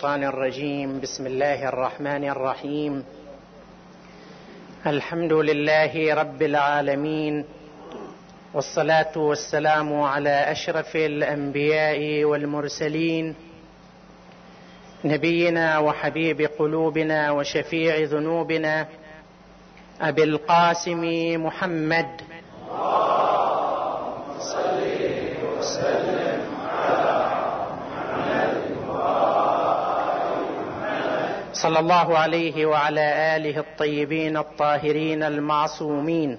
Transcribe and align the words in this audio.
الشيطان 0.00 0.24
الرجيم. 0.24 1.00
بسم 1.00 1.26
الله 1.26 1.68
الرحمن 1.68 2.24
الرحيم. 2.24 3.04
الحمد 4.86 5.32
لله 5.32 6.14
رب 6.14 6.42
العالمين 6.42 7.44
والصلاة 8.54 9.12
والسلام 9.16 10.00
على 10.00 10.52
أشرف 10.52 10.96
الأنبياء 10.96 12.24
والمرسلين 12.24 13.34
نبينا 15.04 15.78
وحبيب 15.78 16.40
قلوبنا 16.58 17.30
وشفيع 17.30 17.96
ذنوبنا 17.96 18.86
أبي 20.00 20.24
القاسم 20.24 21.04
محمد 21.44 22.10
صلى 31.62 31.78
الله 31.78 32.18
عليه 32.18 32.66
وعلى 32.66 33.36
آله 33.36 33.58
الطيبين 33.58 34.36
الطاهرين 34.36 35.22
المعصومين. 35.22 36.38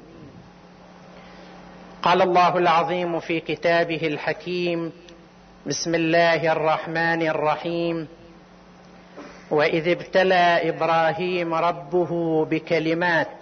قال 2.01 2.21
الله 2.21 2.57
العظيم 2.57 3.19
في 3.19 3.39
كتابه 3.39 4.07
الحكيم 4.07 4.91
بسم 5.65 5.95
الله 5.95 6.51
الرحمن 6.51 7.21
الرحيم. 7.27 8.07
وإذ 9.51 9.87
ابتلى 9.87 10.69
إبراهيم 10.69 11.53
ربه 11.53 12.11
بكلمات 12.45 13.37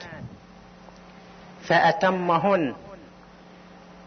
فأتمهن. 1.64 2.76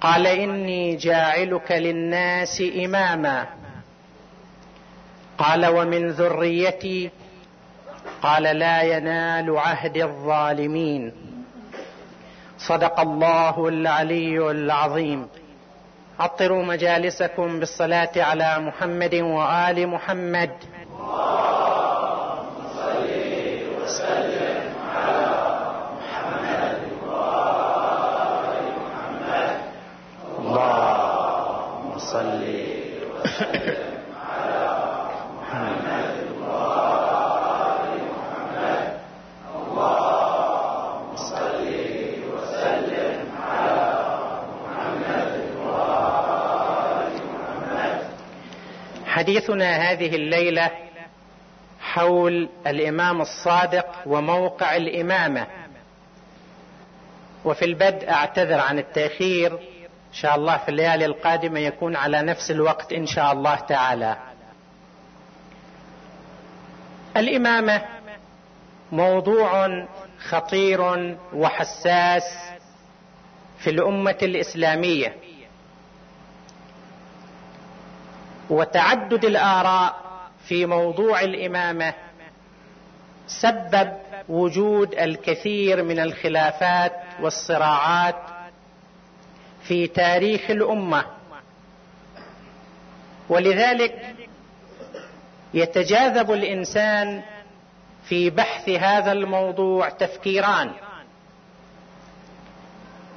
قال 0.00 0.26
إني 0.26 0.96
جاعلك 0.96 1.72
للناس 1.72 2.62
إماما. 2.84 3.46
قال 5.38 5.66
ومن 5.66 6.08
ذريتي 6.08 7.10
قال 8.22 8.42
لا 8.42 8.82
ينال 8.82 9.58
عهد 9.58 9.96
الظالمين. 9.96 11.12
صدق 12.58 13.00
الله 13.00 13.68
العلي 13.68 14.50
العظيم. 14.50 15.28
عطروا 16.20 16.62
مجالسكم 16.64 17.60
بالصلاة 17.60 18.12
على 18.16 18.58
محمد 18.58 19.14
وآل 19.14 19.86
محمد. 19.86 20.50
اللهم 30.38 31.98
صل 31.98 32.42
وسلم 33.24 33.91
حديثنا 49.32 49.76
هذه 49.76 50.16
الليلة 50.16 50.70
حول 51.80 52.48
الإمام 52.66 53.20
الصادق 53.20 53.86
وموقع 54.06 54.76
الإمامة. 54.76 55.46
وفي 57.44 57.64
البدء 57.64 58.10
أعتذر 58.10 58.60
عن 58.60 58.78
التأخير. 58.78 59.52
إن 59.52 60.12
شاء 60.12 60.34
الله 60.36 60.56
في 60.56 60.68
الليالي 60.68 61.04
القادمة 61.04 61.58
يكون 61.58 61.96
على 61.96 62.22
نفس 62.22 62.50
الوقت 62.50 62.92
إن 62.92 63.06
شاء 63.06 63.32
الله 63.32 63.54
تعالى. 63.54 64.16
الإمامة 67.16 67.82
موضوع 68.92 69.84
خطير 70.28 71.16
وحساس 71.34 72.24
في 73.58 73.70
الأمة 73.70 74.18
الإسلامية. 74.22 75.16
وتعدد 78.52 79.24
الآراء 79.24 79.96
في 80.48 80.66
موضوع 80.66 81.20
الإمامة 81.20 81.94
سبب 83.26 83.92
وجود 84.28 84.94
الكثير 84.94 85.82
من 85.82 85.98
الخلافات 85.98 86.92
والصراعات 87.20 88.16
في 89.62 89.86
تاريخ 89.86 90.50
الأمة. 90.50 91.04
ولذلك 93.28 94.14
يتجاذب 95.54 96.32
الإنسان 96.32 97.22
في 98.08 98.30
بحث 98.30 98.68
هذا 98.68 99.12
الموضوع 99.12 99.88
تفكيران. 99.88 100.70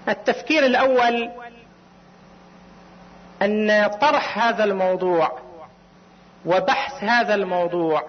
التفكير 0.10 0.66
الأول 0.66 1.32
أن 3.46 3.88
طرح 4.02 4.48
هذا 4.48 4.64
الموضوع 4.64 5.40
وبحث 6.46 7.04
هذا 7.04 7.36
الموضوع 7.36 8.04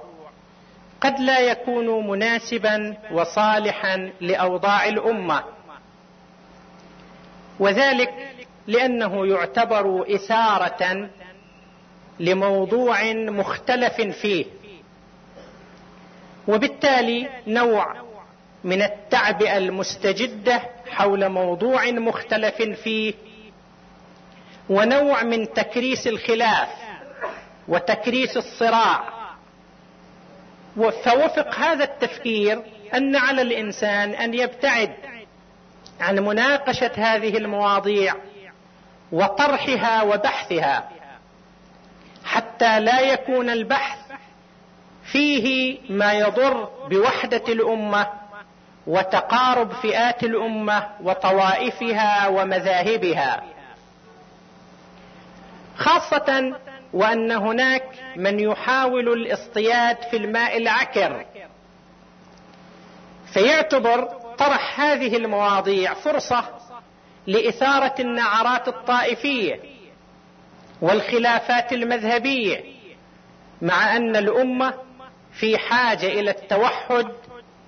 قد 1.00 1.20
لا 1.20 1.38
يكون 1.38 2.08
مناسبا 2.08 2.96
وصالحا 3.12 4.12
لأوضاع 4.20 4.88
الأمة. 4.88 5.44
وذلك 7.58 8.12
لأنه 8.66 9.26
يعتبر 9.26 10.14
إثارة 10.14 11.08
لموضوع 12.20 13.12
مختلف 13.12 14.00
فيه. 14.00 14.44
وبالتالي 16.48 17.28
نوع 17.46 17.94
من 18.64 18.82
التعبئه 18.82 19.56
المستجدة 19.56 20.62
حول 20.90 21.28
موضوع 21.28 21.90
مختلف 21.90 22.62
فيه 22.62 23.14
ونوع 24.70 25.22
من 25.22 25.52
تكريس 25.52 26.06
الخلاف 26.06 26.68
وتكريس 27.68 28.36
الصراع. 28.36 29.16
فوفق 30.76 31.54
هذا 31.54 31.84
التفكير 31.84 32.62
أن 32.94 33.16
على 33.16 33.42
الإنسان 33.42 34.10
أن 34.10 34.34
يبتعد 34.34 34.94
عن 36.00 36.18
مناقشة 36.18 36.90
هذه 36.96 37.36
المواضيع 37.36 38.14
وطرحها 39.12 40.02
وبحثها 40.02 40.88
حتى 42.24 42.80
لا 42.80 43.00
يكون 43.00 43.50
البحث 43.50 43.98
فيه 45.04 45.78
ما 45.90 46.12
يضر 46.12 46.68
بوحدة 46.90 47.42
الأمة 47.48 48.06
وتقارب 48.86 49.72
فئات 49.72 50.24
الأمة 50.24 50.88
وطوائفها 51.02 52.28
ومذاهبها. 52.28 53.42
خاصة 55.76 56.56
وأن 56.92 57.32
هناك 57.32 57.84
من 58.16 58.40
يحاول 58.40 59.08
الاصطياد 59.12 59.96
في 60.10 60.16
الماء 60.16 60.56
العكر. 60.56 61.26
فيعتبر 63.32 64.04
طرح 64.38 64.80
هذه 64.80 65.16
المواضيع 65.16 65.94
فرصة 65.94 66.44
لإثارة 67.26 67.94
النعرات 68.00 68.68
الطائفية 68.68 69.60
والخلافات 70.80 71.72
المذهبية 71.72 72.64
مع 73.62 73.96
أن 73.96 74.16
الأمة 74.16 74.74
في 75.32 75.58
حاجة 75.58 76.06
إلى 76.06 76.30
التوحد 76.30 77.06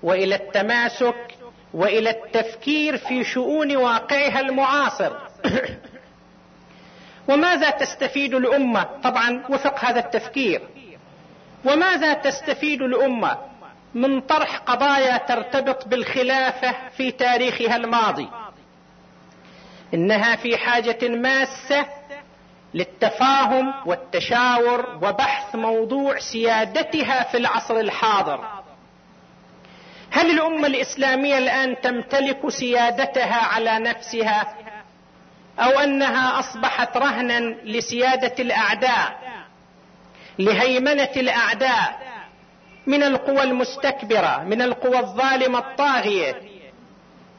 وإلى 0.03 0.35
التماسك 0.35 1.35
وإلى 1.75 2.11
التفكير 2.11 2.97
في 2.97 3.25
شؤون 3.25 3.77
واقعها 3.77 4.41
المعاصر. 4.41 5.13
وماذا 7.29 7.71
تستفيد 7.71 8.35
الأمة؟ 8.35 8.87
طبعا 9.05 9.45
وفق 9.49 9.85
هذا 9.85 10.01
التفكير. 10.01 10.63
وماذا 11.65 12.15
تستفيد 12.15 12.83
الأمة؟ 12.83 13.39
من 13.95 14.21
طرح 14.21 14.57
قضايا 14.57 15.17
ترتبط 15.17 15.89
بالخلافة 15.89 16.75
في 16.97 17.11
تاريخها 17.11 17.77
الماضي. 17.77 18.29
إنها 19.95 20.37
في 20.37 20.57
حاجة 20.57 21.09
ماسة 21.09 21.87
للتفاهم 22.75 23.75
والتشاور 23.87 24.99
وبحث 25.03 25.55
موضوع 25.55 26.19
سيادتها 26.19 27.23
في 27.23 27.37
العصر 27.37 27.77
الحاضر. 27.77 28.45
هل 30.11 30.31
الأمة 30.31 30.67
الإسلامية 30.67 31.39
الآن 31.39 31.81
تمتلك 31.81 32.49
سيادتها 32.49 33.45
على 33.45 33.79
نفسها؟ 33.79 34.55
أو 35.59 35.79
أنها 35.79 36.39
أصبحت 36.39 36.97
رهنا 36.97 37.41
لسيادة 37.65 38.35
الأعداء 38.39 39.19
لهيمنة 40.39 41.11
الأعداء 41.17 41.99
من 42.87 43.03
القوى 43.03 43.43
المستكبرة 43.43 44.45
من 44.45 44.63
القوى 44.63 44.99
الظالمة 44.99 45.59
الطاغية. 45.59 46.35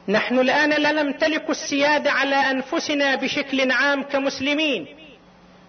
نحن 0.08 0.38
الآن 0.38 0.70
لا 0.70 0.92
نمتلك 0.92 1.50
السيادة 1.50 2.12
على 2.12 2.36
أنفسنا 2.36 3.14
بشكل 3.14 3.70
عام 3.72 4.02
كمسلمين. 4.02 4.86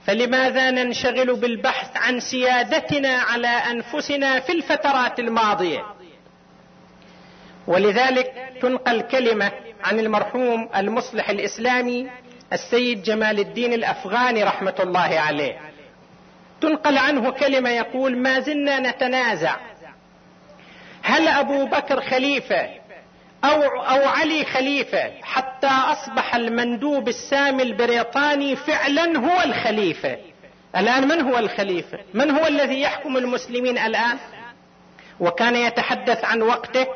فلماذا 0.05 0.71
ننشغل 0.71 1.35
بالبحث 1.35 1.97
عن 1.97 2.19
سيادتنا 2.19 3.17
على 3.17 3.47
أنفسنا 3.47 4.39
في 4.39 4.51
الفترات 4.51 5.19
الماضية؟ 5.19 5.85
ولذلك 7.67 8.33
تنقل 8.61 9.01
كلمة 9.01 9.51
عن 9.83 9.99
المرحوم 9.99 10.69
المصلح 10.75 11.29
الإسلامي 11.29 12.09
السيد 12.53 13.03
جمال 13.03 13.39
الدين 13.39 13.73
الأفغاني 13.73 14.43
رحمة 14.43 14.75
الله 14.79 15.19
عليه. 15.19 15.59
تنقل 16.61 16.97
عنه 16.97 17.31
كلمة 17.31 17.69
يقول 17.69 18.17
ما 18.17 18.39
زلنا 18.39 18.79
نتنازع. 18.79 19.55
هل 21.03 21.27
أبو 21.27 21.65
بكر 21.65 22.01
خليفة 22.01 22.69
أو 23.43 23.61
أو 23.63 24.07
علي 24.07 24.45
خليفة 24.45 25.11
حتى 25.23 25.67
أصبح 25.67 26.35
المندوب 26.35 27.07
السامي 27.07 27.63
البريطاني 27.63 28.55
فعلا 28.55 29.17
هو 29.19 29.41
الخليفة؟ 29.43 30.17
الآن 30.75 31.07
من 31.07 31.21
هو 31.21 31.37
الخليفة؟ 31.37 31.99
من 32.13 32.31
هو 32.31 32.47
الذي 32.47 32.81
يحكم 32.81 33.17
المسلمين 33.17 33.77
الآن؟ 33.77 34.17
وكان 35.19 35.55
يتحدث 35.55 36.25
عن 36.25 36.41
وقته 36.41 36.87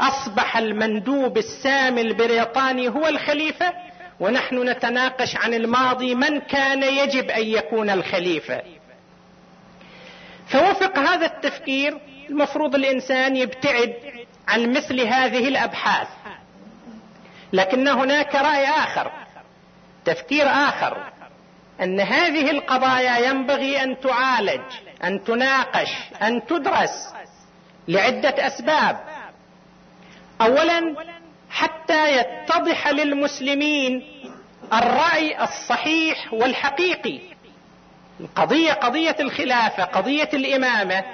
أصبح 0.00 0.56
المندوب 0.56 1.38
السامي 1.38 2.00
البريطاني 2.00 2.88
هو 2.88 3.08
الخليفة؟ 3.08 3.72
ونحن 4.20 4.68
نتناقش 4.68 5.36
عن 5.36 5.54
الماضي 5.54 6.14
من 6.14 6.40
كان 6.40 6.82
يجب 6.82 7.30
أن 7.30 7.46
يكون 7.46 7.90
الخليفة. 7.90 8.62
فوفق 10.48 10.98
هذا 10.98 11.26
التفكير 11.26 11.98
المفروض 12.30 12.74
الإنسان 12.74 13.36
يبتعد 13.36 13.94
عن 14.48 14.72
مثل 14.72 15.00
هذه 15.00 15.48
الأبحاث. 15.48 16.08
لكن 17.52 17.88
هناك 17.88 18.34
رأي 18.34 18.64
آخر 18.66 19.12
تفكير 20.04 20.46
آخر 20.46 21.12
أن 21.82 22.00
هذه 22.00 22.50
القضايا 22.50 23.28
ينبغي 23.28 23.82
أن 23.82 24.00
تعالج 24.00 24.62
أن 25.04 25.24
تناقش 25.24 25.90
أن 26.22 26.46
تدرس 26.46 27.14
لعدة 27.88 28.46
أسباب. 28.46 29.00
اولا 30.40 30.96
حتى 31.50 32.18
يتضح 32.18 32.88
للمسلمين 32.88 34.02
الرأي 34.72 35.44
الصحيح 35.44 36.32
والحقيقي. 36.32 37.18
القضية 38.20 38.72
قضية 38.72 39.16
الخلافة 39.20 39.84
قضية 39.84 40.28
الإمامة 40.34 41.04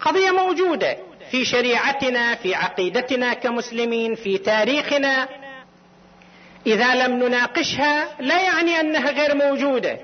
قضية 0.00 0.30
موجودة 0.30 0.96
في 1.30 1.44
شريعتنا 1.44 2.34
في 2.34 2.54
عقيدتنا 2.54 3.34
كمسلمين 3.34 4.14
في 4.14 4.38
تاريخنا. 4.38 5.28
إذا 6.66 6.94
لم 6.94 7.22
نناقشها 7.22 8.08
لا 8.20 8.42
يعني 8.42 8.80
أنها 8.80 9.10
غير 9.10 9.34
موجودة. 9.34 9.98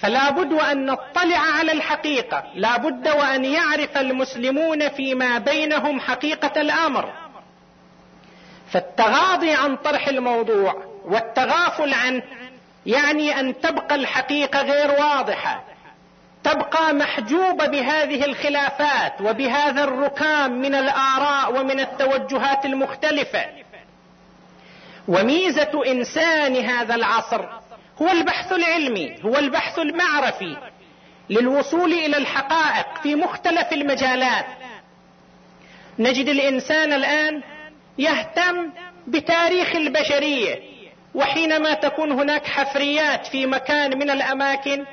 فلا 0.00 0.30
بد 0.30 0.52
وأن 0.52 0.86
نطلع 0.86 1.38
على 1.38 1.72
الحقيقة. 1.72 2.44
لا 2.54 2.76
بد 2.76 3.08
وأن 3.08 3.44
يعرف 3.44 3.96
المسلمون 3.98 4.88
فيما 4.88 5.38
بينهم 5.38 6.00
حقيقة 6.00 6.60
الأمر. 6.60 7.29
فالتغاضي 8.72 9.52
عن 9.52 9.76
طرح 9.76 10.08
الموضوع 10.08 10.84
والتغافل 11.04 11.94
عنه 11.94 12.22
يعني 12.86 13.40
أن 13.40 13.60
تبقى 13.60 13.94
الحقيقة 13.94 14.62
غير 14.62 14.90
واضحة 14.90 15.64
تبقى 16.44 16.94
محجوبة 16.94 17.66
بهذه 17.66 18.24
الخلافات 18.24 19.20
وبهذا 19.20 19.84
الركام 19.84 20.60
من 20.60 20.74
الآراء 20.74 21.60
ومن 21.60 21.80
التوجهات 21.80 22.64
المختلفة. 22.66 23.44
وميزة 25.08 25.82
إنسان 25.86 26.56
هذا 26.56 26.94
العصر 26.94 27.44
هو 28.02 28.08
البحث 28.10 28.52
العلمي 28.52 29.16
هو 29.24 29.36
البحث 29.38 29.78
المعرفي 29.78 30.56
للوصول 31.30 31.92
إلى 31.92 32.16
الحقائق 32.16 32.86
في 33.02 33.14
مختلف 33.14 33.72
المجالات. 33.72 34.46
نجد 35.98 36.28
الإنسان 36.28 36.92
الآن 36.92 37.42
يهتم 37.98 38.70
بتاريخ 39.06 39.76
البشرية 39.76 40.60
وحينما 41.14 41.74
تكون 41.74 42.12
هناك 42.12 42.46
حفريات 42.46 43.26
في 43.26 43.46
مكان 43.46 43.98
من 43.98 44.10
الأماكن 44.10 44.84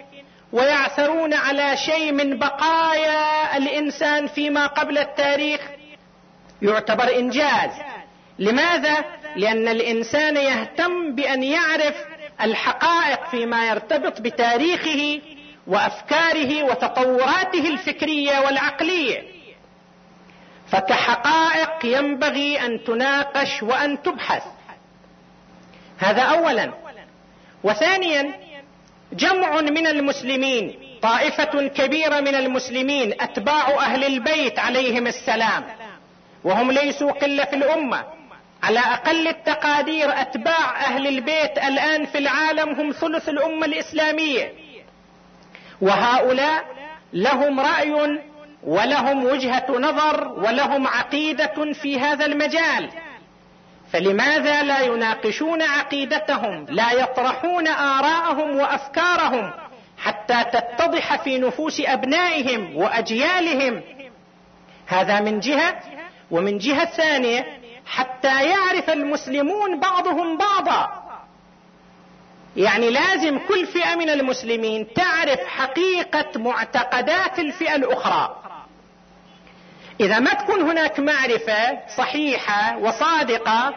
ويعثرون 0.54 1.34
على 1.34 1.78
شيء 1.78 2.12
من 2.12 2.40
بقايا 2.40 3.58
الإنسان 3.58 4.28
فيما 4.28 4.68
قبل 4.68 4.98
التاريخ 4.98 5.62
يعتبر 6.62 7.16
إنجاز. 7.16 7.72
لماذا؟ 8.40 9.06
لأن 9.36 9.68
الإنسان 9.68 10.38
يهتم 10.38 11.16
بأن 11.16 11.44
يعرف 11.44 11.96
الحقائق 12.42 13.30
فيما 13.30 13.68
يرتبط 13.68 14.22
بتاريخه 14.22 15.22
وأفكاره 15.68 16.64
وتطوراته 16.64 17.68
الفكرية 17.68 18.40
والعقلية. 18.40 19.37
فكحقائق 20.78 21.86
ينبغي 21.86 22.66
أن 22.66 22.84
تناقش 22.84 23.64
وأن 23.64 24.02
تبحث. 24.02 24.44
هذا 25.98 26.22
اولا. 26.22 26.74
وثانيا 27.64 28.34
جمع 29.14 29.62
من 29.62 29.88
المسلمين 29.88 30.80
طائفة 31.02 31.68
كبيرة 31.68 32.20
من 32.20 32.36
المسلمين 32.36 33.22
أتباع 33.22 33.70
أهل 33.70 34.04
البيت 34.04 34.60
عليهم 34.60 35.08
السلام. 35.08 35.64
وهم 36.44 36.72
ليسوا 36.72 37.12
قلة 37.12 37.46
في 37.46 37.56
الأمة. 37.56 38.04
على 38.64 38.80
أقل 38.80 39.28
التقادير 39.28 40.22
أتباع 40.22 40.86
أهل 40.86 41.08
البيت 41.08 41.58
الآن 41.58 42.06
في 42.06 42.18
العالم 42.18 42.70
هم 42.70 42.92
ثلث 42.92 43.30
الأمة 43.30 43.66
الإسلامية. 43.66 44.54
وهؤلاء 45.82 46.66
لهم 47.14 47.60
رأي 47.60 48.20
ولهم 48.64 49.24
وجهة 49.26 49.66
نظر 49.70 50.28
ولهم 50.28 50.88
عقيدة 50.88 51.74
في 51.74 52.00
هذا 52.00 52.26
المجال. 52.26 52.90
فلماذا 53.92 54.64
لا 54.64 54.82
يناقشون 54.82 55.62
عقيدتهم 55.62 56.66
لا 56.70 56.92
يطرحون 56.92 57.68
آراءهم 57.68 58.58
وأفكارهم 58.58 59.54
حتى 59.98 60.44
تتضح 60.44 61.16
في 61.24 61.40
نفوس 61.40 61.82
أبنائهم 61.82 62.76
وأجيالهم؟ 62.76 63.82
هذا 64.88 65.20
من 65.20 65.40
جهة 65.40 65.80
ومن 66.32 66.58
جهة 66.58 66.86
ثانية 66.86 67.46
حتى 67.86 68.50
يعرف 68.50 68.90
المسلمون 68.90 69.80
بعضهم 69.80 70.38
بعضا. 70.38 71.04
يعني 72.56 72.90
لازم 72.90 73.40
كل 73.48 73.68
فئة 73.68 73.96
من 73.96 74.10
المسلمين 74.10 74.94
تعرف 74.94 75.40
حقيقة 75.40 76.40
معتقدات 76.40 77.40
الفئة 77.40 77.76
الأخرى. 77.76 78.47
إذا 80.00 80.20
ما 80.20 80.34
تكون 80.34 80.62
هناك 80.62 81.00
معرفة 81.00 81.80
صحيحة 81.98 82.78
وصادقة 82.78 83.76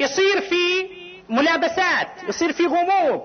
يصير 0.00 0.40
في 0.40 0.88
ملابسات 1.28 2.08
يصير 2.28 2.52
في 2.52 2.66
غموض 2.66 3.22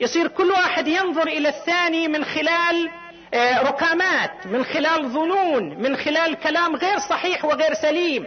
يصير 0.00 0.28
كل 0.28 0.50
واحد 0.50 0.88
ينظر 0.88 1.26
إلى 1.26 1.48
الثاني 1.48 2.08
من 2.08 2.24
خلال 2.24 2.90
آه، 3.34 3.62
ركامات 3.62 4.46
من 4.46 4.64
خلال 4.64 5.08
ظنون 5.08 5.82
من 5.82 5.96
خلال 5.96 6.34
كلام 6.34 6.76
غير 6.76 6.98
صحيح 6.98 7.44
وغير 7.44 7.74
سليم. 7.74 8.26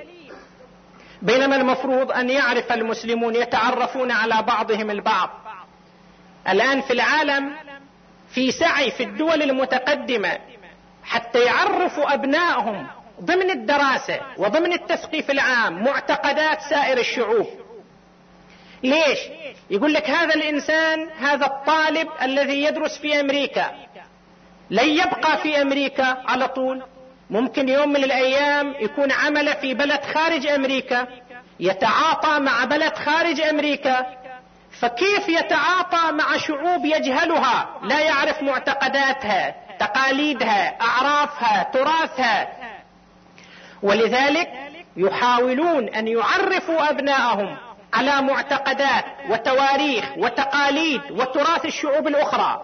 بينما 1.21 1.55
المفروض 1.55 2.11
أن 2.11 2.29
يعرف 2.29 2.71
المسلمون 2.71 3.35
يتعرفون 3.35 4.11
على 4.11 4.41
بعضهم 4.41 4.89
البعض. 4.91 5.29
الآن 6.49 6.81
في 6.81 6.93
العالم 6.93 7.53
في 8.29 8.51
سعي 8.51 8.91
في 8.91 9.03
الدول 9.03 9.41
المتقدمة 9.41 10.37
حتى 11.03 11.39
يعرفوا 11.39 12.13
أبنائهم 12.13 12.87
ضمن 13.21 13.49
الدراسة 13.49 14.19
وضمن 14.37 14.73
التثقيف 14.73 15.31
العام 15.31 15.83
معتقدات 15.83 16.61
سائر 16.61 16.97
الشعوب. 16.97 17.47
ليش؟ 18.83 19.19
يقول 19.69 19.93
لك 19.93 20.09
هذا 20.09 20.35
الإنسان 20.35 21.09
هذا 21.09 21.45
الطالب 21.45 22.09
الذي 22.21 22.63
يدرس 22.63 22.97
في 22.97 23.19
أمريكا 23.19 23.71
لن 24.69 24.89
يبقى 24.89 25.37
في 25.37 25.61
أمريكا 25.61 26.17
على 26.27 26.47
طول. 26.47 26.83
ممكن 27.29 27.69
يوم 27.69 27.89
من 27.89 28.03
الأيام 28.03 28.75
يكون 28.79 29.11
عمل 29.11 29.53
في 29.53 29.73
بلد 29.73 30.03
خارج 30.03 30.47
أمريكا 30.47 31.07
يتعاطى 31.59 32.39
مع 32.39 32.65
بلد 32.65 32.95
خارج 32.95 33.41
أمريكا. 33.41 34.05
فكيف 34.79 35.29
يتعاطى 35.29 36.11
مع 36.11 36.37
شعوب 36.37 36.85
يجهلها؟ 36.85 37.79
لا 37.83 37.99
يعرف 37.99 38.43
معتقداتها 38.43 39.55
تقاليدها 39.79 40.77
أعرافها 40.81 41.63
تراثها. 41.73 42.64
ولذلك 43.83 44.49
يحاولون 44.97 45.89
أن 45.89 46.07
يعرفوا 46.07 46.89
ابنائهم 46.89 47.57
على 47.93 48.21
معتقدات 48.21 49.05
وتواريخ 49.29 50.05
وتقاليد 50.17 51.01
وتراث 51.11 51.65
الشعوب 51.65 52.07
الأخرى. 52.07 52.61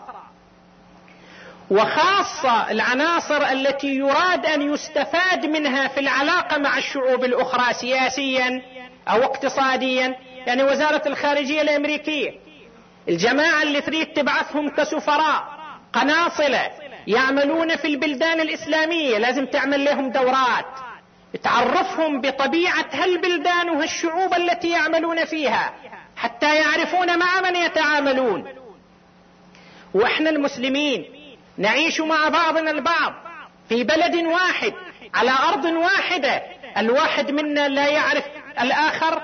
وخاصة 1.72 2.72
العناصر 2.72 3.52
التي 3.52 3.88
يراد 3.96 4.46
أن 4.46 4.74
يستفاد 4.74 5.46
منها 5.46 5.88
في 5.88 6.00
العلاقة 6.00 6.58
مع 6.58 6.78
الشعوب 6.78 7.24
الأخرى 7.24 7.74
سياسيا 7.74 8.62
أو 9.08 9.24
اقتصاديا 9.24 10.16
يعني 10.48 10.64
وزارة 10.64 11.02
الخارجية 11.08 11.62
الأمريكية 11.62 12.32
الجماعة 13.10 13.64
اللي 13.64 13.82
تريد 13.82 14.08
تبعثهم 14.14 14.70
كسفراء 14.70 15.44
قناصلة 15.94 16.70
يعملون 17.08 17.76
في 17.76 17.88
البلدان 17.88 18.40
الإسلامية 18.42 19.18
لازم 19.18 19.46
تعمل 19.46 19.86
لهم 19.86 20.10
دورات. 20.12 20.66
تعرفهم 21.44 22.22
بطبيعة 22.22 22.86
هالبلدان 22.92 23.70
وهالشعوب 23.70 24.34
التي 24.34 24.70
يعملون 24.70 25.26
فيها؟ 25.26 25.74
حتى 26.16 26.56
يعرفون 26.56 27.20
مع 27.20 27.42
من 27.42 27.56
يتعاملون. 27.56 28.48
وإحنا 29.94 30.30
المسلمين 30.30 31.06
نعيش 31.58 32.02
مع 32.02 32.30
بعضنا 32.30 32.72
البعض 32.72 33.14
في 33.70 33.84
بلد 33.84 34.16
واحد 34.16 34.74
على 35.14 35.32
أرض 35.32 35.66
واحدة. 35.66 36.42
الواحد 36.78 37.32
منا 37.32 37.68
لا 37.68 37.88
يعرف 37.88 38.24
الآخر 38.62 39.22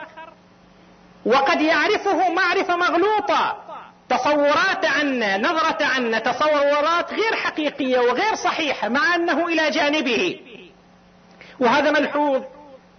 وقد 1.25 1.61
يعرفه 1.61 2.29
معرفة 2.33 2.75
مغلوطة. 2.75 3.63
تصورات 4.09 4.85
عنا 4.85 5.37
نظرة 5.37 5.85
عنا 5.85 6.19
تصورات 6.19 7.13
غير 7.13 7.35
حقيقية 7.35 7.99
وغير 7.99 8.35
صحيحة 8.35 8.89
مع 8.89 9.15
أنه 9.15 9.47
إلى 9.47 9.69
جانبه. 9.69 10.39
وهذا 11.59 11.91
ملحوظ. 11.91 12.41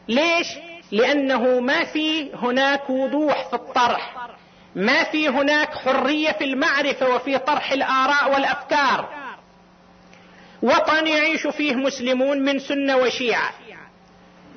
ليش؟ 0.08 0.46
لأنه 0.92 1.60
ما 1.60 1.84
في 1.84 2.34
هناك 2.34 2.90
وضوح 2.90 3.48
في 3.48 3.54
الطرح. 3.54 4.28
ما 4.74 5.04
في 5.04 5.28
هناك 5.28 5.74
حرية 5.74 6.32
في 6.32 6.44
المعرفة 6.44 7.08
وفي 7.08 7.38
طرح 7.38 7.72
الآراء 7.72 8.32
والأفكار. 8.34 9.08
وطن 10.62 11.06
يعيش 11.06 11.46
فيه 11.46 11.74
مسلمون 11.74 12.38
من 12.38 12.58
سنة 12.58 12.96
وشيعة. 12.96 13.50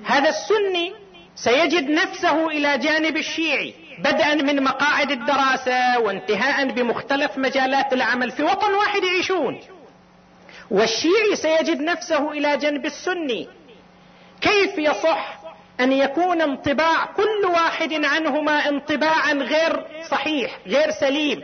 هذا 0.06 0.30
السني 0.30 0.94
سيجد 1.36 1.90
نفسه 1.90 2.48
إلى 2.48 2.78
جانب 2.78 3.18
الشيعي 3.18 3.74
بدءا 4.00 4.36
من 4.36 4.64
مقاعد 4.64 5.12
الدراسة 5.12 6.00
وانتهاء 6.00 6.72
بمختلف 6.72 7.38
مجالات 7.38 7.94
العمل 7.94 8.32
في 8.32 8.44
وطن 8.44 8.74
واحد 8.74 9.04
يعيشون. 9.04 9.60
والشيعي 10.72 11.36
سيجد 11.36 11.82
نفسه 11.82 12.32
إلى 12.32 12.58
جنب 12.58 12.86
السني 12.86 13.48
كيف 14.42 14.78
يصح 14.78 15.42
أن 15.80 15.92
يكون 15.92 16.42
انطباع 16.42 17.06
كل 17.06 17.46
واحد 17.54 17.94
عنهما 18.06 18.70
انطباعا 18.70 19.34
غير 19.34 19.86
صحيح 20.10 20.60
غير 20.68 20.92
سليم؟ 20.92 21.42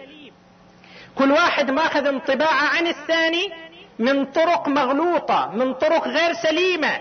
كل 1.16 1.32
واحد 1.32 1.72
ماخذ 1.72 2.08
انطباع 2.08 2.54
عن 2.54 2.88
الثاني 2.88 3.50
من 4.00 4.26
طرق 4.26 4.68
مغلوطة 4.68 5.52
من 5.56 5.74
طرق 5.74 6.08
غير 6.08 6.34
سليمة. 6.34 7.00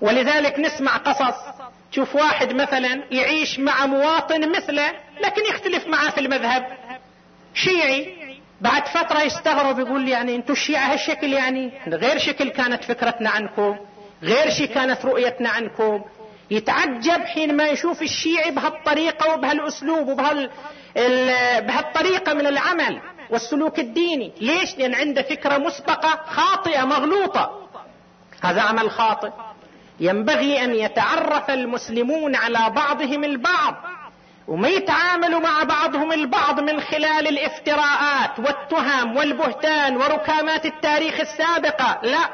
ولذلك 0.00 0.58
نسمع 0.58 0.96
قصص 0.96 1.36
تشوف 1.92 2.16
واحد 2.16 2.52
مثلا 2.52 3.02
يعيش 3.10 3.58
مع 3.58 3.86
مواطن 3.86 4.50
مثله 4.50 4.92
لكن 5.24 5.42
يختلف 5.50 5.86
معه 5.86 6.10
في 6.10 6.20
المذهب. 6.20 6.66
شيعي 7.54 8.16
بعد 8.60 8.86
فترة 8.86 9.22
يستغرب 9.22 9.78
يقول 9.78 10.08
يعني 10.08 10.36
أنتم 10.36 10.52
الشيعة 10.52 10.92
هالشكل 10.92 11.32
يعني 11.32 11.72
غير 11.88 12.18
شكل 12.18 12.48
كانت 12.48 12.84
فكرتنا 12.84 13.30
عنكم. 13.30 13.76
غير 14.22 14.50
شيء 14.50 14.66
كانت 14.66 15.04
رؤيتنا 15.04 15.48
عنكم. 15.48 16.04
يتعجب 16.50 17.24
حينما 17.24 17.68
يشوف 17.68 18.02
الشيعي 18.02 18.50
بهالطريقة 18.50 19.34
وبهالأسلوب 19.34 20.08
وبهال 20.08 20.50
بهالطريقة 21.60 22.34
من 22.34 22.46
العمل 22.46 23.00
والسلوك 23.30 23.78
الديني. 23.78 24.32
ليش؟ 24.40 24.78
لأن 24.78 24.94
عنده 24.94 25.22
فكرة 25.22 25.58
مسبقة 25.58 26.20
خاطئة 26.26 26.84
مغلوطة. 26.84 27.68
هذا 28.42 28.60
عمل 28.60 28.90
خاطئ. 28.90 29.30
ينبغي 30.00 30.64
أن 30.64 30.74
يتعرف 30.74 31.50
المسلمون 31.50 32.36
على 32.36 32.70
بعضهم 32.70 33.24
البعض 33.24 33.74
وما 34.48 34.68
يتعاملوا 34.68 35.40
مع 35.40 35.62
بعضهم 35.62 36.12
البعض 36.12 36.60
من 36.60 36.80
خلال 36.80 37.28
الافتراءات 37.28 38.38
والتهم 38.38 39.16
والبهتان 39.16 39.96
وركامات 39.96 40.66
التاريخ 40.66 41.20
السابقة. 41.20 41.98
لا. 42.02 42.28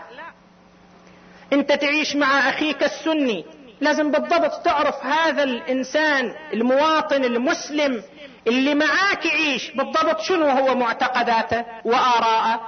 انت 1.53 1.73
تعيش 1.73 2.17
مع 2.17 2.49
أخيك 2.49 2.83
السني. 2.83 3.45
لازم 3.81 4.11
بالضبط 4.11 4.65
تعرف 4.65 5.07
هذا 5.07 5.43
الإنسان 5.43 6.35
المواطن 6.53 7.25
المسلم 7.25 8.03
اللي 8.47 8.75
معاك 8.75 9.27
يعيش. 9.27 9.71
بالضبط 9.71 10.21
شنو 10.21 10.47
هو 10.47 10.75
معتقداته 10.75 11.65
وآراءه. 11.85 12.61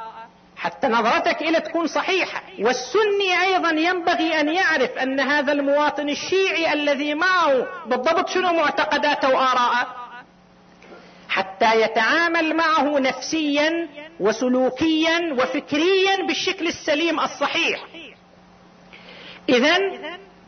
حتى 0.57 0.87
نظرتك 0.87 1.43
إلى 1.43 1.61
تكون 1.61 1.87
صحيحة. 1.87 2.43
والسني 2.59 3.43
أيضا 3.43 3.71
ينبغي 3.71 4.41
أن 4.41 4.49
يعرف 4.49 4.91
أن 4.91 5.21
هذا 5.21 5.53
المواطن 5.53 6.09
الشيعي 6.09 6.73
الذي 6.73 7.15
معه 7.15 7.67
بالضبط 7.87 8.29
شنو 8.29 8.53
معتقداته 8.53 9.29
وآراءه. 9.29 9.95
حتى 11.29 11.81
يتعامل 11.83 12.57
معه 12.57 12.99
نفسيا 12.99 13.89
وسلوكيا 14.21 15.33
وفكريا 15.33 16.27
بالشكل 16.27 16.67
السليم 16.67 17.21
الصحيح. 17.21 17.81
اذا 19.49 19.79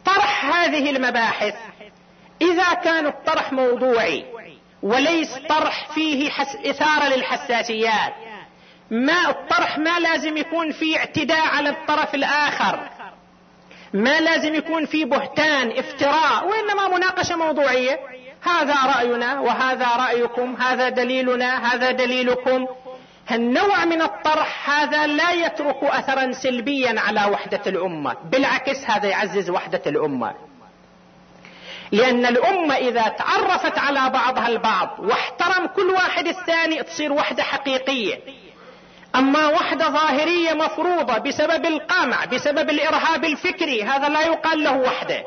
طرح 0.05 0.57
هذه 0.57 0.91
المباحث. 0.91 1.55
إذا 2.43 2.75
كان 2.75 3.07
الطرح 3.07 3.53
موضوعي 3.53 4.25
وليس 4.83 5.39
طرح 5.49 5.89
فيه 5.95 6.31
حس... 6.31 6.57
إثارة 6.57 7.17
للحساسيات. 7.17 8.13
ما 8.91 9.31
الطرح 9.31 9.79
ما 9.79 9.99
لازم 9.99 10.37
يكون 10.37 10.73
فيه 10.73 10.99
اعتداء 10.99 11.47
على 11.47 11.69
الطرف 11.69 12.15
الآخر. 12.15 12.89
ما 13.95 14.21
لازم 14.21 14.55
يكون 14.55 14.87
فيه 14.87 15.05
بهتان 15.05 15.71
افتراء 15.79 16.49
وإنما 16.49 16.97
مناقشة 16.97 17.37
موضوعية. 17.37 18.01
هذا 18.43 18.75
رأينا 18.97 19.41
وهذا 19.41 19.87
رأيكم 19.97 20.57
هذا 20.57 20.89
دليلنا 20.89 21.75
هذا 21.75 21.91
دليلكم. 21.91 22.67
هالنوع 23.29 23.85
من 23.85 24.03
الطرح 24.03 24.71
هذا 24.71 25.07
لا 25.07 25.31
يترك 25.31 25.83
اثرا 25.83 26.33
سلبيا 26.33 27.01
على 27.01 27.25
وحدة 27.25 27.61
الأمة. 27.67 28.17
بالعكس 28.31 28.85
هذا 28.91 29.09
يعزز 29.09 29.51
وحدة 29.51 29.83
الأمة. 29.87 30.35
لأن 31.93 32.27
الأمة 32.27 32.75
إذا 32.75 33.09
تعرفت 33.09 33.79
على 33.79 34.11
بعضها 34.11 34.49
البعض 34.49 34.97
واحترم 34.99 35.67
كل 35.67 35.91
واحد 35.91 36.27
الثاني 36.27 36.83
تصير 36.83 37.13
وحدة 37.13 37.43
حقيقية. 37.43 38.19
أما 39.17 39.49
وحدة 39.49 39.89
ظاهرية 39.89 40.53
مفروضة 40.55 41.19
بسبب 41.19 41.67
القمع 41.67 42.25
بسبب 42.25 42.71
الإرهاب 42.71 43.25
الفكري 43.25 43.83
هذا 43.83 44.09
لا 44.09 44.21
يقال 44.21 44.65
له 44.65 44.77
وحدة. 44.77 45.25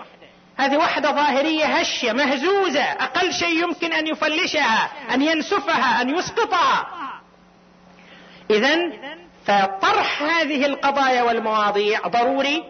هذه 0.57 0.77
وحدة 0.77 1.11
ظاهرية 1.11 1.65
هشه 1.65 2.13
مهزوزة 2.13 2.83
أقل 2.83 3.33
شيء 3.33 3.63
يمكن 3.63 3.93
أن 3.93 4.07
يفلشها 4.07 4.91
أن 5.13 5.21
ينسفها 5.21 6.01
أن 6.01 6.09
يسقطها. 6.17 6.98
اذا 8.49 8.91
فطرح 9.45 10.23
هذه 10.23 10.65
القضايا 10.65 11.23
والمواضيع 11.23 12.07
ضروري 12.07 12.63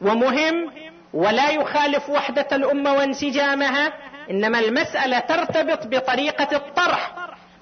ومهم 0.00 0.70
ولا 1.12 1.50
يخالف 1.50 2.10
وحدة 2.10 2.46
الأمة 2.52 2.92
وانسجامها 2.92 3.92
إنما 4.30 4.58
المسألة 4.58 5.18
ترتبط 5.18 5.86
بطريقة 5.86 6.56
الطرح. 6.56 7.14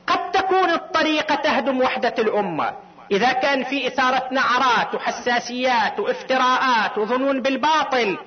قد 0.07 0.33
تكون 0.33 0.71
الطريقة 0.71 1.35
تهدم 1.35 1.81
وحدة 1.81 2.15
الأمة. 2.19 2.73
إذا 3.11 3.33
كان 3.33 3.65
في 3.65 3.87
إثارة 3.87 4.29
نعرات 4.33 4.95
وحساسيات 4.95 6.01
وافتراءات 6.01 6.99
وظنون 6.99 7.43
بالباطل 7.43 8.19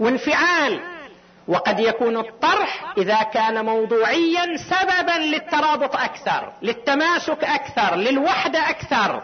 وانفعال 0.00 0.80
وقد 1.48 1.80
يكون 1.80 2.16
الطرح 2.16 2.92
إذا 2.98 3.22
كان 3.22 3.64
موضوعيا 3.64 4.56
سببا 4.56 5.18
للترابط 5.18 5.96
أكثر 5.96 6.52
للتماسك 6.62 7.44
أكثر 7.44 7.96
للوحدة 7.96 8.70
أكثر. 8.70 9.22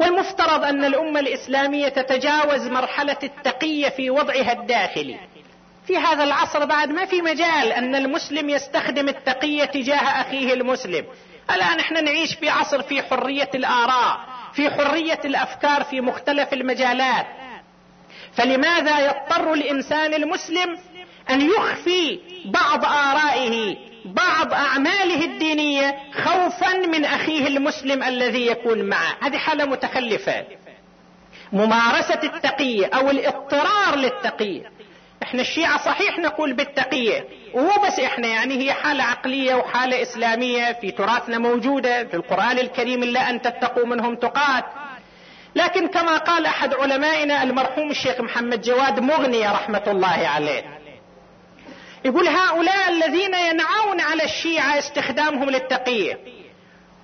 والمفترض 0.00 0.64
أن 0.64 0.84
الأمة 0.84 1.20
الإسلامية 1.20 1.88
تتجاوز 1.88 2.66
مرحلة 2.68 3.16
التقية 3.22 3.88
في 3.88 4.10
وضعها 4.10 4.52
الداخلي. 4.52 5.16
في 5.86 5.96
هذا 5.96 6.24
العصر 6.24 6.64
بعد 6.64 6.88
ما 6.88 7.04
في 7.04 7.22
مجال 7.22 7.72
أن 7.72 7.94
المسلم 7.94 8.50
يستخدم 8.50 9.08
التقية 9.08 9.64
تجاه 9.64 10.20
أخيه 10.20 10.52
المسلم. 10.54 11.04
الان 11.50 11.78
إحنا 11.80 12.00
نعيش 12.00 12.34
في 12.34 12.48
عصر 12.48 12.82
في 12.82 13.02
حرية 13.02 13.50
الآراء 13.54 14.20
في 14.52 14.70
حرية 14.70 15.20
الأفكار 15.24 15.84
في 15.84 16.00
مختلف 16.00 16.52
المجالات. 16.52 17.26
فلماذا 18.36 18.98
يضطر 18.98 19.52
الإنسان 19.52 20.14
المسلم 20.14 20.78
أن 21.30 21.40
يخفي 21.40 22.20
بعض 22.44 22.84
آرائه 22.84 23.76
بعض 24.04 24.52
أعماله 24.52 25.24
الدينية 25.24 25.96
خوفا 26.12 26.72
من 26.74 27.04
أخيه 27.04 27.46
المسلم 27.46 28.02
الذي 28.02 28.46
يكون 28.46 28.82
معه؟ 28.82 29.16
هذه 29.22 29.36
حالة 29.36 29.64
متخلفة. 29.64 30.44
ممارسة 31.52 32.20
التقيه 32.22 32.86
أو 32.86 33.10
الاضطرار 33.10 33.96
للتقيه 33.96 34.70
إحنا 35.22 35.40
الشيعة 35.42 35.84
صحيح 35.84 36.18
نقول 36.18 36.52
بالتقية 36.52 37.24
ومو 37.54 37.70
بس 37.86 38.00
إحنا 38.00 38.28
يعني 38.28 38.58
هي 38.58 38.72
حالة 38.72 39.04
عقلية 39.04 39.54
وحالة 39.54 40.02
إسلامية 40.02 40.72
في 40.72 40.90
تراثنا 40.90 41.38
موجودة 41.38 42.04
في 42.04 42.14
القرآن 42.14 42.58
الكريم 42.58 43.02
إلا 43.02 43.30
أن 43.30 43.42
تتقوا 43.42 43.86
منهم 43.86 44.16
تقات. 44.16 44.64
لكن 45.54 45.88
كما 45.88 46.16
قال 46.16 46.46
أحد 46.46 46.74
علمائنا 46.74 47.42
المرحوم 47.42 47.90
الشيخ 47.90 48.20
محمد 48.20 48.62
جواد 48.62 49.00
مغنية 49.00 49.52
رحمة 49.52 49.82
الله 49.86 50.28
عليه 50.28 50.78
يقول 52.04 52.28
هؤلاء 52.28 52.88
الذين 52.88 53.34
ينعون 53.34 54.00
على 54.00 54.24
الشيعة 54.24 54.78
استخدامهم 54.78 55.50
للتقية 55.50 56.18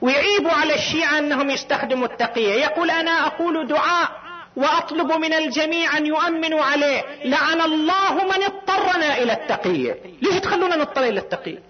ويعيبوا 0.01 0.51
على 0.51 0.75
الشيعة 0.75 1.19
أنهم 1.19 1.51
يستخدموا 1.51 2.07
التقية. 2.07 2.55
يقول 2.55 2.91
أنا 2.91 3.27
أقول 3.27 3.67
دعاء 3.67 4.11
وأطلب 4.57 5.13
من 5.13 5.35
الجميع 5.35 5.97
أن 5.99 6.07
يؤمنوا 6.07 6.65
عليه 6.65 7.05
لعن 7.25 7.61
الله 7.61 8.15
من 8.15 8.43
اضطرنا 8.45 9.19
إلى 9.19 9.33
التقية. 9.33 9.97
ليش 10.23 10.41
تخلونا 10.41 10.77
نضطر 10.77 11.03
إلى 11.03 11.21
التقية؟ 11.21 11.63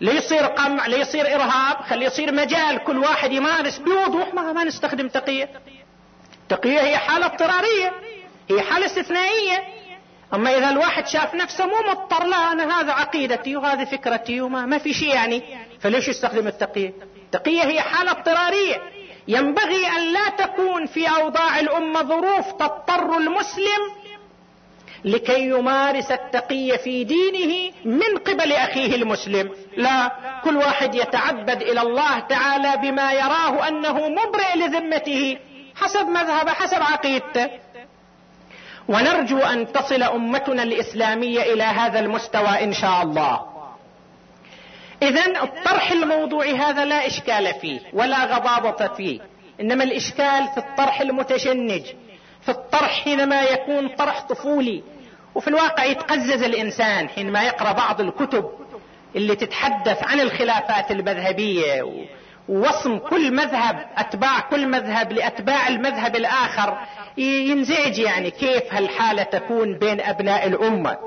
ليصير 0.00 0.46
قمع 0.46 0.86
ليصير 0.86 1.34
إرهاب 1.34 1.76
خلي 1.88 2.04
يصير 2.04 2.32
مجال 2.32 2.84
كل 2.84 2.98
واحد 2.98 3.32
يمارس 3.32 3.78
بوضوح 3.78 4.34
ما, 4.34 4.52
ما 4.52 4.64
نستخدم 4.64 5.08
تقية. 5.08 5.48
تقية 6.50 6.80
هي 6.80 6.98
حالة 6.98 7.26
اضطرارية 7.26 7.92
هي 8.50 8.62
حالة 8.62 8.86
استثنائية. 8.86 9.64
أما 10.34 10.58
إذا 10.58 10.70
الواحد 10.70 11.06
شاف 11.06 11.34
نفسه 11.34 11.66
مو 11.66 11.90
مضطر 11.90 12.24
لا 12.24 12.52
أنا 12.52 12.80
هذا 12.80 12.92
عقيدتي 12.92 13.56
وهذه 13.56 13.84
فكرتي 13.84 14.40
وما 14.40 14.66
ما 14.66 14.78
في 14.78 14.94
شيء 14.94 15.14
يعني. 15.14 15.42
فليش 15.80 16.08
يستخدم 16.08 16.46
التقية؟ 16.46 16.92
التقية 17.24 17.62
هي 17.62 17.80
حالة 17.80 18.10
اضطرارية. 18.10 18.82
ينبغي 19.28 19.86
أن 19.86 20.12
لا 20.12 20.28
تكون 20.28 20.86
في 20.86 21.08
أوضاع 21.08 21.60
الأمة 21.60 22.02
ظروف 22.02 22.52
تضطر 22.52 23.16
المسلم 23.16 23.82
لكي 25.04 25.48
يمارس 25.48 26.10
التقية 26.10 26.76
في 26.76 27.04
دينه 27.04 27.72
من 27.84 28.18
قبل 28.18 28.52
أخيه 28.52 28.94
المسلم. 28.94 29.50
لا 29.76 30.12
كل 30.44 30.56
واحد 30.56 30.94
يتعبد 30.94 31.62
إلى 31.62 31.80
الله 31.82 32.18
تعالى 32.18 32.76
بما 32.76 33.12
يراه 33.12 33.68
أنه 33.68 34.08
مبرئ 34.08 34.56
لذمته. 34.56 35.38
حسب 35.80 36.06
مذهبه 36.06 36.52
حسب 36.52 36.82
عقيدته 36.82 37.50
ونرجو 38.88 39.38
أن 39.38 39.72
تصل 39.72 40.02
أمتنا 40.02 40.62
الإسلامية 40.62 41.42
إلى 41.42 41.62
هذا 41.62 41.98
المستوى 41.98 42.64
إن 42.64 42.72
شاء 42.72 43.02
الله. 43.02 43.40
اذا 45.02 45.26
الطرح 45.42 45.92
الموضوعي 45.92 46.56
هذا 46.56 46.84
لا 46.84 47.06
إشكال 47.06 47.54
فيه 47.60 47.80
ولا 47.92 48.24
غضاضه 48.24 48.94
فيه. 48.94 49.20
إنما 49.60 49.84
الإشكال 49.84 50.48
في 50.54 50.58
الطرح 50.58 51.00
المتشنج 51.00 51.82
في 52.42 52.48
الطرح 52.48 53.04
حينما 53.04 53.42
يكون 53.42 53.88
طرح 53.88 54.20
طفولي. 54.20 54.82
وفي 55.34 55.48
الواقع 55.48 55.84
يتقزز 55.84 56.42
الإنسان 56.42 57.08
حينما 57.08 57.42
يقرأ 57.42 57.72
بعض 57.72 58.00
الكتب 58.00 58.50
اللي 59.16 59.36
تتحدث 59.36 60.04
عن 60.04 60.20
الخلافات 60.20 60.90
المذهبية 60.90 61.82
ووصم 62.50 62.98
كل 62.98 63.34
مذهب 63.34 63.86
أتباع 63.96 64.40
كل 64.40 64.66
مذهب 64.66 65.12
لأتباع 65.12 65.68
المذهب 65.68 66.16
الآخر. 66.16 66.78
ينزعج 67.18 67.98
يعني 67.98 68.30
كيف 68.30 68.74
هالحالة 68.74 69.22
تكون 69.22 69.78
بين 69.78 70.00
أبناء 70.00 70.46
الأمة. 70.46 70.98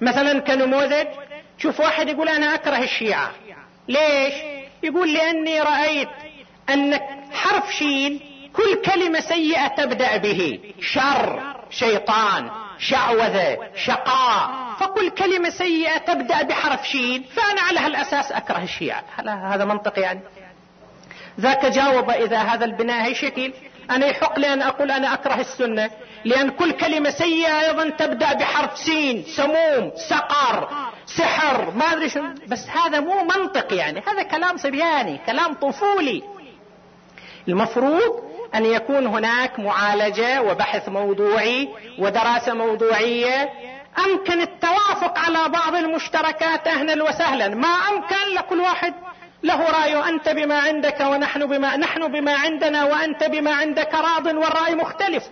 مثلا 0.00 0.40
كنموذج 0.40 1.06
شوف 1.58 1.80
واحد 1.80 2.08
يقول 2.08 2.28
أنا 2.28 2.54
أكره 2.54 2.78
الشيعة. 2.78 3.30
ليش؟ 3.88 4.34
يقول 4.82 5.14
لأني 5.14 5.60
رأيت 5.60 6.08
أن 6.70 6.98
حرف 7.32 7.74
شين 7.74 8.20
كل 8.52 8.82
كلمة 8.84 9.20
سيئة 9.20 9.66
تبدأ 9.66 10.16
به. 10.16 10.60
شر 10.80 11.54
شيطان 11.70 12.50
شعوذة 12.78 13.58
شقاء. 13.76 14.69
فكل 14.80 15.10
كلمة 15.10 15.50
سيئة 15.50 15.98
تبدأ 15.98 16.42
بحرف 16.42 16.88
شين 16.88 17.22
فأنا 17.22 17.60
على 17.60 17.80
هالأساس 17.80 18.32
أكره 18.32 18.62
الشيعة. 18.62 19.04
هذا 19.26 19.64
منطق 19.64 19.98
يعني. 19.98 20.20
ذاك 21.40 21.66
جاوب 21.66 22.10
إذا 22.10 22.38
هذا 22.38 22.64
البناء 22.64 23.04
هي 23.04 23.14
شكل. 23.14 23.52
أنا 23.90 24.06
يحق 24.06 24.38
لي 24.38 24.52
أن 24.52 24.62
أقول 24.62 24.90
أنا 24.90 25.14
أكره 25.14 25.40
السنة 25.40 25.90
لأن 26.24 26.50
كل 26.50 26.72
كلمة 26.72 27.10
سيئة 27.10 27.60
أيضا 27.60 27.90
تبدأ 27.90 28.32
بحرف 28.32 28.78
سين 28.78 29.24
سموم 29.36 29.92
سقر 30.08 30.68
سحر 31.06 31.70
ما 31.70 31.84
أدري 31.92 32.08
شو. 32.08 32.22
بس 32.48 32.68
هذا 32.68 33.00
مو 33.00 33.24
منطق 33.24 33.72
يعني. 33.72 34.02
هذا 34.08 34.22
كلام 34.22 34.56
صبياني 34.56 35.18
كلام 35.26 35.54
طفولي. 35.54 36.22
المفروض 37.48 38.30
أن 38.54 38.64
يكون 38.66 39.06
هناك 39.06 39.58
معالجة 39.58 40.42
وبحث 40.42 40.88
موضوعي 40.88 41.68
ودراسة 41.98 42.54
موضوعية 42.54 43.50
أمكن 43.98 44.40
التوافق 44.40 45.18
على 45.18 45.48
بعض 45.48 45.74
المشتركات 45.74 46.66
أهلا 46.66 47.04
وسهلا. 47.04 47.48
ما 47.48 47.68
أمكن؟ 47.68 48.34
لكل 48.36 48.60
واحد 48.60 48.94
له 49.42 49.70
رأي 49.70 50.08
أنت 50.08 50.28
بما 50.28 50.58
عندك 50.58 51.00
ونحن 51.00 51.46
بما 51.46 51.76
نحن 51.76 52.12
بما 52.12 52.34
عندنا 52.34 52.84
وأنت 52.84 53.24
بما 53.24 53.54
عندك 53.54 53.94
راض 53.94 54.26
والرأي 54.26 54.74
مختلف. 54.74 55.24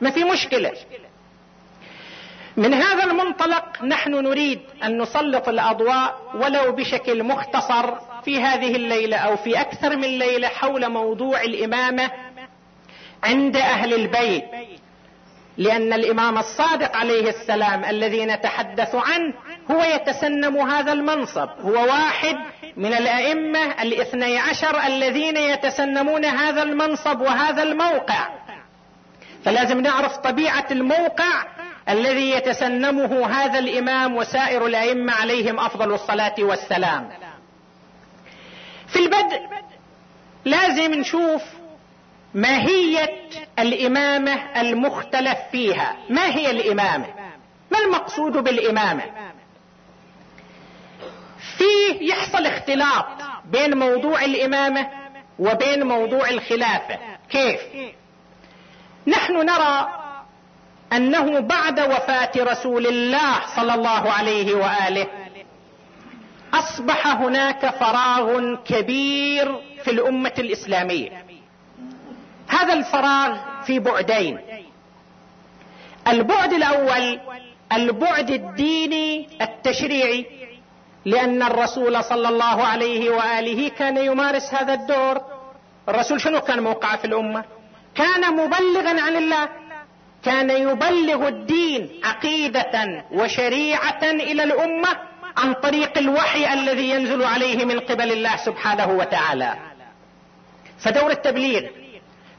ما 0.00 0.10
في 0.10 0.24
مشكلة. 0.24 0.72
من 2.56 2.74
هذا 2.74 3.04
المنطلق 3.04 3.82
نحن 3.82 4.10
نريد 4.10 4.60
أن 4.84 5.02
نسلط 5.02 5.48
الأضواء 5.48 6.20
ولو 6.34 6.72
بشكل 6.72 7.24
مختصر 7.24 7.94
في 8.24 8.42
هذه 8.42 8.76
الليلة 8.76 9.16
أو 9.16 9.36
في 9.36 9.60
أكثر 9.60 9.96
من 9.96 10.18
ليلة 10.18 10.48
حول 10.48 10.88
موضوع 10.88 11.42
الإمامة 11.42 12.10
عند 13.22 13.56
أهل 13.56 13.94
البيت. 13.94 14.44
لأن 15.58 15.92
الإمام 15.92 16.38
الصادق 16.38 16.96
عليه 16.96 17.28
السلام 17.28 17.84
الذي 17.84 18.26
نتحدث 18.26 18.94
عنه 18.94 19.34
هو 19.70 19.82
يتسنم 19.82 20.56
هذا 20.56 20.92
المنصب. 20.92 21.48
هو 21.60 21.72
واحد 21.72 22.36
من 22.76 22.94
الأئمة 22.94 23.82
الاثني 23.82 24.38
عشر 24.38 24.86
الذين 24.86 25.36
يتسنمون 25.36 26.24
هذا 26.24 26.62
المنصب 26.62 27.20
وهذا 27.20 27.62
الموقع. 27.62 28.28
فلازم 29.44 29.80
نعرف 29.80 30.16
طبيعة 30.16 30.66
الموقع 30.70 31.44
الذي 31.88 32.30
يتسنمه 32.30 33.26
هذا 33.26 33.58
الإمام 33.58 34.16
وسائر 34.16 34.66
الأئمة 34.66 35.12
عليهم 35.12 35.60
أفضل 35.60 35.94
الصلاة 35.94 36.34
والسلام. 36.38 37.10
في 38.88 38.98
البدء 38.98 39.40
لازم 40.44 40.94
نشوف 40.94 41.42
ماهية 42.34 43.28
الإمامة 43.58 44.60
المختلف 44.60 45.38
فيها. 45.52 45.96
ما 46.10 46.26
هي 46.26 46.50
الإمامة؟ 46.50 47.06
ما 47.70 47.78
المقصود 47.78 48.32
بالإمامة؟ 48.32 49.02
فيه 51.58 52.12
يحصل 52.12 52.46
اختلاط 52.46 53.06
بين 53.44 53.78
موضوع 53.78 54.24
الإمامة 54.24 54.90
وبين 55.38 55.86
موضوع 55.86 56.28
الخلافة. 56.28 56.98
كيف؟ 57.30 57.60
نحن 59.06 59.32
نرى 59.36 59.88
أنه 60.92 61.40
بعد 61.40 61.80
وفاة 61.80 62.30
رسول 62.36 62.86
الله 62.86 63.46
صلى 63.56 63.74
الله 63.74 64.12
عليه 64.12 64.54
وآله 64.54 65.06
أصبح 66.54 67.06
هناك 67.06 67.70
فراغ 67.70 68.54
كبير 68.54 69.60
في 69.84 69.90
الأمة 69.90 70.32
الإسلامية. 70.38 71.23
هذا 72.48 72.72
الفراغ 72.72 73.36
في 73.66 73.78
بعدين. 73.78 74.38
البعد 76.08 76.52
الأول 76.52 77.20
البعد 77.72 78.30
الديني 78.30 79.28
التشريعي 79.42 80.26
لأن 81.04 81.42
الرسول 81.42 82.04
صلى 82.04 82.28
الله 82.28 82.64
عليه 82.64 83.10
وآله 83.10 83.68
كان 83.68 83.96
يمارس 83.96 84.54
هذا 84.54 84.74
الدور. 84.74 85.20
الرسول 85.88 86.20
شنو 86.20 86.40
كان 86.40 86.62
موقعه 86.62 86.96
في 86.96 87.04
الأمة؟ 87.04 87.44
كان 87.94 88.36
مبلغا 88.36 89.02
عن 89.02 89.16
الله. 89.16 89.48
كان 90.24 90.50
يبلغ 90.50 91.28
الدين 91.28 92.00
عقيدة 92.04 93.04
وشريعة 93.12 94.02
إلى 94.02 94.44
الأمة 94.44 94.88
عن 95.36 95.52
طريق 95.54 95.98
الوحي 95.98 96.52
الذي 96.52 96.90
ينزل 96.90 97.24
عليه 97.24 97.64
من 97.64 97.80
قبل 97.80 98.12
الله 98.12 98.36
سبحانه 98.36 98.88
وتعالى. 98.90 99.54
فدور 100.78 101.10
التبليغ 101.10 101.62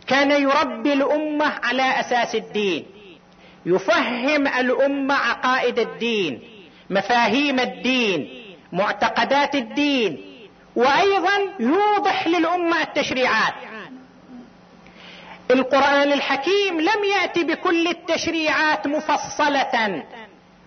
كان 0.08 0.32
يربي 0.32 0.94
الأمة 0.94 1.54
على 1.64 2.00
أساس 2.00 2.36
الدين 2.36 2.86
يفهم 3.66 4.48
الأمة 4.48 5.14
عقائد 5.16 5.80
الدين 5.80 6.40
مفاهيم 6.90 7.60
الدين 7.60 8.30
معتقدات 8.74 9.56
الدين 9.56 10.18
وأيضا 10.76 11.54
يوضح 11.60 12.28
للأمة 12.28 12.82
التشريعات. 12.82 13.54
القرآن 15.52 16.12
الحكيم 16.14 16.82
لم 16.82 17.04
يات 17.22 17.40
بكل 17.40 17.88
التشريعات 17.88 18.88
مفصلة 18.88 20.04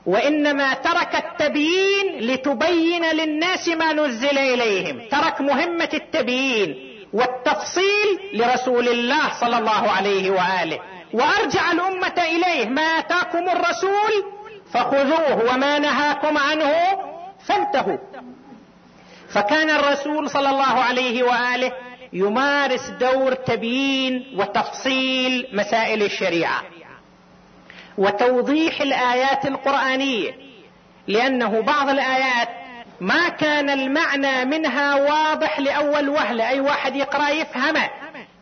وإنما 0.06 0.74
ترك 0.74 1.14
التبيين 1.14 2.18
لتبين 2.20 3.04
للناس 3.04 3.68
ما 3.68 3.92
نزل 3.92 4.38
إليهم 4.38 5.00
ترك 5.10 5.40
مهمة 5.40 5.90
التبيين. 5.94 6.87
والتفصيل 7.12 8.18
لرسول 8.34 8.88
الله 8.88 9.40
صلى 9.40 9.58
الله 9.58 9.90
عليه 9.90 10.30
وآله. 10.30 10.78
وأرجع 11.12 11.72
الأمة 11.72 12.14
إليه. 12.18 12.68
ما 12.68 12.82
آتاكم 12.82 13.48
الرسول 13.48 14.32
فخذوه 14.72 15.52
وما 15.54 15.78
نهاكم 15.78 16.38
عنه 16.38 16.72
فانتهوا. 17.46 17.98
فكان 19.28 19.70
الرسول 19.70 20.30
صلى 20.30 20.50
الله 20.50 20.64
عليه 20.64 21.22
وآله 21.22 21.72
يمارس 22.12 22.88
دور 22.90 23.34
تبيين 23.34 24.34
وتفصيل 24.36 25.48
مسائل 25.52 26.02
الشريعة 26.02 26.62
وتوضيح 27.98 28.80
الآيات 28.80 29.46
القرآنية 29.46 30.36
لأنه 31.08 31.60
بعض 31.60 31.88
الآيات 31.88 32.48
ما 33.00 33.28
كان 33.28 33.70
المعنى 33.70 34.44
منها 34.44 34.94
واضح 34.94 35.60
لأول 35.60 36.08
وهلة. 36.08 36.48
أي 36.48 36.60
واحد 36.60 36.96
يقرأ 36.96 37.28
يفهمه. 37.28 37.90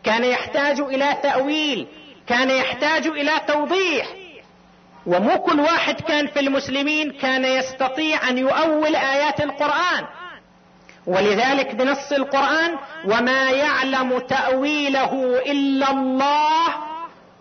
كان 0.03 0.23
يحتاج 0.23 0.79
إلى 0.79 1.17
تأويل. 1.23 1.87
كان 2.27 2.49
يحتاج 2.49 3.07
إلى 3.07 3.31
توضيح. 3.47 4.07
ومو 5.05 5.39
كل 5.39 5.59
واحد 5.59 6.01
كان 6.01 6.27
في 6.27 6.39
المسلمين 6.39 7.11
كان 7.11 7.45
يستطيع 7.45 8.29
أن 8.29 8.37
يؤول 8.37 8.95
آيات 8.95 9.41
القرآن. 9.41 10.05
ولذلك 11.07 11.75
بنص 11.75 12.11
القرآن 12.11 12.77
وما 13.05 13.49
يعلم 13.49 14.19
تاويله 14.19 15.41
الا 15.45 15.91
الله 15.91 16.96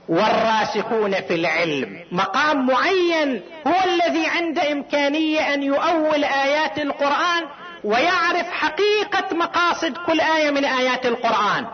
والراسخون 0.08 1.14
في 1.14 1.34
العلم. 1.34 2.04
مقام 2.12 2.66
معين 2.66 3.42
هو 3.66 3.74
الذي 3.84 4.26
عنده 4.26 4.72
إمكانية 4.72 5.54
أن 5.54 5.62
يؤول 5.62 6.24
آيات 6.24 6.78
القرآن 6.78 7.44
ويعرف 7.84 8.50
حقيقة 8.50 9.36
مقاصد 9.36 9.96
كل 9.96 10.20
آية 10.20 10.50
من 10.50 10.64
آيات 10.64 11.06
القرآن. 11.06 11.66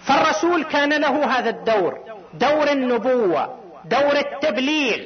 فالرسول 0.00 0.64
كان 0.64 0.92
له 0.92 1.24
هذا 1.38 1.50
الدور 1.50 1.98
دور 2.34 2.70
النبوة 2.72 3.58
دور 3.84 4.16
التبليغ. 4.16 4.98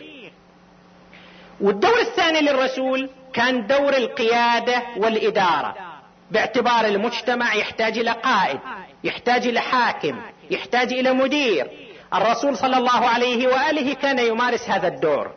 والدور 1.60 1.98
الثاني 2.00 2.40
للرسول 2.40 3.10
كان 3.32 3.66
دور 3.66 3.96
القيادة 3.96 4.82
والإدارة. 4.96 5.89
باعتبار 6.30 6.84
المجتمع 6.84 7.54
يحتاج 7.54 7.98
إلى 7.98 8.10
قائد 8.10 8.60
يحتاج 9.04 9.46
إلى 9.46 9.60
حاكم 9.60 10.20
يحتاج 10.50 10.92
إلى 10.92 11.12
مدير. 11.12 11.70
الرسول 12.14 12.56
صلى 12.56 12.76
الله 12.76 13.08
عليه 13.08 13.48
وآله 13.48 13.94
كان 13.94 14.18
يمارس 14.18 14.70
هذا 14.70 14.88
الدور. 14.88 15.30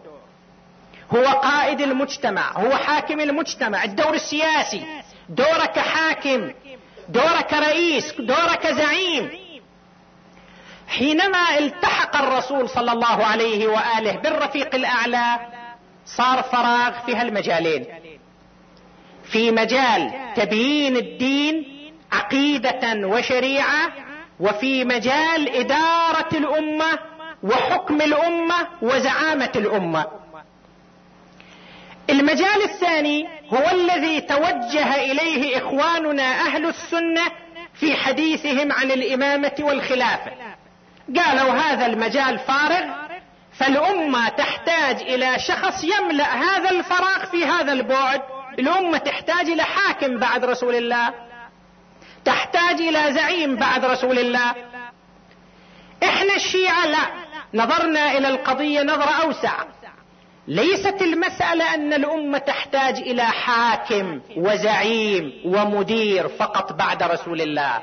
هو 1.16 1.26
قائد 1.26 1.82
المجتمع 1.82 2.52
هو 2.52 2.76
حاكم 2.76 3.20
المجتمع 3.20 3.84
الدور 3.84 4.14
السياسي. 4.14 4.86
دورك 5.30 5.80
حاكم 5.80 6.52
دورك 7.10 7.54
رئيس 7.54 8.14
دورك 8.20 8.68
زعيم. 8.68 9.30
حينما 10.88 11.58
التحق 11.58 12.16
الرسول 12.16 12.70
صلى 12.70 12.92
الله 12.92 13.26
عليه 13.26 13.68
وآله 13.68 14.12
بالرفيق 14.12 14.76
الأعلى 14.76 15.40
صار 16.06 16.44
فراغ 16.44 17.06
في 17.06 17.16
هالمجالين. 17.16 17.86
في 19.34 19.52
مجال 19.52 20.12
تبيين 20.36 20.98
الدين 20.98 21.66
عقيدة 22.12 23.08
وشريعة 23.08 23.92
وفي 24.40 24.86
مجال 24.86 25.56
إدارة 25.56 26.30
الأمة 26.34 27.00
وحكم 27.44 28.02
الأمة 28.02 28.68
وزعامة 28.82 29.52
الأمة. 29.56 30.06
المجال 32.10 32.64
الثاني 32.64 33.28
هو 33.54 33.70
الذي 33.72 34.22
توجه 34.22 34.96
إليه 34.96 35.58
إخواننا 35.58 36.24
أهل 36.24 36.66
السنة 36.66 37.24
في 37.74 37.96
حديثهم 37.96 38.72
عن 38.72 38.92
الإمامة 38.92 39.56
والخلافة. 39.60 40.32
قالوا 41.18 41.54
هذا 41.54 41.86
المجال 41.86 42.40
فارغ 42.40 42.86
فالأمة 43.60 44.30
تحتاج 44.30 45.02
إلى 45.02 45.40
شخص 45.40 45.84
يملأ 45.84 46.34
هذا 46.36 46.70
الفراغ 46.70 47.26
في 47.26 47.46
هذا 47.46 47.74
البعد 47.74 48.22
الأمة 48.60 48.98
تحتاج 48.98 49.46
إلى 49.50 49.64
حاكم 49.64 50.20
بعد 50.20 50.46
رسول 50.46 50.76
الله. 50.76 51.14
تحتاج 52.26 52.82
إلى 52.82 53.14
زعيم 53.14 53.56
بعد 53.56 53.86
رسول 53.86 54.20
الله. 54.20 54.56
إحنا 56.04 56.36
الشيعة 56.36 56.86
لا. 56.86 57.06
نظرنا 57.54 58.18
إلى 58.18 58.28
القضية 58.28 58.82
نظرة 58.82 59.12
أوسع. 59.24 59.64
ليست 60.48 61.02
المسألة 61.02 61.74
أن 61.74 61.94
الأمة 61.94 62.38
تحتاج 62.38 62.96
إلى 62.98 63.24
حاكم 63.24 64.22
وزعيم 64.38 65.32
ومدير 65.46 66.28
فقط 66.28 66.74
بعد 66.74 67.04
رسول 67.04 67.42
الله. 67.42 67.82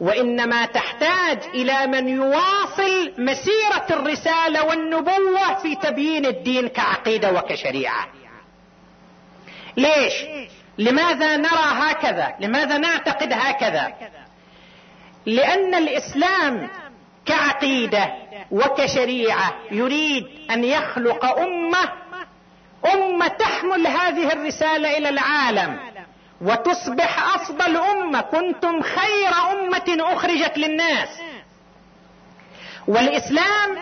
وإنما 0.00 0.66
تحتاج 0.66 1.38
إلى 1.54 1.86
من 1.86 2.08
يواصل 2.08 3.12
مسيرة 3.18 3.86
الرسالة 3.90 4.64
والنبوة 4.64 5.54
في 5.62 5.74
تبيين 5.74 6.26
الدين 6.26 6.68
كعقيدة 6.68 7.32
وكشريعة. 7.32 8.06
ليش؟ 9.76 10.14
لماذا 10.78 11.36
نرى 11.36 11.64
هكذا؟ 11.72 12.34
لماذا 12.40 12.78
نعتقد 12.78 13.32
هكذا؟ 13.32 13.92
لأن 15.26 15.74
الإسلام 15.74 16.68
كعقيدة 17.26 18.14
وكشريعة 18.50 19.54
يريد 19.70 20.26
أن 20.50 20.64
يخلق 20.64 21.24
أمة 21.24 21.92
أمة 22.94 23.28
تحمل 23.28 23.86
هذه 23.86 24.32
الرسالة 24.32 24.98
إلى 24.98 25.08
العالم 25.08 25.78
وتصبح 26.40 27.34
أفضل 27.34 27.76
أمة. 27.76 28.20
كنتم 28.20 28.82
خير 28.82 29.30
أمة 29.52 30.12
أخرجت 30.12 30.58
للناس. 30.58 31.08
والإسلام 32.88 33.78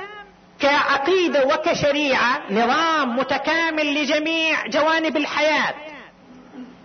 كعقيدة 0.61 1.47
وكشريعة 1.47 2.43
نظام 2.51 3.17
متكامل 3.19 3.95
لجميع 4.03 4.67
جوانب 4.67 5.17
الحياة. 5.17 5.75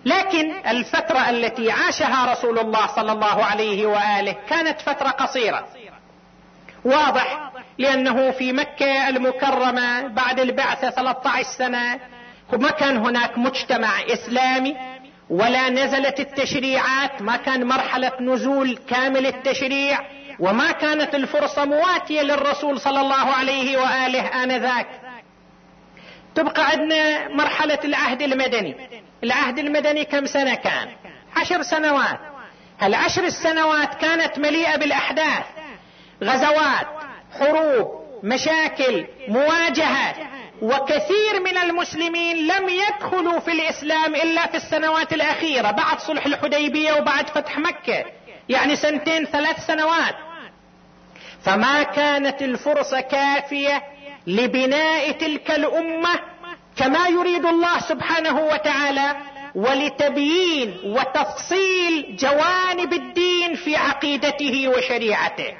لكن 0.06 0.52
الفترة 0.68 1.30
التي 1.30 1.72
عاشها 1.72 2.32
رسول 2.32 2.60
الله 2.60 2.88
صلى 2.88 3.12
الله 3.12 3.46
عليه 3.46 3.86
وآله 3.86 4.36
كانت 4.50 4.82
فترة 4.82 5.10
قصيرة. 5.10 5.68
واضح 6.86 7.52
لأنه 7.78 8.32
في 8.32 8.54
مكة 8.54 9.10
المكرمة 9.10 10.08
بعد 10.08 10.40
البعثة 10.40 10.90
13 10.90 11.44
سنة 11.58 12.00
ما 12.54 12.70
كان 12.70 12.98
هناك 12.98 13.38
مجتمع 13.38 14.02
إسلامي 14.14 14.76
ولا 15.30 15.70
نزلت 15.70 16.20
التشريعات 16.20 17.22
ما 17.22 17.38
كان 17.38 17.68
مرحلة 17.68 18.12
نزول 18.20 18.78
كامل 18.90 19.26
التشريع 19.26 20.00
وما 20.40 20.72
كانت 20.72 21.16
الفرصة 21.16 21.66
مواتية 21.66 22.22
للرسول 22.22 22.80
صلى 22.80 23.02
الله 23.02 23.16
عليه 23.16 23.78
وآله 23.78 24.44
آنذاك. 24.44 24.88
تبقى 26.36 26.66
عندنا 26.66 27.28
مرحلة 27.28 27.80
العهد 27.84 28.22
المدني. 28.22 28.76
العهد 29.24 29.60
المدني 29.60 30.06
كم 30.06 30.26
سنة 30.26 30.56
كان؟ 30.56 30.88
عشر 31.36 31.62
سنوات. 31.62 32.20
هالعشر 32.80 33.24
السنوات 33.24 33.96
كانت 33.96 34.40
مليئة 34.40 34.76
بالأحداث. 34.78 35.46
غزوات 36.24 36.88
حروب 37.40 38.00
مشاكل 38.24 39.06
مواجهة 39.28 40.16
وكثير 40.62 41.40
من 41.46 41.58
المسلمين 41.58 42.48
لم 42.48 42.70
يدخلوا 42.70 43.40
في 43.40 43.52
الإسلام 43.52 44.16
إلا 44.16 44.48
في 44.48 44.58
السنوات 44.58 45.14
الأخيرة 45.14 45.72
بعد 45.72 46.00
صلح 46.00 46.26
الحديبية 46.26 46.94
وبعد 46.94 47.30
فتح 47.30 47.58
مكة. 47.60 48.06
يعني 48.50 48.76
سنتين 48.76 49.26
ثلاث 49.26 49.66
سنوات. 49.66 50.16
فما 51.44 51.84
كانت 51.84 52.42
الفرصة 52.42 53.00
كافية 53.00 53.84
لبناء 54.28 55.12
تلك 55.12 55.52
الأمة 55.52 56.20
كما 56.76 57.08
يريد 57.08 57.46
الله 57.46 57.80
سبحانه 57.80 58.40
وتعالى 58.40 59.16
ولتبيين 59.56 60.78
وتفصيل 60.84 62.16
جوانب 62.16 62.94
الدين 62.94 63.56
في 63.56 63.76
عقيدته 63.76 64.68
وشريعته. 64.68 65.54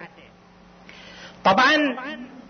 طبعا 1.46 1.98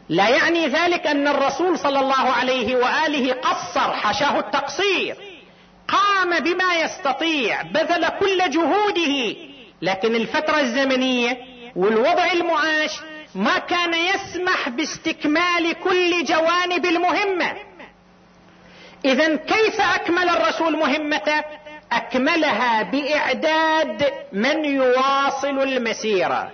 لا 0.10 0.30
يعني 0.30 0.68
ذلك 0.68 1.08
أن 1.08 1.28
الرسول 1.28 1.80
صلى 1.80 2.00
الله 2.00 2.30
عليه 2.30 2.76
وآله 2.76 3.34
قصر 3.34 3.94
حشاه 3.94 4.40
التقصير 4.40 5.16
قام 5.88 6.40
بما 6.40 6.74
يستطيع 6.84 7.62
بذل 7.62 8.10
كل 8.10 8.50
جهوده. 8.50 9.36
لكن 9.82 10.16
الفترة 10.16 10.60
الزمنية 10.60 11.38
والوضع 11.76 12.32
المعاش 12.32 13.00
ما 13.40 13.58
كان 13.58 13.94
يسمح 13.94 14.70
باستكمال 14.70 15.74
كل 15.84 16.24
جوانب 16.24 16.86
المهمة. 16.86 17.56
اذا 19.06 19.36
كيف 19.36 19.82
أكمل 19.82 20.30
الرسول 20.30 20.78
مهمته؟ 20.78 21.44
أكملها 21.92 22.84
بإعداد 22.84 24.12
من 24.34 24.66
يواصل 24.66 25.60
المسيرة. 25.64 26.52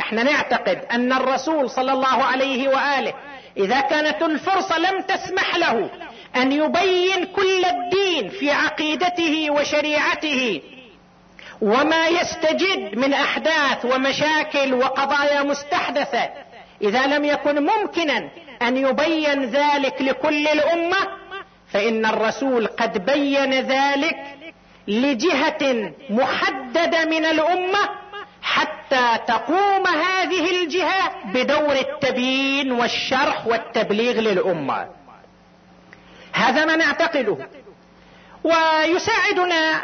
إحنا 0.00 0.22
نعتقد 0.22 0.84
أن 0.90 1.12
الرسول 1.12 1.70
صلى 1.70 1.92
الله 1.92 2.24
عليه 2.24 2.68
وآله 2.68 3.14
إذا 3.56 3.80
كانت 3.80 4.22
الفرصة 4.22 4.78
لم 4.78 5.00
تسمح 5.00 5.56
له 5.56 5.90
أن 6.36 6.52
يبين 6.52 7.24
كل 7.24 7.64
الدين 7.64 8.28
في 8.28 8.50
عقيدته 8.50 9.50
وشريعته 9.50 10.62
وما 11.60 12.08
يستجد 12.08 12.98
من 12.98 13.12
أحداث 13.14 13.84
ومشاكل 13.84 14.74
وقضايا 14.74 15.42
مستحدثة 15.42 16.28
إذا 16.82 17.06
لم 17.06 17.24
يكن 17.24 17.66
ممكنا 17.66 18.30
أن 18.62 18.76
يبين 18.76 19.44
ذلك 19.44 20.02
لكل 20.02 20.48
الأمة 20.48 20.96
فإن 21.72 22.06
الرسول 22.06 22.66
قد 22.66 23.06
بين 23.06 23.54
ذلك 23.54 24.16
لجهة 24.88 25.92
محددة 26.10 27.04
من 27.04 27.24
الأمة 27.24 27.88
حتى 28.42 29.18
تقوم 29.26 29.86
هذه 29.86 30.50
الجهة 30.50 31.12
بدور 31.24 31.72
التبيين 31.72 32.72
والشرح 32.72 33.46
والتبليغ 33.46 34.20
للأمة. 34.20 34.88
هذا 36.32 36.64
ما 36.64 36.76
نعتقده. 36.76 37.48
ويساعدنا 38.44 39.82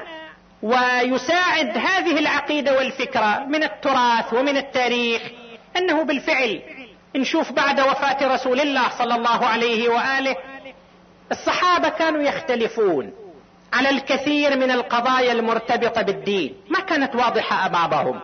ويساعد 0.67 1.79
هذه 1.79 2.19
العقيدة 2.19 2.77
والفكرة 2.77 3.45
من 3.49 3.63
التراث 3.63 4.33
ومن 4.33 4.57
التاريخ 4.57 5.23
أنه 5.77 6.03
بالفعل 6.03 6.63
نشوف 7.17 7.53
بعد 7.53 7.81
وفاة 7.81 8.35
رسول 8.35 8.61
الله 8.61 8.89
صلى 8.99 9.15
الله 9.15 9.47
عليه 9.47 9.89
وآله 9.89 10.37
الصحابة 11.33 11.89
كانوا 11.89 12.23
يختلفون 12.23 13.13
على 13.73 13.91
الكثير 13.91 14.57
من 14.57 14.71
القضايا 14.71 15.33
المرتبطة 15.33 16.03
بالدين 16.03 16.55
ما 16.69 16.81
كانت 16.81 17.15
واضحة 17.15 17.67
امامهم 17.67 18.21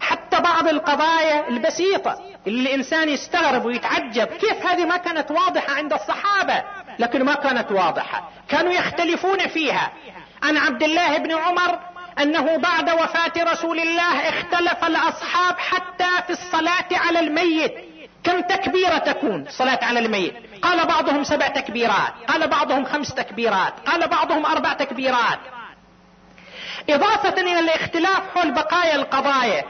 حتى 0.00 0.40
بعض 0.40 0.68
القضايا 0.68 1.48
البسيطة 1.48 2.18
اللي 2.46 2.68
الإنسان 2.70 3.08
يستغرب 3.08 3.64
ويتعجب 3.64 4.26
كيف 4.26 4.66
هذه 4.66 4.84
ما 4.84 4.96
كانت 4.96 5.30
واضحة 5.30 5.72
عند 5.74 5.92
الصحابة؟ 5.92 6.62
لكن 6.98 7.22
ما 7.24 7.34
كانت 7.34 7.72
واضحة. 7.72 8.30
كانوا 8.48 8.72
يختلفون 8.72 9.38
فيها. 9.38 9.92
عن 10.42 10.56
عبد 10.56 10.82
الله 10.82 11.18
بن 11.18 11.32
عمر 11.32 11.78
أنه 12.18 12.56
بعد 12.56 12.90
وفاة 12.90 13.52
رسول 13.52 13.78
الله 13.78 14.28
اختلف 14.28 14.84
الأصحاب 14.84 15.58
حتى 15.58 16.22
في 16.26 16.30
الصلاة 16.32 16.88
على 16.92 17.20
الميت. 17.20 17.74
كم 18.24 18.40
تكبيرة 18.40 18.98
تكون 18.98 19.46
صلاة 19.48 19.78
على 19.82 19.98
الميت؟ 19.98 20.34
قال 20.62 20.86
بعضهم 20.86 21.24
سبع 21.24 21.48
تكبيرات 21.48 22.12
قال 22.28 22.48
بعضهم 22.48 22.84
خمس 22.84 23.14
تكبيرات 23.14 23.74
قال 23.86 24.08
بعضهم 24.08 24.46
أربع 24.46 24.72
تكبيرات. 24.72 25.38
إضافة 26.90 27.40
إلى 27.40 27.60
الاختلاف 27.60 28.22
حول 28.34 28.50
بقايا 28.50 28.94
القضايا 28.94 29.64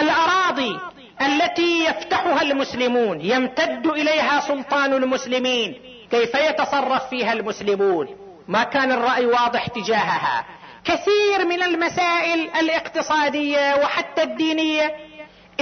الأراضي 0.00 0.78
التي 1.20 1.84
يفتحها 1.84 2.42
المسلمون 2.42 3.20
يمتد 3.20 3.86
إليها 3.86 4.40
سلطان 4.40 4.92
المسلمين. 4.92 5.74
كيف 6.10 6.34
يتصرف 6.34 7.08
فيها 7.08 7.32
المسلمون؟ 7.32 8.21
ما 8.48 8.62
كان 8.64 8.92
الرأي 8.92 9.26
واضح 9.26 9.66
تجاهها. 9.66 10.44
كثير 10.84 11.46
من 11.46 11.62
المسائل 11.62 12.50
الاقتصادية 12.60 13.74
وحتى 13.74 14.22
الدينية 14.22 14.96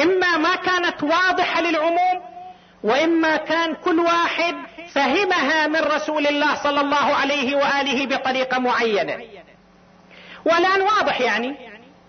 إما 0.03 0.37
ما 0.37 0.55
كانت 0.57 1.03
واضحة 1.03 1.61
للعموم 1.61 2.23
وإما 2.83 3.37
كان 3.37 3.75
كل 3.75 4.01
واحد 4.01 4.55
فهمها 4.95 5.67
من 5.67 5.81
رسول 5.81 6.27
الله 6.27 6.55
صلى 6.63 6.81
الله 6.81 7.15
عليه 7.15 7.57
وآله 7.57 8.07
بطريقة 8.07 8.59
معينة. 8.59 9.19
والآن 10.45 10.81
واضح 10.83 11.21
يعني 11.21 11.57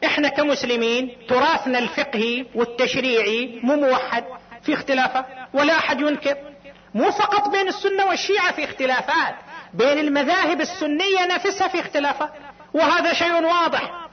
إحنا 0.06 0.30
كمسلمين 0.30 1.18
تراثنا 1.30 1.80
الفقهي 1.80 2.46
والتشريعي 2.56 3.60
مو 3.64 3.76
موحد 3.76 4.24
في 4.64 4.74
اختلافات 4.74 5.26
ولا 5.54 5.78
أحد 5.78 6.02
ينكر. 6.02 6.38
مو 6.94 7.12
فقط 7.12 7.50
بين 7.50 7.68
السنة 7.68 8.06
والشيعة 8.06 8.52
في 8.52 8.64
اختلافات. 8.64 9.36
بين 9.74 10.00
المذاهب 10.00 10.62
السنية 10.62 11.26
نفسها 11.30 11.68
في 11.68 11.80
اختلافات 11.80 12.30
وهذا 12.74 13.14
شيء 13.14 13.44
واضح. 13.44 14.08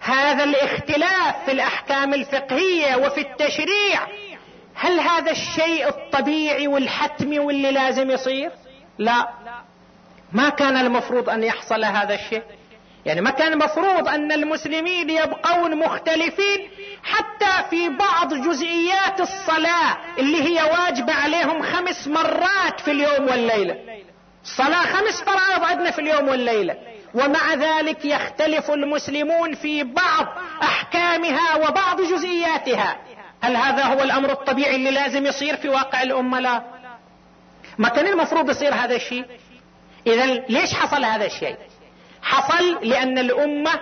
هذا 0.00 0.44
الاختلاف 0.44 1.44
في 1.44 1.52
الأحكام 1.52 2.14
الفقهية 2.14 2.96
وفي 2.96 3.20
التشريع 3.20 4.06
هل 4.74 5.00
هذا 5.00 5.30
الشيء 5.30 5.88
الطبيعي 5.88 6.66
والحتمي 6.66 7.38
واللي 7.38 7.70
لازم 7.70 8.10
يصير؟ 8.10 8.50
لا. 8.98 9.28
ما 10.32 10.48
كان 10.48 10.76
المفروض 10.76 11.30
أن 11.30 11.44
يحصل 11.44 11.84
هذا 11.84 12.14
الشيء. 12.14 12.42
يعني 13.06 13.20
ما 13.20 13.30
كان 13.30 13.52
المفروض 13.52 14.08
أن 14.08 14.32
المسلمين 14.32 15.10
يبقون 15.10 15.78
مختلفين 15.78 16.68
حتى 17.04 17.68
في 17.70 17.88
بعض 17.88 18.34
جزئيات 18.34 19.20
الصلاة 19.20 19.96
اللي 20.18 20.42
هي 20.42 20.62
واجبة 20.62 21.12
عليهم 21.12 21.62
خمس 21.62 22.08
مرات 22.08 22.80
في 22.80 22.90
اليوم 22.90 23.28
والليلة. 23.28 23.91
الصلاة 24.44 24.82
خمس 24.82 25.22
فرائض 25.22 25.64
عندنا 25.64 25.90
في 25.90 26.00
اليوم 26.00 26.28
والليلة. 26.28 26.76
ومع 27.14 27.54
ذلك 27.54 28.04
يختلف 28.04 28.70
المسلمون 28.70 29.54
في 29.54 29.82
بعض 29.82 30.26
أحكامها 30.62 31.54
وبعض 31.54 32.00
جزئياتها. 32.00 32.96
هل 33.40 33.56
هذا 33.56 33.84
هو 33.84 34.02
الأمر 34.02 34.32
الطبيعي 34.32 34.76
اللي 34.76 34.90
لازم 34.90 35.26
يصير 35.26 35.56
في 35.56 35.68
واقع 35.68 36.02
الأمة؟ 36.02 36.40
لا. 36.40 36.62
ما 37.78 37.88
كان 37.88 38.06
المفروض 38.06 38.50
يصير 38.50 38.74
هذا 38.74 38.96
الشيء. 38.96 39.24
اذا 40.06 40.26
ليش 40.26 40.74
حصل 40.74 41.04
هذا 41.04 41.26
الشيء؟ 41.26 41.56
حصل 42.22 42.78
لأن 42.82 43.18
الأمة 43.18 43.80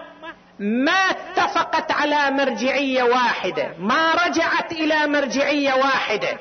ما 0.58 0.92
اتفقت 0.92 1.92
على 1.92 2.30
مرجعية 2.30 3.02
واحدة. 3.02 3.74
ما 3.78 4.14
رجعت 4.14 4.72
إلى 4.72 5.06
مرجعية 5.06 5.74
واحدة. 5.74 6.38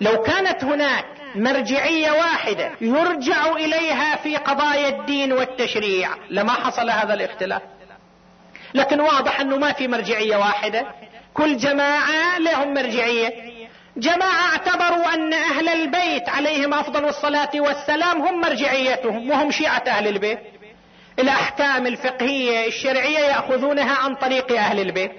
لو 0.00 0.22
كانت 0.22 0.64
هناك 0.64 1.13
مرجعية 1.34 2.10
واحدة 2.10 2.72
يرجع 2.80 3.52
إليها 3.52 4.16
في 4.16 4.36
قضايا 4.36 4.88
الدين 4.88 5.32
والتشريع. 5.32 6.10
لما 6.30 6.52
حصل 6.52 6.90
هذا 6.90 7.14
الاختلاف. 7.14 7.62
لكن 8.74 9.00
واضح 9.00 9.40
أنه 9.40 9.56
ما 9.56 9.72
في 9.72 9.88
مرجعية 9.88 10.36
واحدة. 10.36 10.86
كل 11.34 11.56
جماعة 11.56 12.38
لهم 12.38 12.74
مرجعية. 12.74 13.32
جماعة 13.96 14.52
اعتبروا 14.52 15.14
أن 15.14 15.32
أهل 15.32 15.68
البيت 15.68 16.28
عليهم 16.28 16.74
أفضل 16.74 17.04
الصلاة 17.04 17.50
والسلام 17.54 18.22
هم 18.22 18.40
مرجعيتهم 18.40 19.30
وهم 19.30 19.50
شيعة 19.50 19.84
أهل 19.86 20.08
البيت. 20.08 20.38
الأحكام 21.18 21.86
الفقهية 21.86 22.68
الشرعية 22.68 23.18
يأخذونها 23.18 23.96
عن 23.96 24.14
طريق 24.14 24.52
أهل 24.52 24.80
البيت. 24.80 25.12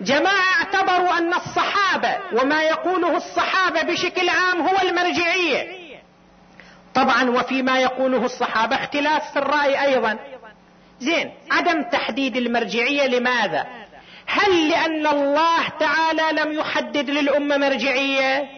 جماعة 0.00 0.52
اعتبروا 0.58 1.18
أن 1.18 1.34
الصحابة 1.34 2.16
وما 2.32 2.62
يقوله 2.62 3.16
الصحابة 3.16 3.82
بشكل 3.82 4.28
عام 4.28 4.60
هو 4.60 4.88
المرجعية. 4.88 5.82
طبعا 6.94 7.30
وفيما 7.30 7.78
يقوله 7.80 8.24
الصحابة 8.24 8.76
اختلاف 8.76 9.32
في 9.32 9.38
الرأي 9.38 9.84
أيضا. 9.86 10.18
زين 11.00 11.32
عدم 11.50 11.82
تحديد 11.82 12.36
المرجعية 12.36 13.06
لماذا؟ 13.06 13.66
هل 14.26 14.70
لأن 14.70 15.06
الله 15.06 15.68
تعالى 15.80 16.40
لم 16.42 16.52
يحدد 16.52 17.10
للأمة 17.10 17.56
مرجعية؟ 17.56 18.48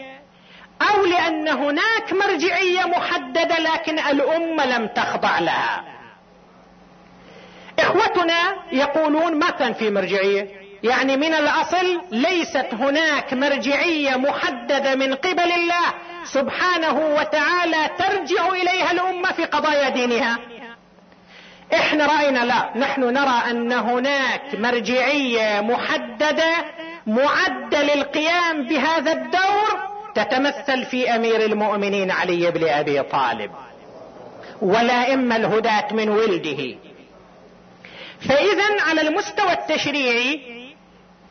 أو 0.82 1.04
لأن 1.04 1.48
هناك 1.48 2.12
مرجعية 2.12 2.84
محددة 2.84 3.58
لكن 3.58 3.98
الأمة 3.98 4.66
لم 4.66 4.86
تخضع 4.86 5.38
لها؟ 5.38 5.84
إخوتنا 7.78 8.56
يقولون 8.72 9.38
ما 9.38 9.50
كان 9.50 9.72
في 9.72 9.90
مرجعية. 9.90 10.63
يعني 10.84 11.16
من 11.16 11.34
الأصل 11.34 12.00
ليست 12.10 12.66
هناك 12.72 13.34
مرجعية 13.34 14.16
محددة 14.16 14.94
من 14.94 15.14
قبل 15.14 15.52
الله 15.52 15.94
سبحانه 16.24 17.14
وتعالى 17.18 17.90
ترجع 17.98 18.48
إليها 18.48 18.90
الأمة 18.90 19.32
في 19.32 19.44
قضايا 19.44 19.88
دينها. 19.88 20.38
إحنا 21.74 22.06
رأينا 22.06 22.44
لا 22.44 22.70
نحن 22.76 23.00
نرى 23.00 23.50
أن 23.50 23.72
هناك 23.72 24.54
مرجعية 24.54 25.60
محددة 25.60 26.52
معدة 27.06 27.82
للقيام 27.82 28.68
بهذا 28.68 29.12
الدور 29.12 29.78
تتمثل 30.14 30.84
في 30.84 31.14
أمير 31.14 31.44
المؤمنين 31.44 32.10
علي 32.10 32.50
بن 32.50 32.68
أبي 32.68 33.02
طالب 33.02 33.50
والائمه 34.62 35.36
الهداة 35.36 35.92
من 35.92 36.08
ولده. 36.08 36.76
فاذا 38.28 38.82
على 38.88 39.00
المستوى 39.00 39.52
التشريعي 39.52 40.53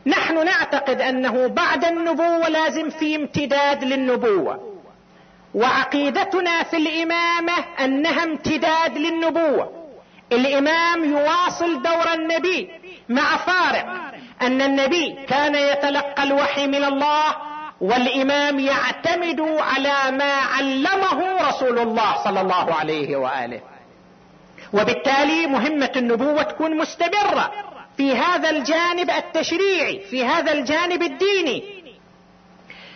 نحن 0.06 0.44
نعتقد 0.44 1.00
أنه 1.00 1.46
بعد 1.46 1.84
النبوة 1.84 2.48
لازم 2.48 2.90
في 2.90 3.16
امتداد 3.16 3.84
للنبوة. 3.84 4.74
وعقيدتنا 5.54 6.62
في 6.62 6.76
الإمامة 6.76 7.52
أنها 7.80 8.24
امتداد 8.24 8.98
للنبوة. 8.98 9.70
الإمام 10.32 11.04
يواصل 11.04 11.82
دور 11.82 12.12
النبي 12.14 12.70
مع 13.08 13.36
فارق 13.36 13.86
أن 14.42 14.62
النبي 14.62 15.16
كان 15.28 15.54
يتلقى 15.54 16.22
الوحي 16.22 16.66
من 16.66 16.84
الله 16.84 17.36
والإمام 17.80 18.58
يعتمد 18.58 19.40
على 19.40 20.16
ما 20.16 20.32
علمه 20.34 21.48
رسول 21.48 21.78
الله 21.78 22.24
صلى 22.24 22.40
الله 22.40 22.74
عليه 22.74 23.16
وآله. 23.16 23.60
وبالتالي 24.72 25.46
مهمة 25.46 25.92
النبوة 25.96 26.42
تكون 26.42 26.76
مستمرة. 26.76 27.73
في 27.96 28.16
هذا 28.16 28.50
الجانب 28.50 29.10
التشريعي 29.10 30.00
في 30.00 30.24
هذا 30.24 30.52
الجانب 30.52 31.02
الديني. 31.02 31.84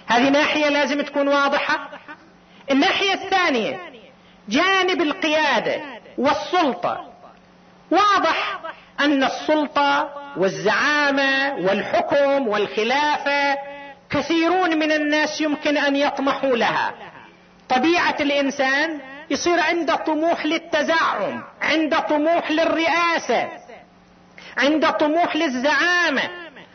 هذه 0.07 0.29
ناحية 0.29 0.69
لازم 0.69 1.01
تكون 1.01 1.29
واضحة. 1.29 1.91
الناحية 2.71 3.13
الثانية 3.15 3.81
جانب 4.49 5.03
القيادة 5.03 5.81
والسلطة. 6.19 7.13
واضح 7.91 8.61
أن 9.01 9.25
السلطة 9.25 10.11
والزعامة 10.37 11.55
والحكم 11.55 12.49
والخلافة 12.49 13.59
كثيرون 14.11 14.79
من 14.79 14.93
الناس 14.93 15.41
يمكن 15.41 15.77
أن 15.77 15.97
يطمحوا 15.97 16.57
لها. 16.57 16.95
طبيعة 17.69 18.17
الإنسان 18.21 19.01
يصير 19.31 19.61
عنده 19.61 19.95
طموح 19.95 20.47
للتزعم 20.47 21.43
عنده 21.63 22.01
طموح 22.01 22.51
للرئاسة. 22.51 23.49
عنده 24.59 24.91
طموح 24.91 25.37
للزعامة 25.37 26.23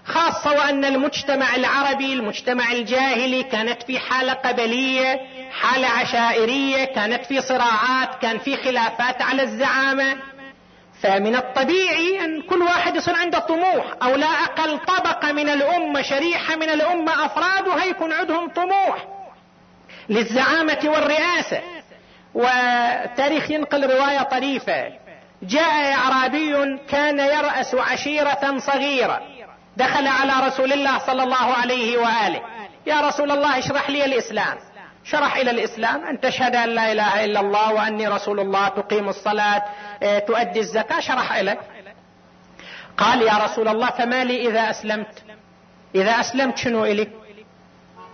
خاصة 0.06 0.52
وأن 0.52 0.86
المجتمع 0.86 1.56
العربي 1.56 2.13
المجتمع 2.13 2.72
الجاهلي 2.72 3.43
كانت 3.43 3.84
في 3.84 4.00
حالة 4.00 4.34
قبلية 4.34 5.22
حالة 5.62 5.88
عشائرية 5.88 6.86
كانت 6.86 7.26
في 7.26 7.41
صراعات 7.41 8.22
كان 8.22 8.38
في 8.38 8.58
خلافات 8.58 9.22
على 9.22 9.41
الزعامة. 9.43 10.15
فمن 11.02 11.36
الطبيعي 11.36 12.26
أن 12.26 12.41
كل 12.41 12.62
واحد 12.62 12.96
يصير 12.96 13.15
عنده 13.15 13.39
طموح 13.39 13.86
أو 14.04 14.15
لا 14.15 14.28
أقل 14.28 14.80
طبقة 14.80 15.32
من 15.32 15.50
الأمة 15.50 16.02
شريحة 16.02 16.56
من 16.56 16.69
الأمة 16.69 17.26
أفرادها 17.26 17.86
يكون 17.86 18.13
عندهم 18.13 18.50
طموح 18.50 19.08
للزعامة 20.10 20.80
والرئاسة. 20.84 21.62
والتاريخ 22.34 23.52
ينقل 23.52 23.84
رواية 23.84 24.24
طريفة. 24.24 25.03
جاء 25.43 25.93
أعرابي 25.93 26.77
كان 26.89 27.19
يرأس 27.19 27.75
عشيرة 27.75 28.58
صغيرة. 28.58 29.21
دخل 29.77 30.08
على 30.08 30.47
رسول 30.47 30.73
الله 30.73 30.99
صلى 30.99 31.23
الله 31.23 31.53
عليه 31.53 31.97
وآله. 31.97 32.41
يا 32.88 33.01
رسول 33.01 33.32
الله 33.32 33.60
اشرح 33.60 33.89
لي 33.89 34.06
الإسلام. 34.06 34.58
شرح 35.03 35.36
إلى 35.38 35.51
الإسلام. 35.51 36.06
أن 36.06 36.19
تشهد 36.19 36.56
أن 36.56 36.69
لا 36.69 36.91
إله 36.91 37.25
إلا 37.25 37.39
الله 37.39 37.73
وأني 37.73 38.08
رسول 38.08 38.39
الله 38.39 38.67
تقيم 38.67 39.10
الصلاة 39.10 39.63
آه، 40.03 40.19
تؤدي 40.19 40.60
الزكاة. 40.60 40.99
شرح 40.99 41.34
إليه 41.34 41.60
قال 42.97 43.21
يا 43.21 43.38
رسول 43.45 43.67
الله 43.67 43.89
فما 43.89 44.23
لي 44.23 44.47
إذا 44.47 44.69
أسلمت. 44.69 45.23
إذا 45.95 46.12
أسلمت 46.12 46.58
شنو 46.58 46.86
إلي؟ 46.86 47.08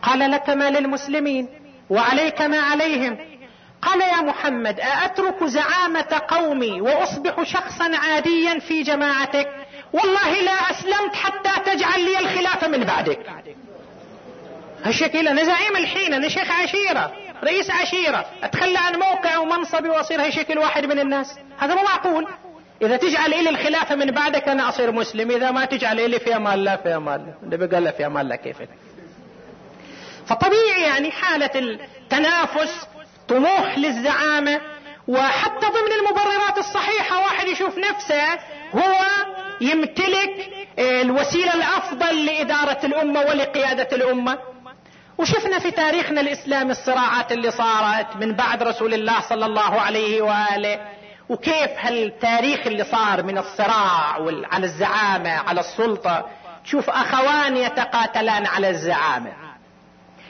قال 0.01 0.31
لك 0.31 0.49
ما 0.49 0.69
للمسلمين 0.69 1.49
وعليك 1.89 2.41
ما 2.41 2.59
عليهم. 2.59 3.28
قال 3.81 4.01
يا 4.01 4.21
محمد 4.21 4.79
أأترك 4.79 5.43
زعامة 5.43 6.21
قومي 6.27 6.81
وأصبح 6.81 7.43
شخصا 7.43 7.91
عاديا 7.97 8.59
في 8.59 8.83
جماعتك؟ 8.83 9.47
والله 9.93 10.41
لا 10.41 10.51
أسلمت 10.51 11.15
حتى 11.15 11.71
تجعل 11.71 12.01
لي 12.01 12.19
الخلافة 12.19 12.67
من 12.67 12.83
بعدك. 12.83 13.19
هالشكل 14.83 15.27
أنا 15.27 15.43
زعيم 15.43 15.77
الحين 15.77 16.13
أنا 16.13 16.29
شيخ 16.29 16.51
عشيرة 16.51 17.11
رئيس 17.43 17.71
عشيرة. 17.71 18.25
أتخلى 18.43 18.79
عن 18.79 18.95
موقع 18.95 19.37
ومنصبي 19.37 19.89
وأصير 19.89 20.25
هالشكل 20.25 20.57
واحد 20.57 20.85
من 20.85 20.99
الناس. 20.99 21.39
هذا 21.57 21.75
مو 21.75 21.81
معقول. 21.83 22.27
إذا 22.81 22.97
تجعل 22.97 23.33
إلي 23.33 23.49
الخلافة 23.49 23.95
من 23.95 24.11
بعدك 24.11 24.47
أنا 24.47 24.69
أصير 24.69 24.91
مسلم. 24.91 25.31
إذا 25.31 25.51
ما 25.51 25.65
تجعل 25.65 25.99
إلي 25.99 26.19
في 26.19 26.35
أمان 26.35 26.53
الله 26.53 26.75
في 26.75 26.95
أمان 26.95 27.19
الله 27.19 27.33
اللي 27.43 27.57
بقال 27.67 27.93
في 27.93 28.05
أمان 28.05 28.21
الله 28.21 28.35
كيف 28.35 28.57
فطبيعي 30.27 30.81
يعني 30.81 31.11
حالة 31.11 31.51
التنافس 31.55 32.87
طموح 33.29 33.77
للزعامة 33.77 34.61
وحتى 35.07 35.65
ضمن 35.65 35.91
المبررات 35.99 36.57
الصحيحة 36.57 37.17
واحد 37.19 37.47
يشوف 37.47 37.77
نفسه 37.77 38.33
هو 38.73 38.95
يمتلك 39.61 40.49
الوسيلة 40.79 41.53
الأفضل 41.53 42.25
لإدارة 42.25 42.85
الأمة 42.85 43.19
ولقيادة 43.19 43.95
الأمة. 43.95 44.37
وشفنا 45.17 45.59
في 45.59 45.71
تاريخنا 45.71 46.21
الإسلامي 46.21 46.71
الصراعات 46.71 47.31
اللي 47.31 47.51
صارت 47.51 48.15
من 48.15 48.33
بعد 48.33 48.63
رسول 48.63 48.93
الله 48.93 49.21
صلى 49.21 49.45
الله 49.45 49.81
عليه 49.81 50.21
وآله 50.21 50.79
وكيف 51.29 51.71
هالتاريخ 51.79 52.67
اللي 52.67 52.83
صار 52.83 53.23
من 53.23 53.37
الصراع 53.37 54.17
على 54.51 54.65
الزعامة 54.65 55.29
على 55.29 55.59
السلطة. 55.59 56.25
تشوف 56.63 56.89
أخوان 56.89 57.57
يتقاتلان 57.57 58.45
على 58.45 58.69
الزعامة. 58.69 59.31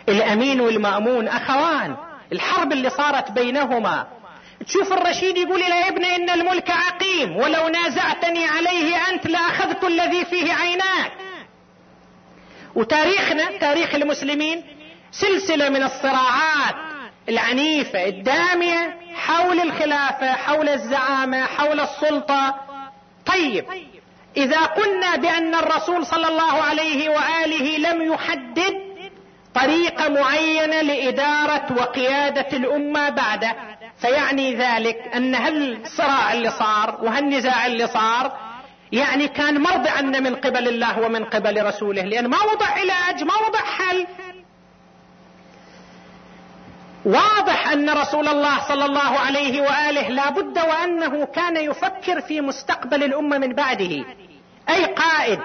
الأمين 0.09 0.61
والمأمون 0.61 1.27
أخوان. 1.27 1.95
الحرب 2.31 2.71
اللي 2.71 2.89
صارت 2.89 3.31
بينهما. 3.31 4.07
تشوف 4.67 4.93
الرشيد 4.93 5.37
يقول 5.37 5.61
إلى 5.63 5.87
ابني 5.87 6.15
إن 6.15 6.29
الملك 6.29 6.71
عقيم 6.71 7.35
ولو 7.37 7.67
نازعتني 7.67 8.45
عليه 8.45 8.95
أنت 9.09 9.27
لأخذت 9.27 9.83
الذي 9.83 10.25
فيه 10.25 10.53
عيناك. 10.53 11.11
وتاريخنا 12.75 13.57
تاريخ 13.57 13.95
المسلمين 13.95 14.63
سلسلة 15.11 15.69
من 15.69 15.83
الصراعات 15.83 16.75
العنيفة 17.29 18.05
الدامية 18.07 18.97
حول 19.15 19.59
الخلافة 19.59 20.33
حول 20.33 20.69
الزعامة 20.69 21.45
حول 21.45 21.79
السلطة. 21.79 22.55
طيب 23.25 23.65
إذا 24.37 24.61
قلنا 24.65 25.15
بأن 25.15 25.55
الرسول 25.55 26.05
صلى 26.05 26.27
الله 26.27 26.63
عليه 26.63 27.09
وآله 27.09 27.77
لم 27.77 28.13
يحدد 28.13 28.88
طريقة 29.55 30.09
معينة 30.09 30.81
لإدارة 30.81 31.65
وقيادة 31.77 32.57
الأمة 32.57 33.09
بعده 33.09 33.55
فيعني 34.01 34.55
ذلك 34.55 35.09
أن 35.15 35.35
هالصراع 35.35 36.33
اللي 36.33 36.51
صار 36.51 36.99
وهالنزاع 37.01 37.65
اللي 37.65 37.87
صار 37.87 38.37
يعني 38.91 39.27
كان 39.27 39.61
مرضعا 39.61 40.01
من 40.01 40.35
قبل 40.35 40.67
الله 40.67 41.01
ومن 41.01 41.23
قبل 41.23 41.65
رسوله. 41.65 42.01
لأن 42.01 42.27
ما 42.27 42.37
وضع 42.43 42.65
علاج 42.65 43.23
ما 43.23 43.33
وضع 43.47 43.59
حل. 43.59 44.07
واضح 47.05 47.71
أن 47.71 47.89
رسول 47.89 48.27
الله 48.27 48.67
صلى 48.67 48.85
الله 48.85 49.19
عليه 49.19 49.61
وآله 49.61 50.09
لا 50.09 50.29
بد 50.29 50.59
وأنه 50.59 51.25
كان 51.25 51.57
يفكر 51.57 52.21
في 52.21 52.41
مستقبل 52.41 53.03
الأمة 53.03 53.37
من 53.37 53.53
بعده. 53.53 54.05
أي 54.69 54.85
قائد 54.85 55.39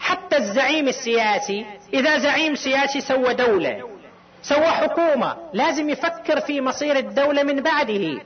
حتى 0.00 0.36
الزعيم 0.36 0.88
السياسي 0.88 1.66
إذا 1.94 2.18
زعيم 2.18 2.54
سياسي 2.54 3.00
سوى 3.00 3.34
دولة 3.34 3.82
سوى 4.42 4.66
حكومة 4.66 5.36
لازم 5.52 5.90
يفكر 5.90 6.40
في 6.40 6.60
مصير 6.60 6.96
الدولة 6.96 7.42
من 7.42 7.62
بعده. 7.62 8.20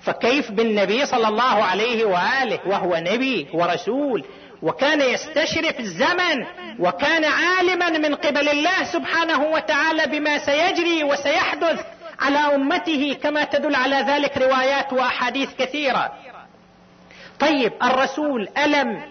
فكيف 0.00 0.50
بالنبي 0.50 1.06
صلى 1.06 1.28
الله 1.28 1.64
عليه 1.64 2.04
وآله 2.04 2.58
وهو 2.66 2.96
نبي 2.96 3.48
ورسول 3.54 4.24
وكان 4.62 5.00
يستشرف 5.00 5.80
الزمن 5.80 6.46
وكان 6.78 7.24
عالما 7.24 7.90
من 7.90 8.14
قبل 8.14 8.48
الله 8.48 8.84
سبحانه 8.84 9.44
وتعالى 9.44 10.06
بما 10.06 10.38
سيجري 10.38 11.04
وسيحدث 11.04 11.80
على 12.20 12.38
أمته 12.38 13.16
كما 13.22 13.44
تدل 13.44 13.74
على 13.74 13.96
ذلك 13.96 14.38
روايات 14.38 14.92
وأحاديث 14.92 15.54
كثيرة. 15.58 16.12
طيب 17.40 17.72
الرسول 17.82 18.48
ألم 18.64 19.02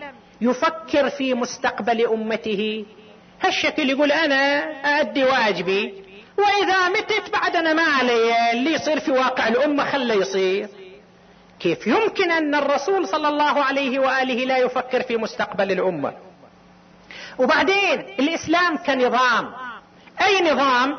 يفكر 0.41 1.09
في 1.09 1.33
مستقبل 1.33 2.05
أمته؟ 2.05 2.85
هالشكل 3.41 3.89
يقول 3.89 4.11
أنا 4.11 4.63
اادي 4.99 5.23
واجبي 5.23 5.93
وإذا 6.37 6.89
متت 6.89 7.29
بعد 7.33 7.55
أنا 7.55 7.73
ما 7.73 7.83
علي 7.83 8.51
اللي 8.51 8.73
يصير 8.73 8.99
في 8.99 9.11
واقع 9.11 9.47
الأمة 9.47 9.91
خله 9.91 10.13
يصير. 10.13 10.69
كيف 11.59 11.87
يمكن 11.87 12.31
أن 12.31 12.55
الرسول 12.55 13.07
صلى 13.07 13.27
الله 13.27 13.63
عليه 13.63 13.99
وآله 13.99 14.45
لا 14.45 14.57
يفكر 14.57 15.01
في 15.01 15.17
مستقبل 15.17 15.71
الأمة؟ 15.71 16.13
وبعدين 17.39 17.99
الإسلام 18.19 18.77
كنظام. 18.77 19.53
أي 20.21 20.51
نظام؟ 20.51 20.97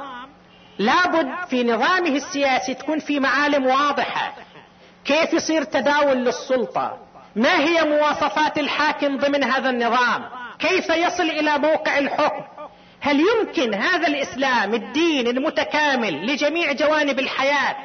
لابد 0.79 1.31
في 1.51 1.65
نظامه 1.65 2.17
السياسي 2.17 2.75
تكون 2.75 2.99
في 2.99 3.21
معالم 3.21 3.67
واضحة. 3.67 4.35
كيف 5.05 5.33
يصير 5.33 5.63
تداول 5.65 6.17
للسلطة؟ 6.17 6.99
ما 7.37 7.59
هي 7.59 7.85
مواصفات 7.85 8.59
الحاكم 8.59 9.17
ضمن 9.17 9.45
هذا 9.45 9.71
النظام؟ 9.71 10.42
كيف 10.63 10.91
يصل 10.91 11.31
إلى 11.31 11.59
موقع 11.59 11.99
الحكم؟ 11.99 12.45
هل 13.01 13.21
يمكن 13.21 13.75
هذا 13.75 14.07
الإسلام 14.07 14.75
الدين 14.75 15.27
المتكامل 15.27 16.27
لجميع 16.27 16.73
جوانب 16.73 17.19
الحياة؟ 17.19 17.77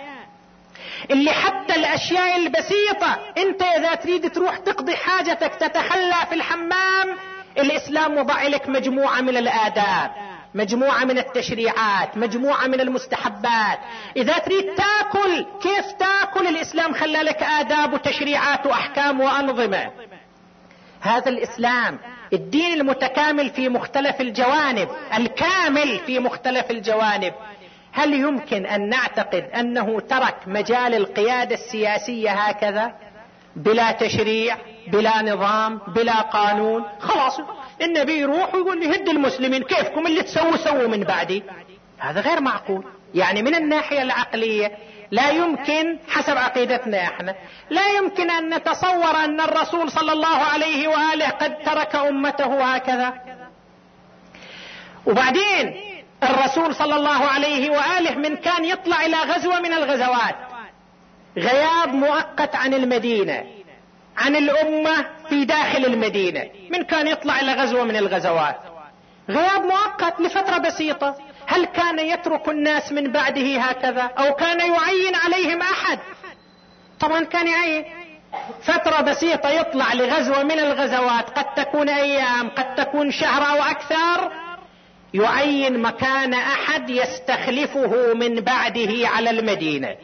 اللي 1.11 1.31
حتى 1.31 1.75
الأشياء 1.75 2.35
البسيطة 2.37 3.19
أنت 3.37 3.61
إذا 3.61 3.95
تريد 3.95 4.31
تروح 4.31 4.57
تقضي 4.57 4.95
حاجتك 4.95 5.55
تتخلى 5.55 6.15
في 6.29 6.35
الحمام 6.35 7.17
الإسلام 7.57 8.17
وضع 8.17 8.43
لك 8.43 8.69
مجموعة 8.69 9.21
من 9.21 9.37
الآداب 9.37 10.11
مجموعة 10.55 11.03
من 11.03 11.17
التشريعات 11.17 12.17
مجموعة 12.17 12.67
من 12.67 12.81
المستحبات. 12.81 13.79
إذا 14.17 14.37
تريد 14.37 14.65
تاكل 14.75 15.45
كيف 15.61 15.85
تاكل؟ 15.99 16.47
الإسلام 16.47 16.93
خلى 16.93 17.21
لك 17.21 17.43
آداب 17.43 17.93
وتشريعات 17.93 18.65
وأحكام 18.65 19.19
وأنظمة. 19.19 19.91
هذا 21.01 21.29
الإسلام 21.29 21.99
الدين 22.33 22.73
المتكامل 22.73 23.49
في 23.49 23.69
مختلف 23.69 24.21
الجوانب 24.21 24.89
الكامل 25.17 25.99
في 26.05 26.19
مختلف 26.19 26.71
الجوانب. 26.71 27.33
هل 27.91 28.13
يمكن 28.13 28.65
أن 28.65 28.89
نعتقد 28.89 29.43
أنه 29.55 29.99
ترك 29.99 30.35
مجال 30.47 30.93
القيادة 30.93 31.55
السياسية 31.55 32.29
هكذا؟ 32.29 32.95
بلا 33.55 33.91
تشريع 33.91 34.57
بلا 34.87 35.21
نظام 35.21 35.81
بلا 35.87 36.21
قانون. 36.21 36.83
خلاص 36.99 37.39
النبي 37.81 38.13
يروح 38.13 38.55
ويقول 38.55 38.83
يهد 38.83 39.09
المسلمين 39.09 39.63
كيفكم؟ 39.63 40.07
اللي 40.07 40.23
تسووا 40.23 40.57
سووا 40.57 40.87
من 40.87 41.03
بعدي. 41.03 41.43
هذا 41.97 42.21
غير 42.21 42.41
معقول. 42.41 42.83
يعني 43.15 43.41
من 43.41 43.55
الناحية 43.55 44.01
العقلية 44.01 44.71
لا 45.11 45.29
يمكن 45.29 45.99
حسب 46.09 46.37
عقيدتنا 46.37 47.03
إحنا 47.03 47.35
لا 47.69 47.87
يمكن 47.87 48.31
أن 48.31 48.53
نتصور 48.53 49.15
أن 49.23 49.41
الرسول 49.41 49.91
صلى 49.91 50.11
الله 50.11 50.37
عليه 50.37 50.87
وآله 50.87 51.29
قد 51.29 51.57
ترك 51.57 51.95
أمته 51.95 52.73
هكذا. 52.75 53.13
وبعدين 55.05 55.75
الرسول 56.23 56.75
صلى 56.75 56.95
الله 56.95 57.25
عليه 57.25 57.69
وآله 57.69 58.15
من 58.15 58.35
كان 58.35 58.65
يطلع 58.65 59.05
إلى 59.05 59.17
غزوة 59.17 59.59
من 59.59 59.73
الغزوات. 59.73 60.35
غياب 61.37 61.93
مؤقت 61.93 62.55
عن 62.55 62.73
المدينة 62.73 63.43
عن 64.17 64.35
الأمة 64.35 65.05
في 65.29 65.45
داخل 65.45 65.85
المدينة 65.85 66.43
من 66.69 66.83
كان 66.83 67.07
يطلع 67.07 67.39
إلى 67.39 67.53
غزوة 67.53 67.83
من 67.83 67.95
الغزوات. 67.95 68.57
غياب 69.29 69.65
مؤقت 69.65 70.21
لفترة 70.21 70.57
بسيطة. 70.57 71.15
هل 71.47 71.65
كان 71.65 71.99
يترك 71.99 72.49
الناس 72.49 72.91
من 72.91 73.11
بعده 73.11 73.59
هكذا؟ 73.59 74.01
أو 74.01 74.33
كان 74.33 74.59
يعين 74.59 75.15
عليهم 75.15 75.61
أحد؟ 75.61 75.99
طبعا 76.99 77.23
كان 77.23 77.47
يعين. 77.47 77.85
فترة 78.63 79.01
بسيطة 79.01 79.49
يطلع 79.49 79.93
لغزوة 79.93 80.43
من 80.43 80.59
الغزوات. 80.59 81.29
قد 81.29 81.53
تكون 81.53 81.89
أيام 81.89 82.49
قد 82.49 82.75
تكون 82.75 83.11
شهر 83.11 83.51
أو 83.51 83.63
أكثر. 83.63 84.31
يعين 85.13 85.79
مكان 85.79 86.33
أحد 86.33 86.89
يستخلفه 86.89 88.13
من 88.13 88.35
بعده 88.35 89.07
على 89.07 89.29
المدينة. 89.29 89.95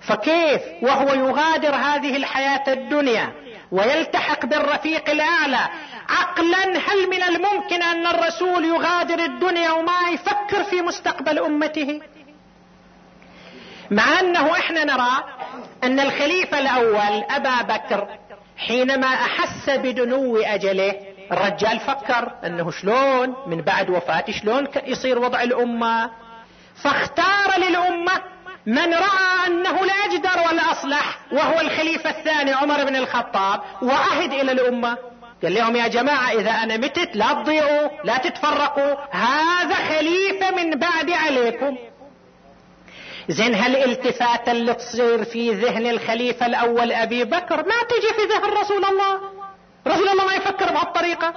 فكيف؟ 0.00 0.62
وهو 0.82 1.14
يغادر 1.14 1.74
هذه 1.74 2.16
الحياة 2.16 2.72
الدنيا. 2.72 3.32
ويلتحق 3.72 4.46
بالرفيق 4.46 5.10
الأعلى. 5.10 5.68
عقلا 6.08 6.64
هل 6.64 7.10
من 7.10 7.22
الممكن 7.22 7.82
أن 7.82 8.06
الرسول 8.06 8.64
يغادر 8.64 9.18
الدنيا 9.18 9.70
وما 9.70 10.08
يفكر 10.12 10.64
في 10.64 10.82
مستقبل 10.82 11.38
أمته؟ 11.38 12.00
مع 13.90 14.20
أنه 14.20 14.52
إحنا 14.52 14.84
نرى 14.84 15.24
أن 15.84 16.00
الخليفة 16.00 16.58
الأول 16.58 17.24
أبا 17.30 17.62
بكر 17.62 18.08
حينما 18.56 19.06
أحس 19.06 19.70
بدنو 19.70 20.36
أجله 20.36 20.94
الرجال 21.32 21.80
فكر 21.80 22.32
أنه 22.44 22.70
شلون 22.70 23.36
من 23.46 23.60
بعد 23.60 23.90
وفاته 23.90 24.32
شلون 24.32 24.68
يصير 24.86 25.18
وضع 25.18 25.42
الأمة؟ 25.42 26.10
فاختار 26.82 27.58
للأمة 27.58 28.12
من 28.66 28.94
رأى 28.94 29.46
أنه 29.46 29.82
الاجدر 29.82 30.40
والاصلح 30.48 31.18
وهو 31.32 31.60
الخليفة 31.60 32.10
الثاني 32.10 32.52
عمر 32.52 32.84
بن 32.84 32.96
الخطاب 32.96 33.60
وعهد 33.82 34.32
إلى 34.32 34.52
الأمة. 34.52 34.98
قال 35.42 35.54
لهم 35.54 35.76
يا 35.76 35.88
جماعة 35.88 36.32
إذا 36.32 36.50
أنا 36.50 36.76
متت 36.76 37.16
لا 37.16 37.32
تضيعوا 37.32 37.88
لا 38.04 38.18
تتفرقوا 38.18 38.94
هذا 39.10 39.74
خليفة 39.74 40.50
من 40.50 40.70
بعد 40.70 41.10
عليكم. 41.10 41.76
زين 43.28 43.54
هالالتفاتة 43.54 44.52
اللي 44.52 44.74
تصير 44.74 45.24
في 45.24 45.50
ذهن 45.50 45.86
الخليفة 45.86 46.46
الأول 46.46 46.92
أبي 46.92 47.24
بكر؟ 47.24 47.56
ما 47.56 47.82
تجي 47.88 48.14
في 48.16 48.22
ذهن 48.32 48.52
رسول 48.60 48.84
الله. 48.84 49.20
رسول 49.86 50.08
الله 50.08 50.26
ما 50.26 50.34
يفكر 50.34 50.72
بهالطريقة. 50.72 51.34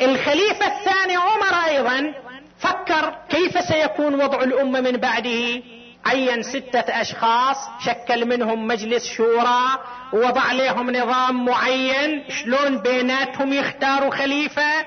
الخليفة 0.00 0.66
الثاني 0.66 1.16
عمر 1.16 1.54
أيضا 1.66 2.14
فكر 2.60 3.14
كيف 3.28 3.64
سيكون 3.64 4.14
وضع 4.14 4.42
الأمة 4.42 4.80
من 4.80 4.96
بعده. 4.96 5.62
عين 6.06 6.42
ستة 6.42 7.00
أشخاص 7.00 7.56
شكل 7.84 8.28
منهم 8.28 8.66
مجلس 8.66 9.06
شورى 9.06 9.78
ووضع 10.12 10.52
لهم 10.52 10.96
نظام 10.96 11.44
معين. 11.44 12.24
شلون 12.28 12.78
بيناتهم 12.78 13.52
يختاروا 13.52 14.10
خليفة؟ 14.10 14.86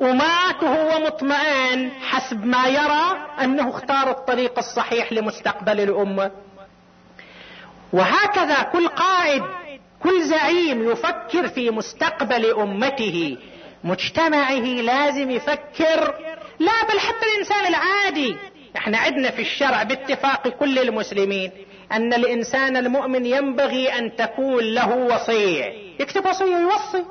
ومات 0.00 0.62
وهو 0.62 1.00
مطمئن 1.06 1.90
حسب 2.10 2.44
ما 2.44 2.66
يرى 2.66 3.26
أنه 3.40 3.70
اختار 3.70 4.10
الطريق 4.10 4.58
الصحيح 4.58 5.12
لمستقبل 5.12 5.80
الأمة. 5.80 6.30
وهكذا 7.92 8.62
كل 8.62 8.88
قائد 8.88 9.42
كل 10.02 10.22
زعيم 10.22 10.90
يفكر 10.90 11.48
في 11.48 11.70
مستقبل 11.70 12.50
أمته. 12.50 13.36
مجتمعه 13.84 14.64
لازم 14.64 15.30
يفكر 15.30 16.14
لا 16.58 16.84
بل 16.88 17.00
حتى 17.00 17.26
الإنسان 17.34 17.66
العادي. 17.66 18.36
إحنا 18.76 18.98
عندنا 18.98 19.30
في 19.30 19.42
الشرع 19.42 19.82
باتفاق 19.82 20.48
كل 20.48 20.78
المسلمين 20.78 21.50
أن 21.92 22.14
الإنسان 22.14 22.76
المؤمن 22.76 23.26
ينبغي 23.26 23.98
أن 23.98 24.16
تكون 24.16 24.64
له 24.64 24.96
وصية 24.96 25.64
يكتب 26.00 26.26
وصية 26.26 26.56
يوصي 26.56 27.04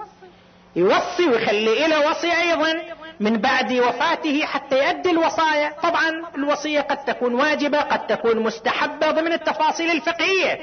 يوصي 0.75 1.29
ويخلي 1.29 1.87
له 1.87 2.09
وصي 2.09 2.31
أيضا 2.31 2.81
من 3.19 3.37
بعد 3.37 3.73
وفاته 3.73 4.45
حتى 4.45 4.77
يؤدي 4.77 5.11
الوصايا. 5.11 5.73
طبعا 5.83 6.23
الوصية 6.35 6.81
قد 6.81 7.05
تكون 7.05 7.33
واجبة 7.33 7.81
قد 7.81 8.07
تكون 8.07 8.39
مستحبة 8.39 9.11
ضمن 9.11 9.33
التفاصيل 9.33 9.91
الفقهية. 9.91 10.59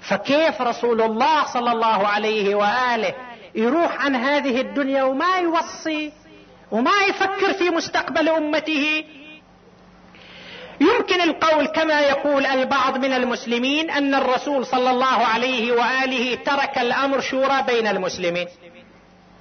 فكيف 0.00 0.62
رسول 0.62 1.02
الله 1.02 1.44
صلى 1.44 1.72
الله 1.72 2.06
عليه 2.08 2.54
وآله 2.54 3.14
يروح 3.54 4.04
عن 4.04 4.16
هذه 4.16 4.60
الدنيا 4.60 5.02
وما 5.02 5.36
يوصي؟ 5.36 6.12
وما 6.72 7.02
يفكر 7.08 7.52
في 7.52 7.70
مستقبل 7.70 8.28
أمته. 8.28 9.04
يمكن 10.80 11.20
القول 11.20 11.66
كما 11.66 12.00
يقول 12.00 12.46
البعض 12.46 12.96
من 12.98 13.12
المسلمين 13.12 13.90
أن 13.90 14.14
الرسول 14.14 14.66
صلى 14.66 14.90
الله 14.90 15.06
عليه 15.06 15.72
وآله 15.72 16.34
ترك 16.34 16.78
الأمر 16.78 17.20
شورى 17.20 17.62
بين 17.66 17.86
المسلمين. 17.86 18.46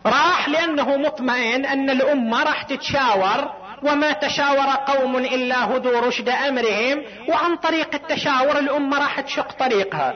راح 0.06 0.50
لأنه 0.50 0.98
مطمئن 0.98 1.66
أن 1.66 1.90
الأمة 1.90 2.44
راح 2.44 2.64
تتشاور 2.64 3.52
وما 3.84 4.12
تشاور 4.12 4.76
قوم 4.88 5.18
إلا 5.18 5.76
هدوا 5.76 6.00
رشد 6.00 6.30
أمرهم 6.30 7.04
وعن 7.30 7.56
طريق 7.56 7.96
التشاور 7.96 8.60
الأمة 8.60 8.98
راح 8.98 9.20
تشق 9.22 9.52
طريقها. 9.52 10.14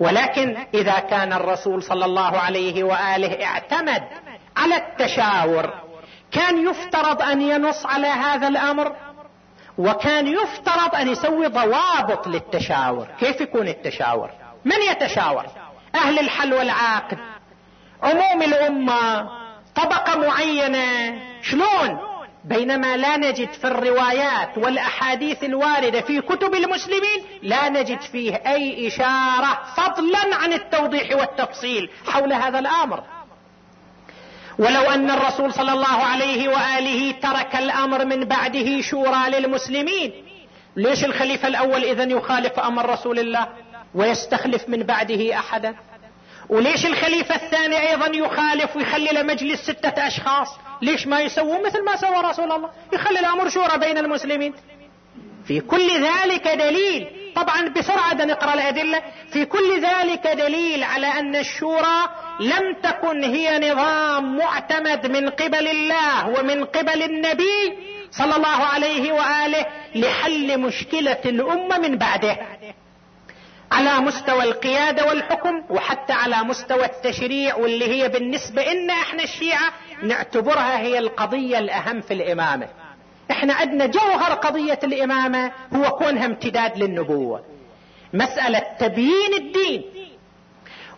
ولكن 0.00 0.56
إذا 0.74 0.98
كان 0.98 1.32
الرسول 1.32 1.82
صلى 1.82 2.04
الله 2.04 2.38
عليه 2.38 2.84
وآله 2.84 3.44
اعتمد 3.44 4.02
على 4.56 4.76
التشاور. 4.76 5.74
كان 6.32 6.68
يفترض 6.68 7.22
أن 7.22 7.42
ينص 7.42 7.86
على 7.86 8.06
هذا 8.06 8.48
الأمر 8.48 8.96
وكان 9.78 10.26
يفترض 10.26 10.94
أن 10.94 11.08
يسوي 11.08 11.46
ضوابط 11.46 12.28
للتشاور. 12.28 13.06
كيف 13.20 13.40
يكون 13.40 13.68
التشاور؟ 13.68 14.30
من 14.64 14.82
يتشاور؟ 14.90 15.46
أهل 15.94 16.18
الحل 16.18 16.54
والعقد 16.54 17.18
عموم 18.02 18.42
الأمة 18.42 19.28
طبقة 19.74 20.18
معينة. 20.18 21.20
شلون؟ 21.42 21.98
بينما 22.44 22.96
لا 22.96 23.16
نجد 23.16 23.52
في 23.52 23.66
الروايات 23.66 24.58
والأحاديث 24.58 25.44
الواردة 25.44 26.00
في 26.00 26.20
كتب 26.20 26.54
المسلمين 26.54 27.24
لا 27.42 27.68
نجد 27.68 28.00
فيه 28.00 28.34
أي 28.34 28.88
إشارة 28.88 29.62
فضلا 29.76 30.36
عن 30.36 30.52
التوضيح 30.52 31.16
والتفصيل 31.16 31.90
حول 32.06 32.32
هذا 32.32 32.58
الأمر. 32.58 33.02
ولو 34.58 34.82
أن 34.90 35.10
الرسول 35.10 35.52
صلى 35.52 35.72
الله 35.72 35.86
عليه 36.04 36.48
وآله 36.48 37.12
ترك 37.12 37.56
الأمر 37.56 38.04
من 38.04 38.24
بعده 38.24 38.80
شورى 38.80 39.30
للمسلمين. 39.30 40.12
ليش 40.76 41.04
الخليفة 41.04 41.48
الأول 41.48 41.84
اذا 41.84 42.04
يخالف 42.04 42.58
أمر 42.58 42.90
رسول 42.90 43.18
الله 43.18 43.48
ويستخلف 43.94 44.68
من 44.68 44.82
بعده 44.82 45.38
أحدا؟ 45.38 45.74
وليش 46.48 46.86
الخليفة 46.86 47.34
الثاني 47.34 47.90
أيضا 47.90 48.06
يخالف 48.06 48.76
ويخلي 48.76 49.10
له 49.12 49.22
مجلس 49.22 49.60
ستة 49.60 50.06
أشخاص؟ 50.06 50.48
ليش 50.82 51.06
ما 51.06 51.20
يسوون 51.20 51.66
مثل 51.66 51.84
ما 51.84 51.96
سوى 51.96 52.30
رسول 52.30 52.52
الله؟ 52.52 52.70
يخلي 52.92 53.20
الأمر 53.20 53.48
شورى 53.48 53.78
بين 53.78 53.98
المسلمين. 53.98 54.54
في 55.44 55.60
كل 55.60 55.88
ذلك 55.90 56.48
دليل 56.48 57.21
طبعا 57.36 57.68
بسرعة 57.68 58.14
نقرأ 58.14 58.54
الأدلة. 58.54 59.02
في 59.32 59.44
كل 59.44 59.80
ذلك 59.82 60.26
دليل 60.26 60.84
على 60.84 61.06
أن 61.06 61.36
الشورى 61.36 62.08
لم 62.40 62.74
تكن 62.82 63.24
هي 63.24 63.70
نظام 63.72 64.36
معتمد 64.36 65.06
من 65.06 65.30
قبل 65.30 65.68
الله 65.68 66.28
ومن 66.28 66.64
قبل 66.64 67.02
النبي 67.02 67.72
صلى 68.10 68.36
الله 68.36 68.48
عليه 68.48 69.12
وآله 69.12 69.66
لحل 69.94 70.60
مشكلة 70.60 71.20
الأمة 71.24 71.78
من 71.78 71.98
بعده. 71.98 72.36
على 73.72 74.00
مستوى 74.00 74.42
القيادة 74.44 75.06
والحكم 75.06 75.64
وحتى 75.70 76.12
على 76.12 76.36
مستوى 76.36 76.84
التشريع 76.84 77.56
واللي 77.56 77.88
هي 77.88 78.08
بالنسبة 78.08 78.64
لنا 78.72 78.92
إحنا 78.94 79.22
الشيعة 79.22 79.72
نعتبرها 80.02 80.78
هي 80.78 80.98
القضية 80.98 81.58
الأهم 81.58 82.00
في 82.00 82.14
الإمامة. 82.14 82.68
إحنا 83.30 83.54
عندنا 83.54 83.86
جوهر 83.86 84.32
قضية 84.32 84.78
الإمامة 84.84 85.52
هو 85.76 85.90
كونها 85.90 86.26
امتداد 86.26 86.78
للنبوة. 86.78 87.44
مسألة 88.12 88.62
تبيين 88.78 89.34
الدين 89.34 89.84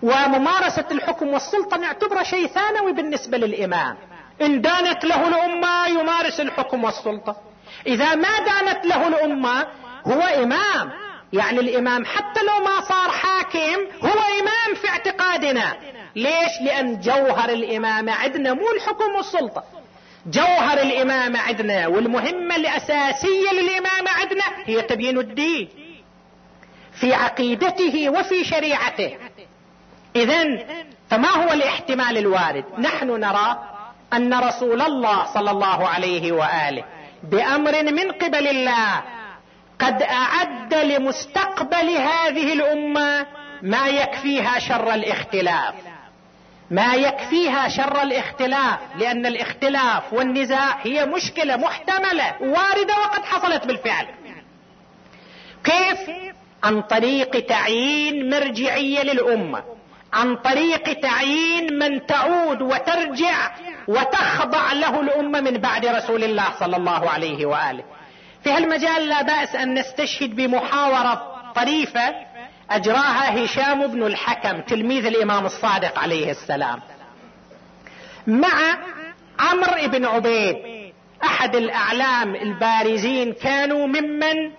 وممارسة 0.03 0.85
الحكم 0.91 1.29
والسلطة 1.29 1.77
نعتبره 1.77 2.22
شيء 2.22 2.47
ثانوي 2.47 2.93
بالنسبة 2.93 3.39
للإمام. 3.39 3.97
إن 4.43 4.61
دانت 4.61 5.05
له 5.05 5.29
الأمة 5.29 5.87
يمارس 5.87 6.41
الحكم 6.41 6.85
والسلطة. 6.85 7.37
إذا 7.87 8.14
ما 8.14 8.39
دانت 8.39 8.87
له 8.87 9.09
الأمة 9.09 9.66
هو 10.07 10.22
إمام. 10.22 10.93
يعني 11.33 11.61
الإمام 11.61 12.05
حتى 12.05 12.41
لو 12.41 12.64
ما 12.64 12.81
صار 12.81 13.11
حاكم 13.11 13.79
هو 14.03 14.20
إمام 14.41 14.75
في 14.83 14.89
اعتقادنا. 14.89 15.77
ليش؟ 16.16 16.61
لأن 16.62 17.01
جوهر 17.01 17.49
الإمامة 17.51 18.12
عندنا 18.12 18.55
مو 18.55 18.70
الحكم 18.77 19.14
والسلطة. 19.16 19.64
جوهر 20.27 20.81
الإمامة 20.81 21.39
عندنا 21.39 21.87
والمهمة 21.87 22.57
الأساسية 22.57 23.53
للإمامة 23.53 24.11
عندنا 24.11 24.43
هي 24.64 24.83
تبيين 24.83 25.18
الدين 25.18 25.68
في 27.01 27.14
عقيدته 27.14 28.11
وفي 28.11 28.45
شريعته. 28.45 29.16
اذا 30.16 30.45
فما 31.11 31.29
هو 31.29 31.53
الاحتمال 31.53 32.18
الوارد؟ 32.18 32.64
نحن 32.79 33.20
نرى 33.20 33.59
أن 34.12 34.35
رسول 34.35 34.83
الله 34.83 35.35
صلى 35.35 35.51
الله 35.51 35.89
عليه 35.89 36.33
وآله 36.33 36.85
بأمر 37.22 37.83
من 37.83 38.12
قبل 38.12 38.49
الله 38.49 39.03
قد 39.79 40.03
أعد 40.03 40.75
لمستقبل 40.75 41.89
هذه 41.89 42.53
الأمة 42.53 43.27
ما 43.62 43.87
يكفيها 43.87 44.59
شر 44.59 44.95
الاختلاف. 44.95 45.75
ما 46.71 46.95
يكفيها 46.95 47.69
شر 47.69 48.03
الاختلاف 48.03 48.79
لأن 48.99 49.27
الاختلاف 49.27 50.12
والنزاع 50.12 50.79
هي 50.83 51.07
مشكلة 51.07 51.57
محتملة 51.57 52.35
واردة 52.41 52.95
وقد 53.05 53.25
حصلت 53.25 53.67
بالفعل. 53.67 54.07
كيف؟ 55.65 55.99
عن 56.65 56.83
طريق 56.83 57.47
تعيين 57.47 58.31
مرجعية 58.31 59.03
للأمة 59.03 59.62
عن 60.12 60.37
طريق 60.37 61.01
تعيين 61.01 61.79
من 61.79 62.07
تعود 62.07 62.62
وترجع 62.62 63.51
وتخضع 63.89 64.73
له 64.73 65.01
الأمة 65.01 65.41
من 65.41 65.59
بعد 65.59 65.87
رسول 65.87 66.25
الله 66.25 66.45
صلى 66.61 66.77
الله 66.77 67.11
عليه 67.11 67.47
وآله. 67.47 67.85
في 68.45 68.51
هالمجال 68.51 69.09
لا 69.09 69.23
بأس 69.23 69.55
أن 69.55 69.75
نستشهد 69.75 70.37
بمحاورة 70.37 71.35
طريفة 71.55 72.15
أجراها 72.71 73.45
هشام 73.45 73.87
بن 73.87 74.03
الحكم 74.03 74.61
تلميذ 74.61 75.07
الإمام 75.07 75.47
الصادق 75.47 75.99
عليه 75.99 76.31
السلام. 76.31 76.81
مع 78.27 78.77
عمرو 79.39 79.89
بن 79.89 80.05
عبيد 80.05 80.57
أحد 81.25 81.57
الأعلام 81.57 82.35
البارزين 82.35 83.33
كانوا 83.33 83.87
ممن 83.87 84.51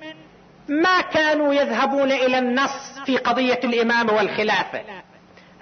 ما 0.69 1.01
كانوا 1.01 1.53
يذهبون 1.53 2.11
إلى 2.11 2.39
النص 2.39 2.99
في 3.05 3.17
قضية 3.17 3.59
الامامه 3.63 4.13
والخلافة. 4.13 4.81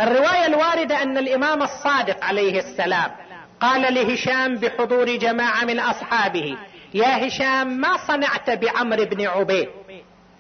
الرواية 0.02 0.46
الواردة 0.46 1.04
أن 1.04 1.18
الإمام 1.18 1.64
الصادق 1.64 2.24
عليه 2.26 2.60
السلام 2.60 3.12
قال 3.60 3.94
لهشام 3.94 4.56
بحضور 4.56 5.16
جماعة 5.18 5.66
من 5.66 5.80
أصحابه 5.80 6.58
يا 6.94 7.28
هشام 7.28 7.68
ما 7.68 7.98
صنعت 8.08 8.50
بعمر 8.50 9.04
بن 9.04 9.28
عبيد؟ 9.28 9.70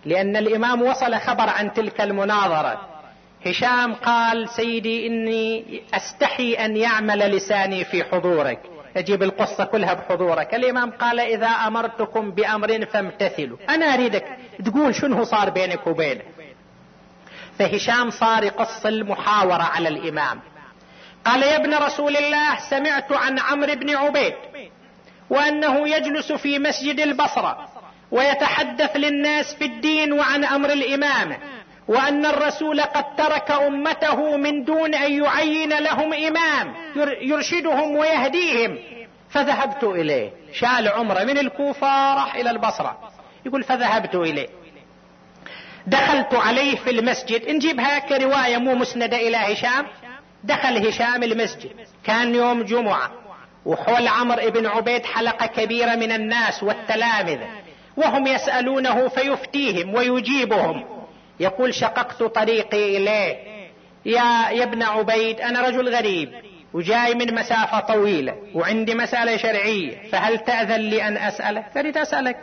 لأن 0.06 0.36
الإمام 0.36 0.82
وصل 0.82 1.16
خبر 1.16 1.50
عن 1.50 1.74
تلك 1.74 2.02
المناظرة. 2.02 2.90
هشام 3.46 3.94
قال 3.94 4.50
سيدي 4.50 5.08
إني 5.08 5.82
أستحي 5.94 6.54
أن 6.54 6.78
يعمل 6.78 7.20
لساني 7.20 7.84
في 7.84 8.04
حضورك. 8.04 8.60
أجيب 8.98 9.24
القصة 9.24 9.66
كلها 9.66 9.94
بحضورك. 9.94 10.56
الإمام 10.56 10.92
قال 10.92 11.20
إذا 11.20 11.48
أمرتكم 11.48 12.32
بأمر 12.32 12.86
فامتثلوا. 12.86 13.58
أنا 13.70 13.86
أريدك. 13.86 14.26
تقول 14.66 14.96
شنو 14.96 15.24
صار 15.24 15.50
بينك 15.50 15.88
وبينه. 15.88 16.22
فهشام 17.60 18.10
صار 18.10 18.44
يقص 18.44 18.86
المحاورة 18.86 19.64
على 19.64 19.90
الإمام. 19.90 20.40
قال 21.26 21.44
يا 21.44 21.56
ابن 21.56 21.74
رسول 21.74 22.18
الله 22.18 22.60
سمعت 22.70 23.12
عن 23.12 23.40
عمرو 23.40 23.76
بن 23.76 23.96
عبيد 23.96 24.34
وأنه 25.30 25.90
يجلس 25.90 26.32
في 26.32 26.60
مسجد 26.60 27.00
البصرة. 27.00 27.73
ويتحدث 28.14 28.96
للناس 28.96 29.56
في 29.56 29.66
الدين 29.66 30.14
وعن 30.14 30.46
أمر 30.46 30.72
الامامه 30.72 31.38
وأن 31.88 32.26
الرسول 32.26 32.82
قد 32.82 33.16
ترك 33.16 33.52
أمته 33.52 34.38
من 34.38 34.64
دون 34.64 34.96
أن 34.96 35.24
يعين 35.24 35.70
لهم 35.70 36.14
إمام 36.14 36.74
يرشدهم 37.22 37.96
ويهديهم. 37.96 38.78
فذهبت 39.30 39.84
إليه. 39.84 40.32
شال 40.54 40.88
عمره 40.88 41.24
من 41.24 41.38
الكوفة 41.38 42.14
راح 42.14 42.36
إلى 42.36 42.50
البصرة. 42.50 42.98
يقول 43.46 43.64
فذهبت 43.64 44.16
إليه. 44.16 44.48
دخلت 45.88 46.34
عليه 46.34 46.76
في 46.76 46.90
المسجد. 46.90 47.50
نجيبها 47.50 48.00
كروايه 48.00 48.58
مو 48.58 48.76
مسندة 48.76 49.18
إلى 49.18 49.38
هشام؟ 49.38 49.86
دخل 50.44 50.88
هشام 50.88 51.24
المسجد. 51.24 51.72
كان 52.04 52.36
يوم 52.36 52.64
جمعة. 52.64 53.12
وحول 53.66 54.08
عمرو 54.08 54.50
بن 54.50 54.66
عبيد 54.66 55.06
حلقة 55.06 55.46
كبيرة 55.46 55.96
من 55.96 56.12
الناس 56.12 56.64
والتلامذة. 56.64 57.63
وهم 57.98 58.28
يسألونه 58.28 59.08
فيفتيهم 59.08 59.94
ويجيبهم. 59.96 60.86
يقول 61.40 61.74
شققت 61.74 62.24
طريقي 62.24 62.98
إليه. 62.98 63.54
يا 64.06 64.50
يا 64.50 64.64
ابن 64.64 64.84
عبيد 64.84 65.42
أنا 65.42 65.62
رجل 65.62 65.96
غريب 65.96 66.34
وجاي 66.74 67.14
من 67.14 67.36
مسافة 67.36 67.80
طويلة 67.80 68.36
وعندي 68.54 68.96
مسألة 68.96 69.38
شرعية 69.38 70.10
فهل 70.12 70.40
تأذن 70.40 70.82
لي 70.82 71.08
أن 71.08 71.18
أسألك؟ 71.18 71.66
فريد 71.76 71.98
أسألك. 71.98 72.38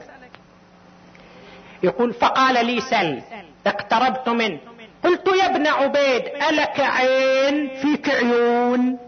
يقول 1.83 2.13
فقال 2.13 2.67
لي 2.67 2.81
سل. 2.81 3.23
اقتربت 3.67 4.29
منه. 4.29 4.59
قلت 5.05 5.29
يا 5.29 5.47
ابن 5.47 5.67
عبيد 5.67 6.23
ألك 6.49 6.81
عين 6.81 7.69
فيك 7.83 8.09
عيون؟ 8.09 8.99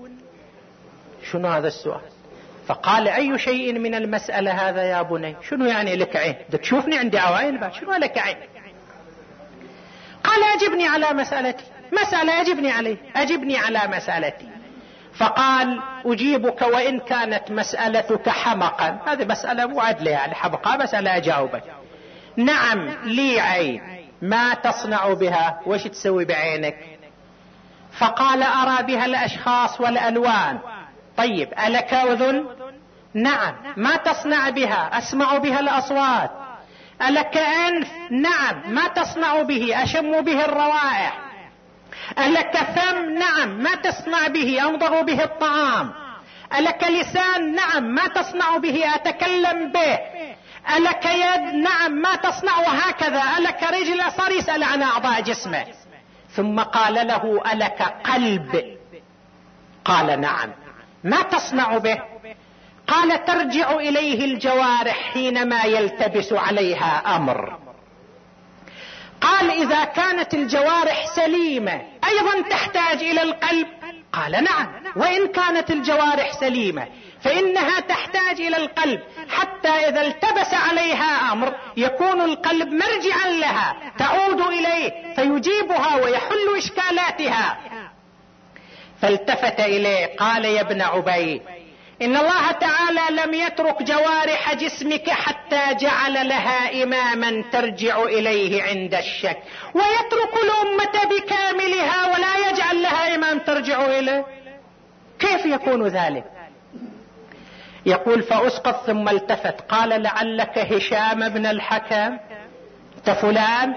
شنو 1.30 1.48
هذا 1.48 1.68
السؤال؟ 1.68 2.11
فقال 2.72 3.08
أي 3.08 3.38
شيء 3.38 3.78
من 3.78 3.94
المسألة 3.94 4.50
هذا 4.50 4.82
يا 4.82 5.02
بني؟ 5.02 5.36
شنو 5.50 5.64
يعني 5.64 5.96
لك 5.96 6.16
عين؟ 6.16 6.34
بدك 6.48 6.60
تشوفني 6.60 6.98
عندي 6.98 7.18
عوائل 7.18 7.58
بعد؟ 7.58 7.74
شنو 7.74 7.92
لك 7.92 8.18
عين؟ 8.18 8.36
قال 10.24 10.40
أجبني 10.56 10.88
على 10.88 11.12
مسألتي. 11.12 11.64
مسألة 12.02 12.40
أجبني 12.40 12.70
عليه. 12.70 12.96
أجبني 13.16 13.56
على 13.56 13.80
مسألتي. 13.96 14.48
فقال 15.14 15.80
أجيبك 16.06 16.62
وإن 16.62 17.00
كانت 17.00 17.50
مسألتك 17.50 18.28
حمقا. 18.28 18.98
هذه 19.06 19.24
مسألة 19.24 19.66
مو 19.66 19.80
عدلة 19.80 20.10
يعني 20.10 20.34
حمقا 20.34 20.76
مسألة 20.76 21.16
أجاوبك. 21.16 21.64
نعم 22.36 22.88
لي 23.04 23.40
عين. 23.40 23.82
ما 24.22 24.54
تصنع 24.54 25.12
بها؟ 25.12 25.60
وش 25.66 25.82
تسوي 25.82 26.24
بعينك؟ 26.24 26.76
فقال 27.98 28.42
أرى 28.42 28.82
بها 28.82 29.04
الأشخاص 29.04 29.80
والألوان. 29.80 30.58
طيب 31.16 31.48
ألك 31.66 31.94
أذن؟ 31.94 32.61
نعم. 33.14 33.54
ما 33.76 33.96
تصنع 33.96 34.50
بها؟ 34.50 34.98
أسمع 34.98 35.38
بها 35.38 35.60
الأصوات. 35.60 36.30
ألك 37.02 37.36
أنف؟ 37.36 37.88
نعم. 38.10 38.74
ما 38.74 38.88
تصنع 38.88 39.42
به؟ 39.42 39.82
أشم 39.82 40.20
به 40.20 40.44
الروائح. 40.44 41.18
ألك 42.18 42.56
فم؟ 42.56 43.10
نعم. 43.10 43.48
ما 43.62 43.74
تصنع 43.74 44.28
به؟ 44.28 44.66
أمضغ 44.68 45.02
به 45.02 45.24
الطعام. 45.24 45.92
ألك 46.58 46.84
لسان؟ 46.84 47.54
نعم. 47.54 47.84
ما 47.84 48.06
تصنع 48.06 48.56
به؟ 48.56 48.94
أتكلم 48.94 49.72
به. 49.72 49.98
ألك 50.76 51.04
يد؟ 51.04 51.54
نعم. 51.54 51.92
ما 51.92 52.16
تصنع؟ 52.16 52.58
وهكذا. 52.58 53.22
ألك 53.38 53.62
رجل 53.62 54.12
صار 54.16 54.32
يسأل 54.32 54.62
عن 54.62 54.82
أعضاء 54.82 55.20
جسمه. 55.20 55.64
ثم 56.30 56.60
قال 56.60 56.94
له 56.94 57.52
ألك 57.52 57.82
قلب؟ 57.82 58.78
قال 59.84 60.20
نعم. 60.20 60.50
ما 61.04 61.22
تصنع 61.22 61.78
به؟ 61.78 62.11
قال 62.88 63.24
ترجع 63.24 63.72
إليه 63.72 64.24
الجوارح 64.24 65.12
حينما 65.12 65.64
يلتبس 65.64 66.32
عليها 66.32 67.16
أمر. 67.16 67.58
قال 69.20 69.50
إذا 69.50 69.84
كانت 69.84 70.34
الجوارح 70.34 71.06
سليمة 71.16 71.82
أيضا 72.08 72.48
تحتاج 72.50 73.02
إلى 73.02 73.22
القلب؟ 73.22 73.66
قال 74.12 74.44
نعم. 74.44 74.68
وإن 74.96 75.26
كانت 75.26 75.70
الجوارح 75.70 76.32
سليمة 76.32 76.86
فإنها 77.20 77.80
تحتاج 77.80 78.40
إلى 78.40 78.56
القلب. 78.56 79.00
حتى 79.28 79.68
إذا 79.68 80.02
التبس 80.02 80.54
عليها 80.54 81.32
أمر 81.32 81.54
يكون 81.76 82.20
القلب 82.20 82.68
مرجعا 82.68 83.30
لها 83.30 83.76
تعود 83.98 84.40
إليه 84.40 85.14
فيجيبها 85.14 85.96
ويحل 85.96 86.56
إشكالاتها. 86.56 87.58
فالتفت 89.02 89.60
إليه 89.60 90.16
قال 90.16 90.44
يا 90.44 90.60
ابن 90.60 90.82
عبيد 90.82 91.42
إن 92.02 92.16
الله 92.16 92.50
تعالى 92.50 93.22
لم 93.22 93.34
يترك 93.34 93.82
جوارح 93.82 94.54
جسمك 94.54 95.10
حتى 95.10 95.74
جعل 95.80 96.28
لها 96.28 96.82
إماما 96.82 97.44
ترجع 97.52 98.02
إليه 98.02 98.62
عند 98.62 98.94
الشك. 98.94 99.38
ويترك 99.74 100.34
الأمة 100.44 101.04
بكاملها 101.04 102.06
ولا 102.06 102.50
يجعل 102.50 102.82
لها 102.82 103.14
إمام 103.14 103.38
ترجع 103.38 103.84
إليه. 103.84 104.26
كيف 105.18 105.46
يكون 105.46 105.86
ذلك؟ 105.86 106.24
يقول 107.86 108.22
فأسقط 108.22 108.86
ثم 108.86 109.08
التفت. 109.08 109.60
قال 109.60 110.02
لعلك 110.02 110.58
هشام 110.58 111.28
بن 111.28 111.46
الحكم. 111.46 112.18
أنت 112.98 113.10
فلان؟ 113.10 113.74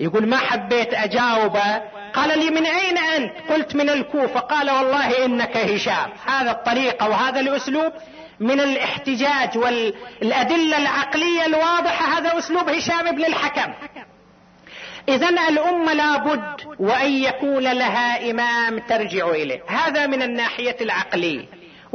يقول 0.00 0.26
ما 0.28 0.36
حبيت 0.36 0.94
أجاوبه. 0.94 1.82
قال 2.16 2.38
لي 2.38 2.50
من 2.50 2.66
أين 2.66 2.98
أنت؟ 2.98 3.32
قلت 3.52 3.76
من 3.76 3.90
الكوفة. 3.90 4.40
قال 4.40 4.70
والله 4.70 5.24
إنك 5.24 5.56
هشام. 5.56 6.10
هذا 6.26 6.50
الطريقة 6.50 7.08
وهذا 7.08 7.40
الأسلوب 7.40 7.92
من 8.40 8.60
الاحتجاج 8.60 9.58
والأدلة 9.58 10.78
العقلية 10.78 11.46
الواضحة. 11.46 12.18
هذا 12.18 12.38
أسلوب 12.38 12.68
هشام 12.68 13.10
بن 13.16 13.24
الحكم. 13.24 13.72
اذا 15.08 15.28
الأمة 15.28 15.92
لابد 15.92 16.42
وأن 16.78 17.12
يكون 17.12 17.62
لها 17.62 18.30
إمام 18.30 18.78
ترجع 18.78 19.28
إليه. 19.28 19.62
هذا 19.68 20.06
من 20.06 20.22
الناحية 20.22 20.76
العقلية. 20.80 21.44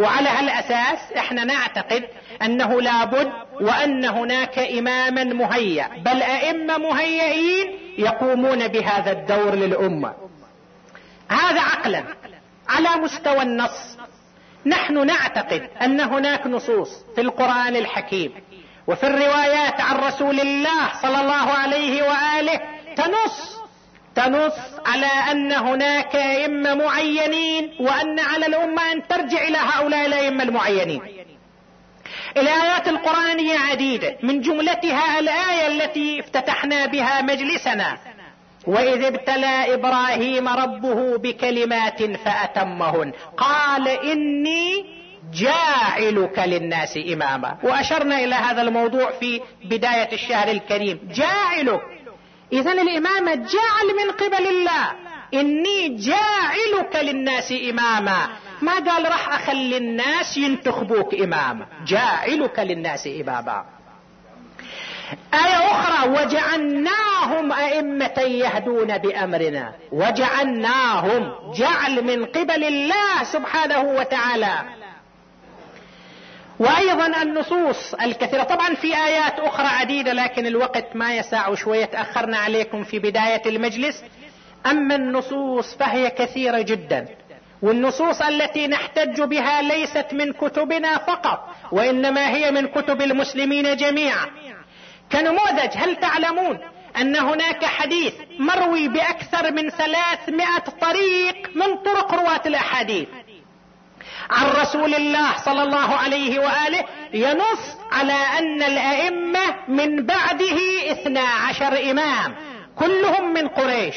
وعلى 0.01 0.29
هالأساس 0.29 1.11
إحنا 1.17 1.43
نعتقد 1.43 2.03
أنه 2.41 2.81
لابد 2.81 3.31
وأن 3.61 4.05
هناك 4.05 4.59
إماما 4.59 5.23
مهيأ 5.23 5.87
بل 6.05 6.21
أئمة 6.21 6.77
مهيئين 6.77 7.67
يقومون 7.97 8.67
بهذا 8.67 9.11
الدور 9.11 9.55
للأمة. 9.55 10.13
هذا 11.29 11.61
عقلا 11.61 12.03
على 12.69 12.89
مستوى 13.03 13.41
النص. 13.41 13.97
نحن 14.65 15.05
نعتقد 15.07 15.69
أن 15.81 15.99
هناك 16.01 16.47
نصوص 16.47 16.89
في 17.15 17.21
القرآن 17.21 17.75
الحكيم 17.75 18.31
وفي 18.87 19.07
الروايات 19.07 19.81
عن 19.81 19.95
رسول 19.95 20.39
الله 20.39 21.01
صلى 21.01 21.21
الله 21.21 21.51
عليه 21.51 22.03
وآله 22.03 22.59
تنص 22.95 23.60
تنص 24.15 24.53
على 24.85 25.31
أن 25.31 25.51
هناك 25.51 26.15
ائمه 26.15 26.73
معينين 26.73 27.71
وأن 27.79 28.19
على 28.19 28.45
الأمة 28.45 28.91
أن 28.91 29.07
ترجع 29.07 29.41
إلى 29.41 29.57
هؤلاء 29.57 30.05
الأئمة 30.05 30.43
المعينين. 30.43 31.01
الآيات 32.37 32.87
القرآنية 32.87 33.57
عديدة 33.59 34.17
من 34.23 34.41
جملتها 34.41 35.19
الآية 35.19 35.67
التي 35.67 36.19
افتتحنا 36.19 36.85
بها 36.85 37.21
مجلسنا. 37.21 37.97
وإذ 38.67 39.03
ابتلى 39.05 39.73
إبراهيم 39.73 40.47
ربه 40.47 41.17
بكلمات 41.17 42.03
فأتمهن. 42.03 43.13
قال 43.37 43.87
إني 43.87 44.85
جاعلك 45.33 46.39
للناس 46.39 46.99
إماما. 47.13 47.57
وأشرنا 47.63 48.19
إلى 48.23 48.35
هذا 48.35 48.61
الموضوع 48.61 49.11
في 49.11 49.41
بداية 49.63 50.13
الشهر 50.13 50.47
الكريم. 50.47 50.99
جاعلك. 51.13 51.81
اذا 52.53 52.71
الامامه 52.71 53.35
جعل 53.35 53.87
من 54.05 54.11
قبل 54.11 54.47
الله. 54.47 54.91
إني 55.33 55.89
جاعلك 55.89 56.95
للناس 56.95 57.53
إماما. 57.69 58.27
ما 58.61 58.73
قال 58.73 59.05
راح 59.05 59.33
أخلي 59.33 59.77
الناس 59.77 60.37
ينتخبوك 60.37 61.13
اماما 61.13 61.65
جاعلك 61.87 62.59
للناس 62.59 63.07
إماما. 63.07 63.65
آية 65.33 65.71
أخرى. 65.71 66.09
وجعلناهم 66.09 67.51
أئمة 67.51 68.19
يهدون 68.19 68.97
بأمرنا. 68.97 69.73
وجعلناهم 69.91 71.33
جعل 71.53 72.03
من 72.03 72.25
قبل 72.25 72.63
الله 72.63 73.23
سبحانه 73.23 73.81
وتعالى. 73.81 74.80
وأيضا 76.61 77.21
النصوص 77.21 77.93
الكثيرة. 77.93 78.43
طبعا 78.43 78.75
في 78.75 78.95
آيات 78.95 79.39
أخرى 79.39 79.67
عديدة 79.67 80.13
لكن 80.13 80.45
الوقت 80.45 80.95
ما 80.95 81.15
يسع 81.15 81.55
شوية. 81.55 81.85
تأخرنا 81.85 82.37
عليكم 82.37 82.83
في 82.83 82.99
بداية 82.99 83.41
المجلس. 83.45 84.03
أما 84.65 84.95
النصوص 84.95 85.75
فهي 85.75 86.09
كثيرة 86.09 86.61
جدا. 86.61 87.07
والنصوص 87.61 88.21
التي 88.21 88.67
نحتج 88.67 89.21
بها 89.21 89.61
ليست 89.61 90.05
من 90.11 90.33
كتبنا 90.33 90.97
فقط 90.97 91.39
وإنما 91.71 92.29
هي 92.29 92.51
من 92.51 92.67
كتب 92.67 93.01
المسلمين 93.01 93.75
جميعا. 93.75 94.27
كنموذج 95.11 95.71
هل 95.75 95.95
تعلمون 95.95 96.59
أن 96.97 97.15
هناك 97.15 97.65
حديث 97.65 98.13
مروي 98.39 98.87
بأكثر 98.87 99.51
من 99.51 99.69
ثلاثمائة 99.69 100.63
طريق 100.81 101.49
من 101.55 101.77
طرق 101.85 102.13
رواة 102.13 102.41
الأحاديث؟ 102.45 103.07
عن 104.29 104.49
رسول 104.61 104.95
الله 104.95 105.37
صلى 105.45 105.63
الله 105.63 105.95
عليه 105.95 106.39
وآله 106.39 106.85
ينص 107.13 107.77
على 107.91 108.13
أن 108.13 108.63
الأئمة 108.63 109.55
من 109.67 110.05
بعده 110.05 110.57
اثنا 110.91 111.21
عشر 111.21 111.91
إمام 111.91 112.35
كلهم 112.75 113.33
من 113.33 113.47
قريش. 113.47 113.95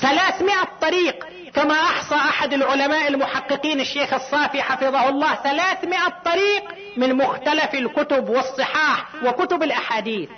ثلاثمائة 0.00 0.68
طريق 0.80 1.26
كما 1.54 1.74
أحصى 1.74 2.14
أحد 2.14 2.52
العلماء 2.52 3.08
المحققين 3.08 3.80
الشيخ 3.80 4.14
الصافي 4.14 4.62
حفظه 4.62 5.08
الله 5.08 5.34
ثلاثمائة 5.34 6.12
طريق 6.24 6.64
من 6.96 7.14
مختلف 7.14 7.74
الكتب 7.74 8.28
والصحاح 8.28 9.06
وكتب 9.24 9.62
الأحاديث. 9.62 10.28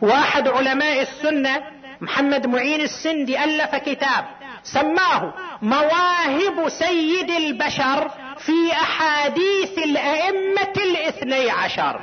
واحد 0.00 0.48
علماء 0.48 1.02
السنة 1.02 1.62
محمد 2.00 2.46
معين 2.46 2.80
السندي 2.80 3.44
ألف 3.44 3.74
كتاب. 3.74 4.24
سماه 4.64 5.34
مواهب 5.62 6.68
سيد 6.68 7.30
البشر 7.30 8.10
في 8.38 8.72
أحاديث 8.72 9.78
الأئمة 9.78 10.72
الاثني 10.76 11.50
عشر. 11.50 12.00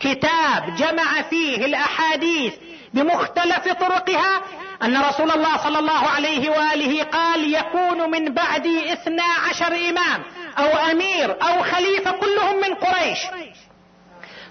كتاب 0.00 0.74
جمع 0.76 1.22
فيه 1.22 1.66
الأحاديث 1.66 2.54
بمختلف 2.94 3.72
طرقها 3.72 4.40
أن 4.82 5.02
رسول 5.02 5.30
الله 5.30 5.56
صلى 5.56 5.78
الله 5.78 6.08
عليه 6.08 6.50
وآله 6.50 7.02
قال 7.04 7.54
يكون 7.54 8.10
من 8.10 8.34
بعدي 8.34 8.92
اثنا 8.92 9.24
عشر 9.48 9.74
إمام 9.88 10.22
أو 10.58 10.90
أمير 10.90 11.36
أو 11.42 11.62
خليفة 11.62 12.10
كلهم 12.10 12.56
من 12.56 12.74
قريش. 12.74 13.18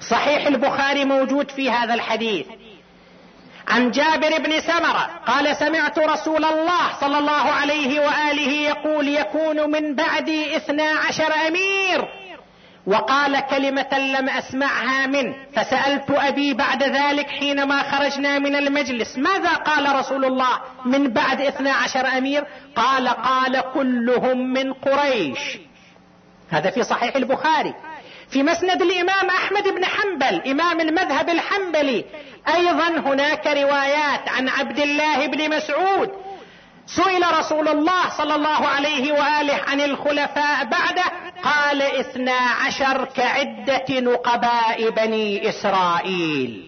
صحيح 0.09 0.47
البخاري 0.47 1.05
موجود 1.05 1.51
في 1.51 1.71
هذا 1.71 1.93
الحديث. 1.93 2.47
عن 3.71 3.91
جابر 3.91 4.37
بن 4.37 4.59
سمرة 4.61 5.09
قال 5.27 5.55
سمعت 5.55 5.99
رسول 5.99 6.45
الله 6.45 6.99
صلى 7.01 7.17
الله 7.17 7.51
عليه 7.51 7.99
وآله 7.99 8.51
يقول 8.51 9.07
يكون 9.07 9.71
من 9.71 9.95
بعدي 9.95 10.57
اثنا 10.57 10.83
عشر 10.83 11.33
أمير. 11.47 12.07
وقال 12.87 13.39
كلمة 13.39 13.99
لم 13.99 14.29
أسمعها 14.29 15.07
منه 15.07 15.35
فسألت 15.55 16.11
أبي 16.11 16.53
بعد 16.53 16.83
ذلك 16.83 17.27
حينما 17.27 17.83
خرجنا 17.83 18.39
من 18.39 18.55
المجلس 18.55 19.17
ماذا 19.17 19.53
قال 19.53 19.95
رسول 19.95 20.25
الله 20.25 20.59
من 20.85 21.07
بعد 21.07 21.41
اثنا 21.41 21.73
عشر 21.73 22.07
أمير؟ 22.17 22.43
قال 22.75 23.07
قال 23.07 23.63
كلهم 23.73 24.53
من 24.53 24.73
قريش. 24.73 25.57
هذا 26.49 26.69
في 26.69 26.83
صحيح 26.83 27.15
البخاري. 27.15 27.73
في 28.31 28.43
مسند 28.43 28.81
الإمام 28.81 29.29
أحمد 29.29 29.63
بن 29.63 29.85
حنبل 29.85 30.41
إمام 30.51 30.79
المذهب 30.79 31.29
الحنبلي 31.29 32.05
أيضا 32.47 32.87
هناك 32.87 33.47
روايات 33.47 34.29
عن 34.29 34.49
عبد 34.49 34.79
الله 34.79 35.27
بن 35.27 35.55
مسعود. 35.55 36.11
سئل 36.85 37.37
رسول 37.39 37.67
الله 37.67 38.09
صلى 38.17 38.35
الله 38.35 38.67
عليه 38.67 39.11
وآله 39.11 39.59
عن 39.67 39.81
الخلفاء 39.81 40.65
بعده 40.65 41.03
قال 41.43 41.81
اثنا 41.81 42.37
عشر 42.65 43.05
كعدة 43.05 43.99
نقباء 43.99 44.89
بني 44.89 45.49
إسرائيل. 45.49 46.67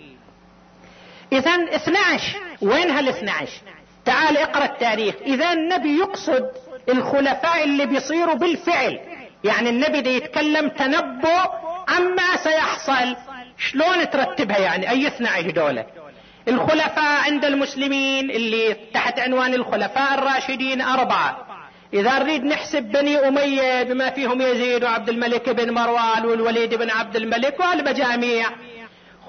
اذا 1.32 1.52
اثنا 1.76 2.00
عشر 2.00 2.40
وين 2.62 2.92
هالاثنا 2.92 3.32
عشر؟ 3.32 3.62
تعال 4.06 4.38
اقرأ 4.38 4.66
التاريخ. 4.66 5.16
إذا 5.22 5.54
النبي 5.54 5.98
يقصد 5.98 6.50
الخلفاء 6.90 7.64
اللي 7.64 7.86
بيصيروا 7.86 8.36
بالفعل. 8.36 9.00
يعني 9.44 9.70
النبي 9.70 10.16
يتكلم 10.16 10.70
تنبؤ 10.70 11.50
عما 11.88 12.38
سيحصل. 12.44 13.16
شلون 13.58 14.10
ترتبها 14.10 14.58
يعني؟ 14.58 14.90
أي 14.90 15.08
12 15.08 15.50
دولة 15.50 15.86
الخلفاء 16.48 17.22
عند 17.24 17.46
المسلمين 17.46 18.32
اللي 18.32 18.78
تحت 18.94 19.20
عنوان 19.20 19.54
الخلفاء 19.54 20.14
الراشدين 20.14 20.82
أربعة. 20.82 21.38
إذا 21.94 22.20
نريد 22.20 22.44
نحسب 22.44 22.84
بني 22.84 23.28
أمية 23.28 23.84
بما 23.84 24.10
فيهم 24.10 24.42
يزيد 24.42 24.84
وعبد 24.84 25.10
الملك 25.10 25.50
بن 25.50 25.74
مروان 25.74 26.26
والوليد 26.26 26.74
بن 26.74 26.90
عبد 26.90 27.16
الملك 27.16 27.60
والمجاميع. 27.60 28.50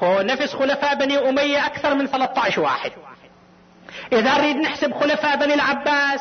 خو 0.01 0.21
نفس 0.21 0.55
خلفاء 0.55 0.95
بني 0.95 1.29
أمية 1.29 1.67
أكثر 1.67 1.95
من 1.95 2.07
13 2.07 2.61
واحد. 2.61 2.93
إذا 4.13 4.39
نريد 4.39 4.57
نحسب 4.57 4.95
خلفاء 4.95 5.37
بني 5.37 5.55
العباس 5.55 6.21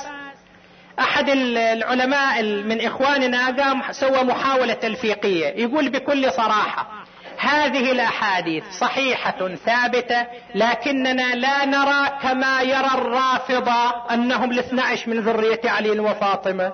أحد 0.99 1.29
العلماء 1.29 2.43
من 2.43 2.81
إخواننا 2.81 3.45
قام 3.47 3.81
سوى 3.91 4.23
محاولة 4.23 4.73
تلفيقية. 4.73 5.47
يقول 5.47 5.89
بكل 5.89 6.31
صراحة 6.31 7.02
هذه 7.37 7.91
الأحاديث 7.91 8.63
صحيحة 8.79 9.55
ثابتة 9.65 10.27
لكننا 10.55 11.35
لا 11.35 11.65
نرى 11.65 12.19
كما 12.21 12.61
يرى 12.61 12.91
الرافضة 12.93 14.13
أنهم 14.13 14.51
الاثنى 14.51 14.81
عشر 14.81 15.09
من 15.09 15.19
ذرية 15.19 15.61
علي 15.65 15.99
وفاطمة. 15.99 16.73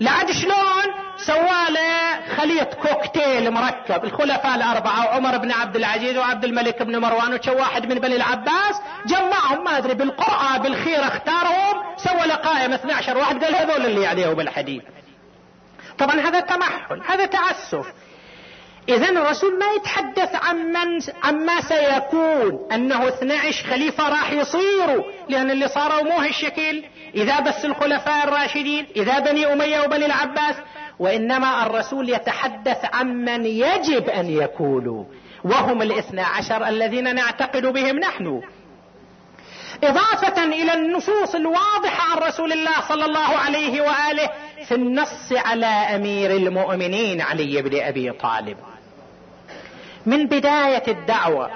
لعد 0.00 0.30
شلون؟ 0.30 0.84
سواله 1.16 2.20
خليط 2.36 2.74
كوكتيل 2.74 3.50
مركب. 3.50 4.04
الخلفاء 4.04 4.54
الأربعة 4.54 5.04
وعمر 5.04 5.38
بن 5.38 5.52
عبد 5.52 5.76
العزيز 5.76 6.16
وعبد 6.16 6.44
الملك 6.44 6.82
بن 6.82 6.98
مروان 6.98 7.34
وشو 7.34 7.56
واحد 7.56 7.92
من 7.92 7.98
بني 7.98 8.16
العباس 8.16 8.80
جمعهم 9.06 9.64
ما 9.64 9.78
أدري 9.78 9.94
بالقرعة 9.94 10.58
بالخير 10.58 11.06
اختارهم 11.06 11.96
سوى 11.96 12.26
لقائم 12.26 12.72
12 12.72 13.18
واحد 13.18 13.44
قال 13.44 13.54
هذول 13.54 13.86
اللي 13.86 14.06
عليهم 14.06 14.40
الحديث. 14.40 14.82
طبعا 15.98 16.20
هذا 16.20 16.40
تمحل 16.40 17.02
هذا 17.08 17.26
تعسف 17.26 17.86
إذا 18.88 19.08
الرسول 19.08 19.58
ما 19.58 19.66
يتحدث 19.76 20.34
عن 20.34 20.76
عما 21.22 21.60
سيكون 21.60 22.68
أنه 22.72 23.08
12 23.08 23.68
خليفة 23.70 24.08
راح 24.08 24.32
يصيروا 24.32 25.04
لأن 25.28 25.50
اللي 25.50 25.68
صاروا 25.68 26.02
مو 26.02 26.18
هالشكل. 26.18 26.84
إذا 27.14 27.40
بس 27.40 27.64
الخلفاء 27.64 28.28
الراشدين 28.28 28.86
إذا 28.96 29.18
بني 29.18 29.52
أمية 29.52 29.80
وبني 29.80 30.06
العباس 30.06 30.54
وإنما 30.98 31.66
الرسول 31.66 32.08
يتحدث 32.08 32.78
عن 32.92 33.06
من 33.06 33.46
يجب 33.46 34.08
أن 34.08 34.30
يكونوا 34.30 35.04
وهم 35.44 35.82
الاثنى 35.82 36.20
عشر 36.20 36.68
الذين 36.68 37.14
نعتقد 37.14 37.66
بهم 37.66 37.98
نحن. 37.98 38.42
إضافة 39.84 40.44
إلى 40.44 40.74
النصوص 40.74 41.34
الواضحة 41.34 42.12
عن 42.12 42.18
رسول 42.18 42.52
الله 42.52 42.80
صلى 42.88 43.04
الله 43.04 43.36
عليه 43.36 43.80
وآله 43.80 44.30
في 44.64 44.74
النص 44.74 45.32
على 45.32 45.66
أمير 45.66 46.30
المؤمنين 46.30 47.20
علي 47.20 47.62
بن 47.62 47.80
أبي 47.80 48.12
طالب. 48.12 48.56
من 50.06 50.26
بداية 50.26 50.82
الدعوة 50.88 51.50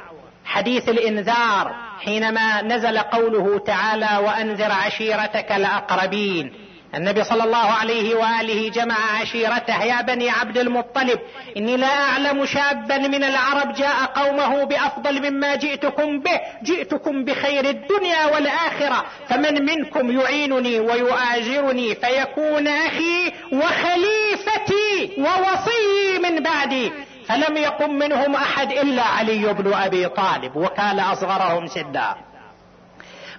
حديث 0.44 0.88
الإنذار 0.88 1.74
حينما 2.00 2.62
نزل 2.62 2.98
قوله 2.98 3.58
تعالى 3.58 4.18
وأنذر 4.26 4.72
عشيرتك 4.72 5.52
الأقربين. 5.52 6.52
النبي 6.96 7.24
صلى 7.24 7.44
الله 7.44 7.66
عليه 7.72 8.14
وآله 8.14 8.70
جمع 8.70 8.94
عشيرته 9.20 9.84
يا 9.84 10.02
بني 10.02 10.30
عبد 10.30 10.58
المطلب 10.58 11.18
إني 11.56 11.76
لا 11.76 11.86
أعلم 11.86 12.46
شابا 12.46 12.98
من 12.98 13.24
العرب 13.24 13.74
جاء 13.74 14.04
قومه 14.04 14.64
بأفضل 14.64 15.30
مما 15.30 15.54
جئتكم 15.54 16.20
به 16.20 16.40
جئتكم 16.62 17.24
بخير 17.24 17.64
الدنيا 17.70 18.24
والآخرة 18.26 19.04
فمن 19.28 19.64
منكم 19.64 20.20
يعينني 20.20 20.80
ويؤازرني 20.80 21.94
فيكون 21.94 22.68
أخي 22.68 23.32
وخليفتي 23.52 25.12
ووصي 25.18 26.18
من 26.22 26.42
بعدي. 26.42 26.92
فلم 27.28 27.56
يقم 27.56 27.90
منهم 27.90 28.34
أحد 28.34 28.72
إلا 28.72 29.02
علي 29.02 29.52
بن 29.54 29.72
أبي 29.72 30.08
طالب 30.08 30.56
وكان 30.56 31.00
أصغرهم 31.00 31.66
سدا 31.66 32.14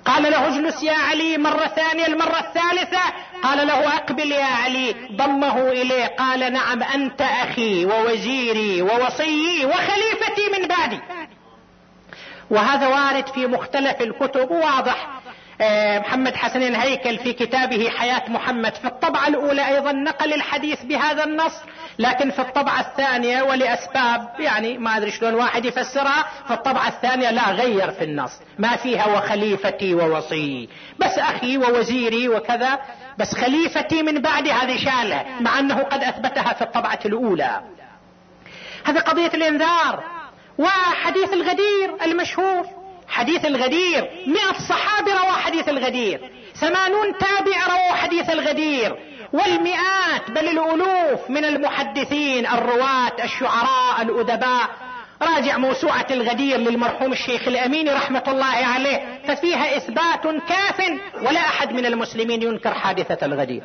قال 0.06 0.24
له 0.24 0.48
اجلس 0.48 0.84
يا 0.84 0.98
علي 0.98 1.38
مرة 1.38 1.68
ثانية 1.68 2.08
المرة 2.08 2.40
الثالثة. 2.40 3.02
قال 3.44 3.68
له 3.68 3.96
أقبل 3.96 4.32
يا 4.32 4.46
علي. 4.46 4.96
ضمه 5.12 5.72
إليه 5.72 6.06
قال 6.06 6.54
نعم 6.54 6.84
أنت 6.84 7.22
أخي 7.22 7.86
ووزيري 7.86 8.82
ووصيي 8.82 9.66
وخليفتي 9.66 10.60
من 10.60 10.68
بعدي. 10.68 11.00
وهذا 12.50 12.88
وارد 12.88 13.28
في 13.28 13.48
مختلف 13.48 14.02
الكتب 14.02 14.52
واضح. 14.52 15.10
آه، 15.62 16.00
محمد 16.00 16.36
حسن 16.36 16.62
الهيكل 16.62 17.18
في 17.18 17.34
كتابه 17.34 17.90
حياة 17.90 18.24
محمد. 18.28 18.76
في 18.76 18.86
الطبعة 18.86 19.28
الأولى 19.28 19.68
أيضا 19.68 19.92
نقل 19.92 20.34
الحديث 20.34 20.84
بهذا 20.84 21.24
النص. 21.24 21.54
لكن 22.00 22.32
في 22.32 22.42
الطبعة 22.42 22.80
الثانية 22.80 23.44
ولأسباب 23.44 24.30
يعني 24.40 24.78
ما 24.78 24.98
أدري 24.98 25.12
شلون 25.12 25.34
واحد 25.34 25.66
يفسرها 25.66 26.26
في 26.48 26.54
الطبعة 26.54 26.88
الثانية 26.88 27.32
لا 27.32 27.52
غير 27.52 27.92
في 27.92 28.04
النص. 28.04 28.32
ما 28.60 28.76
فيها 28.76 29.06
وخليفتي 29.08 29.96
ووصي. 29.96 30.70
بس 31.00 31.18
أخي 31.18 31.58
ووزيري 31.58 32.30
وكذا 32.30 32.80
بس 33.18 33.36
خليفتي 33.36 34.04
من 34.04 34.22
بعد 34.22 34.48
هذه 34.48 34.78
شالة 34.78 35.26
مع 35.40 35.60
أنه 35.60 35.84
قد 35.84 36.04
أثبتها 36.04 36.54
في 36.54 36.62
الطبعة 36.62 37.00
الأولى. 37.06 37.62
هذه 38.86 39.00
قضية 39.00 39.32
الإنذار. 39.34 40.04
وحديث 40.58 41.34
الغدير 41.34 41.96
المشهور. 42.06 42.66
حديث 43.08 43.46
الغدير. 43.46 44.10
مئة 44.28 44.54
صحابي 44.70 45.12
روى 45.12 45.32
حديث 45.32 45.70
الغدير. 45.70 46.32
ثمانون 46.56 47.18
تابع 47.18 47.66
رووا 47.68 47.96
حديث 47.96 48.30
الغدير. 48.30 49.15
والمئات 49.36 50.32
بل 50.32 50.48
الألوف 50.48 51.30
من 51.30 51.46
المحدثين 51.46 52.48
الرواة 52.48 53.24
الشعراء 53.24 54.02
الأدباء. 54.02 54.70
راجع 55.22 55.58
موسوعة 55.58 56.08
الغدير 56.12 56.58
للمرحوم 56.58 57.12
الشيخ 57.12 57.48
الامين 57.48 57.90
رحمة 57.90 58.24
الله 58.28 58.46
عليه. 58.46 59.22
ففيها 59.28 59.78
إثبات 59.78 60.24
كاف 60.24 60.80
ولا 61.22 61.40
أحد 61.40 61.74
من 61.74 61.86
المسلمين 61.86 62.42
ينكر 62.42 62.74
حادثة 62.74 63.26
الغدير. 63.26 63.64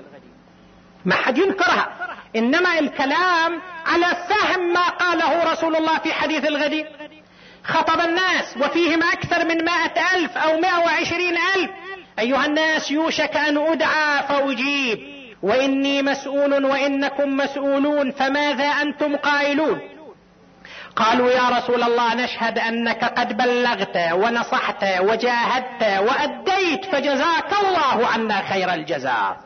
ما 1.05 1.14
حد 1.14 1.39
ينكرها. 1.39 1.89
إنما 2.37 2.79
الكلام 2.79 3.61
على 3.87 4.07
فهم 4.29 4.73
ما 4.73 4.89
قاله 4.89 5.53
رسول 5.53 5.77
الله 5.77 5.99
في 5.99 6.12
حديث 6.12 6.45
الغدير. 6.45 6.87
خطب 7.64 8.01
الناس 8.01 8.57
وفيهم 8.61 9.03
أكثر 9.03 9.45
من 9.45 9.64
مائة 9.64 10.14
ألف 10.14 10.37
أو 10.37 10.61
مائة 10.61 10.79
وعشرين 10.79 11.37
ألف. 11.57 11.71
أيها 12.18 12.47
الناس 12.47 12.91
يوشك 12.91 13.37
أن 13.37 13.59
أدعى 13.59 14.23
فأجيب. 14.29 15.09
وإني 15.43 16.03
مسؤول 16.03 16.64
وإنكم 16.64 17.36
مسؤولون 17.36 18.12
فماذا 18.12 18.64
أنتم 18.64 19.16
قائلون؟ 19.16 19.80
قالوا 20.97 21.30
يا 21.30 21.49
رسول 21.49 21.82
الله 21.82 22.14
نشهد 22.14 22.59
أنك 22.59 23.05
قد 23.05 23.36
بلغت 23.36 24.12
ونصحت 24.12 24.84
وجاهدت 25.01 25.82
وأديت 25.82 26.84
فجزاك 26.84 27.53
الله 27.61 28.07
عنا 28.07 28.43
خير 28.53 28.74
الجزاء. 28.74 29.36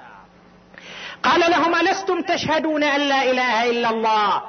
قال 1.22 1.50
لهم 1.50 1.74
ألستم 1.74 2.22
تشهدون 2.22 2.82
أن 2.82 3.00
لا 3.00 3.22
إله 3.22 3.70
إلا 3.70 3.90
الله 3.90 4.42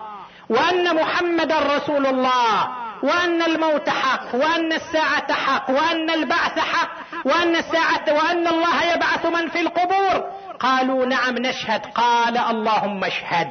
وأن 0.50 0.96
محمدا 0.96 1.60
رسول 1.60 2.06
الله 2.06 2.68
وأن 3.04 3.42
الموت 3.42 3.90
حق 3.90 4.36
وأن 4.36 4.74
الساعة 4.74 5.34
حق 5.34 5.70
وأن 5.70 6.10
البعث 6.10 6.60
حق 6.60 6.90
وأن 7.26 7.56
الساعة 7.56 8.14
وأن 8.14 8.48
الله 8.48 8.94
يبعث 8.94 9.26
من 9.26 9.50
في 9.50 9.60
القبور؟ 9.60 10.35
قالوا 10.60 11.06
نعم 11.06 11.38
نشهد. 11.38 11.82
قال 11.86 12.38
اللهم 12.38 13.04
اشهد. 13.04 13.48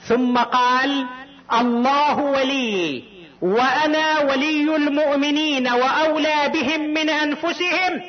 ثم 0.00 0.38
قال 0.38 1.06
الله 1.52 2.18
ولي 2.18 3.02
وأنا 3.42 4.20
ولي 4.20 4.76
المؤمنين 4.76 5.72
وأولى 5.72 6.48
بهم 6.54 6.80
من 6.80 7.10
أنفسهم. 7.10 8.02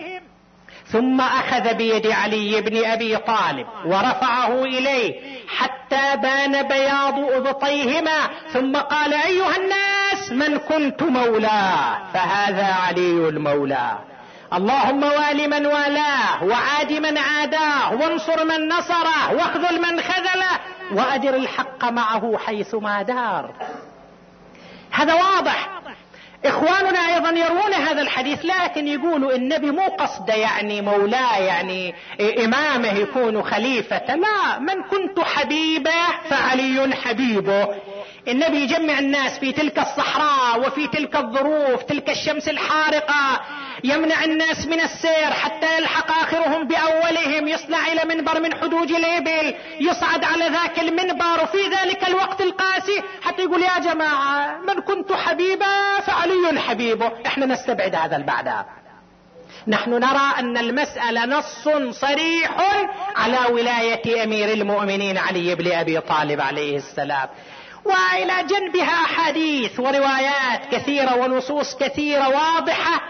ثم 0.86 1.22
أخذ 1.22 1.74
بيد 1.74 2.08
علي 2.08 2.62
بن 2.62 2.86
أبي 2.86 3.18
طالب 3.18 3.68
ورفعه 3.86 4.64
إليه 4.64 5.20
حتى 5.47 6.18
بان 6.18 6.68
بياض 6.68 7.20
أبطيهما. 7.20 8.30
ثم 8.54 8.76
قال 8.78 9.14
أيها 9.14 9.56
الناس 9.58 10.32
من 10.32 10.58
كنت 10.58 11.04
مولاه 11.04 11.97
فهذا 12.14 12.66
علي 12.66 13.30
المولى. 13.30 14.11
اللهم 14.54 15.04
وال 15.04 15.49
من 15.49 15.66
والاه 15.66 16.43
وعاد 16.43 16.93
من 16.93 17.18
عاداه 17.18 17.93
وانصر 17.93 18.45
من 18.45 18.68
نصره 18.68 19.34
واخذل 19.34 19.82
من 19.82 20.02
خذله 20.02 20.60
وأدر 20.91 21.36
الحق 21.36 21.86
معه 21.86 22.38
حيثما 22.38 23.02
دار. 23.02 23.54
هذا 24.91 25.14
واضح. 25.14 25.70
إخواننا 26.45 26.99
أيضا 27.16 27.30
يروون 27.30 27.74
هذا 27.74 28.02
الحديث 28.02 28.45
لكن 28.45 28.88
يقولوا 28.88 29.36
النبي 29.36 29.72
مو 29.72 29.88
قصده 29.88 30.34
يعني 30.34 30.82
مولاه 30.82 31.38
يعني 31.38 31.95
إمامه 32.45 32.93
يكون 32.93 33.43
خليفة. 33.43 34.16
لا 34.16 34.60
من 34.60 34.84
كنت 34.84 35.20
حبيبه 35.20 35.91
فعلي 36.30 36.95
حبيبه. 36.95 37.68
النبي 38.28 38.58
يجمع 38.58 38.99
الناس 38.99 39.39
في 39.39 39.52
تلك 39.52 39.80
الصحراء 39.80 40.68
وفي 40.68 40.88
تلك 40.88 41.16
الظروف 41.16 41.84
تلك 41.84 42.10
الشمس 42.10 42.49
الحارقة. 42.49 43.41
يمنع 43.84 44.24
الناس 44.24 44.68
من 44.68 44.82
السير 44.82 45.32
حتى 45.32 45.78
يلحق 45.78 46.12
آخرهم 46.12 46.68
بأولهم 46.68 47.48
يصنع 47.48 47.88
إلى 47.88 48.16
منبر 48.16 48.40
من 48.40 48.54
حدود 48.54 48.92
الإبل 48.92 49.56
يصعد 49.80 50.24
على 50.24 50.50
ذاك 50.50 50.80
المنبر 50.80 51.44
وفي 51.44 51.58
ذلك 51.58 52.08
الوقت 52.08 52.42
القاسي 52.42 53.02
حتى 53.22 53.42
يقول 53.42 53.62
يا 53.62 53.80
جماعة 53.80 54.58
من 54.68 54.82
كنت 54.82 55.14
حبيبا 55.14 56.00
فعلي 56.00 56.60
حبيبه. 56.60 57.12
إحنا 57.26 57.46
نستبعد 57.46 57.96
هذا 57.96 58.16
البعد 58.16 58.66
نحن 59.68 59.92
نرى 59.92 60.40
أن 60.40 60.58
المسألة 60.58 61.26
نص 61.26 61.70
صريح 61.90 62.52
على 63.16 63.38
ولاية 63.52 64.24
أمير 64.24 64.54
المؤمنين 64.54 65.18
علي 65.18 65.56
بن 65.56 65.72
أبي 65.72 66.00
طالب 66.00 66.42
عليه 66.42 66.78
السلام. 66.78 67.30
وإلى 67.86 68.48
جنبها 68.48 69.04
أحاديث 69.06 69.80
وروايات 69.80 70.62
كثيرة 70.72 71.16
ونصوص 71.16 71.76
كثيرة 71.76 72.30
واضحة 72.30 73.02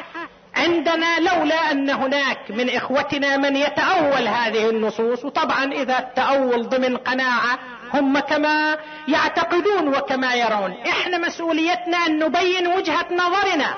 عندنا 0.62 1.20
لولا 1.20 1.72
أن 1.72 1.90
هناك 1.90 2.52
من 2.52 2.70
إخوتنا 2.70 3.38
من 3.38 3.56
يتأول 3.56 4.28
هذه 4.28 4.70
النصوص 4.70 5.26
وطبعا 5.26 5.74
إذا 5.74 6.00
التأول 6.00 6.70
ضمن 6.70 6.98
قناعة 6.98 7.60
هم 7.94 8.20
كما 8.20 8.78
يعتقدون 9.08 9.88
وكما 9.96 10.34
يرون. 10.34 10.76
إحنا 10.88 11.18
مسؤوليتنا 11.18 11.98
أن 11.98 12.20
نبين 12.20 12.68
وجهة 12.68 13.06
نظرنا. 13.12 13.76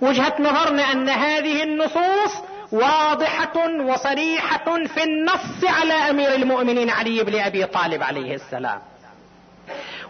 وجهة 0.00 0.34
نظرنا 0.38 0.92
أن 0.92 1.08
هذه 1.08 1.62
النصوص 1.62 2.32
واضحة 2.72 3.68
وصريحة 3.80 4.84
في 4.86 5.04
النص 5.04 5.64
على 5.64 5.94
أمير 5.94 6.34
المؤمنين 6.34 6.90
علي 6.90 7.24
بن 7.24 7.40
أبي 7.40 7.64
طالب 7.66 8.02
عليه 8.02 8.34
السلام. 8.34 8.80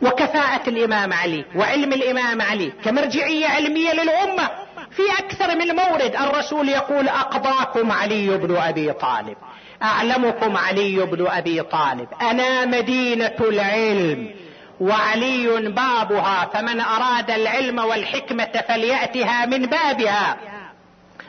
وكفاءة 0.03 0.69
الإمام 0.69 1.13
علي 1.13 1.45
وعلم 1.57 1.93
الإمام 1.93 2.43
علي 2.43 2.73
كمرجعية 2.85 3.47
علمية 3.47 3.93
للأمة. 3.93 4.51
في 4.99 5.25
أكثر 5.25 5.57
من 5.57 5.77
مورد 5.77 6.17
الرسول 6.17 6.69
يقول 6.69 7.09
أقضاكم 7.09 7.93
علي 7.93 8.37
بن 8.37 8.57
أبي 8.57 8.93
طالب. 8.93 9.37
أعلمكم 9.83 10.57
علي 10.57 11.07
بن 11.07 11.27
أبي 11.27 11.63
طالب. 11.63 12.09
أنا 12.23 12.65
مدينة 12.65 13.37
العلم 13.41 14.31
وعلي 14.81 15.71
بابها 15.71 16.51
فمن 16.55 16.81
أراد 16.81 17.31
العلم 17.31 17.79
والحكمة 17.79 18.65
فليأتها 18.69 19.47
من 19.47 19.67
بابها. 19.67 20.37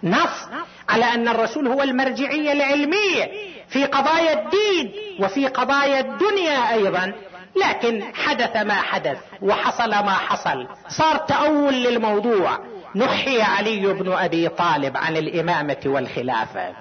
نص 0.04 0.50
على 0.90 1.06
أن 1.06 1.28
الرسول 1.28 1.68
هو 1.68 1.82
المرجعية 1.82 2.52
العلمية 2.52 3.32
في 3.70 3.86
قضايا 3.86 4.34
الدين 4.34 4.94
وفي 5.20 5.48
قضايا 5.48 6.00
الدنيا 6.00 6.74
أيضا. 6.74 7.14
لكن 7.56 8.04
حدث 8.14 8.58
ما 8.58 8.74
حدث 8.74 9.18
وحصل 9.42 9.90
ما 9.90 10.14
حصل. 10.14 10.68
صار 10.88 11.18
تأول 11.18 11.74
للموضوع. 11.74 12.79
نحي 12.96 13.42
علي 13.42 13.94
بن 13.94 14.12
أبي 14.12 14.50
طالب 14.50 14.98
عن 14.98 15.18
الإمامة 15.18 15.78
والخلافة. 15.86 16.74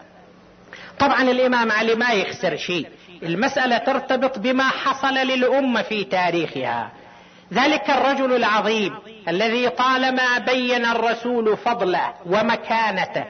طبعا 0.98 1.22
الإمام 1.22 1.72
علي 1.72 1.94
ما 1.94 2.10
يخسر 2.10 2.56
شيء. 2.56 2.88
المسألة 3.22 3.78
ترتبط 3.78 4.38
بما 4.38 4.68
حصل 4.68 5.14
للأمة 5.14 5.82
في 5.82 6.04
تاريخها. 6.04 6.90
ذلك 7.52 7.90
الرجل 7.90 8.36
العظيم 8.36 8.94
الذي 9.28 9.68
طالما 9.68 10.38
بين 10.38 10.86
الرسول 10.86 11.56
فضله 11.56 12.14
ومكانته 12.26 13.24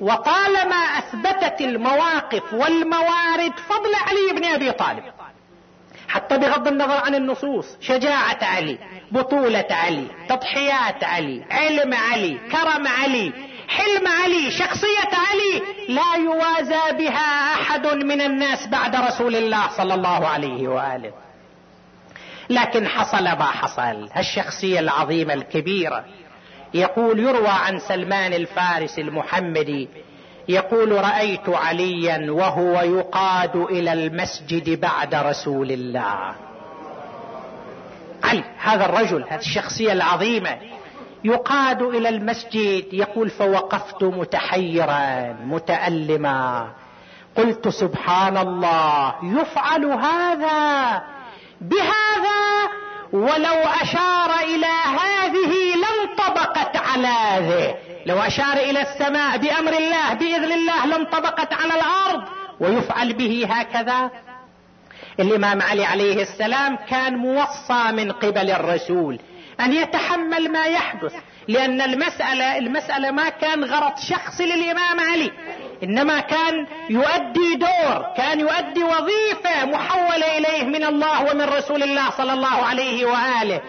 وطالما 0.00 0.76
أثبتت 0.76 1.60
المواقف 1.60 2.54
والموارد 2.54 3.52
فضل 3.68 3.94
علي 3.94 4.40
بن 4.40 4.44
أبي 4.44 4.72
طالب. 4.72 5.04
حتى 6.08 6.38
بغض 6.38 6.68
النظر 6.68 6.96
عن 6.96 7.14
النصوص 7.14 7.76
شجاعة 7.80 8.38
علي. 8.42 8.78
بطولة 9.14 9.66
علي 9.70 10.06
تضحيات 10.28 11.04
علي 11.04 11.44
علم 11.50 11.94
علي 11.94 12.38
كرم 12.52 12.86
علي 12.86 13.32
حلم 13.68 14.08
علي 14.08 14.50
شخصية 14.50 15.10
علي 15.12 15.62
لا 15.88 16.14
يوازى 16.24 16.98
بها 16.98 17.54
أحد 17.54 17.86
من 17.86 18.20
الناس 18.20 18.66
بعد 18.66 18.96
رسول 18.96 19.36
الله 19.36 19.68
صلى 19.76 19.94
الله 19.94 20.28
عليه 20.28 20.68
وآله. 20.68 21.12
لكن 22.50 22.88
حصل 22.88 23.24
ما 23.24 23.44
حصل. 23.44 24.08
الشخصية 24.16 24.80
العظيمة 24.80 25.34
الكبيرة 25.34 26.04
يقول 26.74 27.18
يروى 27.20 27.48
عن 27.48 27.78
سلمان 27.78 28.32
الفارس 28.32 28.98
المحمدي 28.98 29.88
يقول 30.48 30.92
رأيت 30.92 31.48
عليا 31.48 32.32
وهو 32.32 32.80
يقاد 32.80 33.56
إلى 33.56 33.92
المسجد 33.92 34.80
بعد 34.80 35.14
رسول 35.14 35.72
الله. 35.72 36.43
علي 38.24 38.44
هذا 38.58 38.84
الرجل 38.84 39.24
هذه 39.28 39.40
الشخصية 39.40 39.92
العظيمة 39.92 40.58
يقاد 41.24 41.82
إلى 41.82 42.08
المسجد؟ 42.08 42.84
يقول 42.92 43.30
فوقفت 43.30 44.04
متحيرا 44.04 45.32
متالما. 45.44 46.68
قلت 47.36 47.68
سبحان 47.68 48.36
الله 48.36 49.14
يفعل 49.22 49.84
هذا 49.84 51.02
بهذا؟ 51.60 52.70
ولو 53.12 53.58
أشار 53.82 54.30
إلى 54.42 54.74
هذه 55.00 55.52
لانطبقت 55.82 56.76
على 56.76 57.46
ذه 57.48 57.74
لو 58.06 58.18
أشار 58.18 58.56
إلى 58.56 58.82
السماء 58.82 59.38
بأمر 59.38 59.72
الله 59.72 60.14
بإذن 60.14 60.52
الله 60.52 60.86
لانطبقت 60.86 61.52
على 61.52 61.74
الأرض. 61.74 62.22
ويفعل 62.60 63.12
به 63.12 63.46
هكذا؟ 63.50 64.10
الامام 65.20 65.62
علي 65.62 65.84
عليه 65.84 66.22
السلام 66.22 66.76
كان 66.76 67.16
موصى 67.16 67.92
من 67.92 68.12
قبل 68.12 68.50
الرسول. 68.50 69.18
أن 69.60 69.72
يتحمل 69.72 70.52
ما 70.52 70.64
يحدث 70.64 71.12
لأن 71.48 71.80
المسألة 71.80 72.58
المسألة 72.58 73.10
ما 73.10 73.28
كان 73.28 73.64
غرض 73.64 73.98
شخصي 73.98 74.46
للإمام 74.46 75.00
علي. 75.00 75.30
إنما 75.82 76.20
كان 76.20 76.66
يؤدي 76.90 77.54
دور 77.54 78.06
كان 78.16 78.40
يؤدي 78.40 78.84
وظيفة 78.84 79.64
محولة 79.64 80.38
إليه 80.38 80.64
من 80.64 80.84
الله 80.84 81.30
ومن 81.30 81.44
رسول 81.44 81.82
الله 81.82 82.10
صلى 82.10 82.32
الله 82.32 82.66
عليه 82.66 83.06
وآله. 83.06 83.60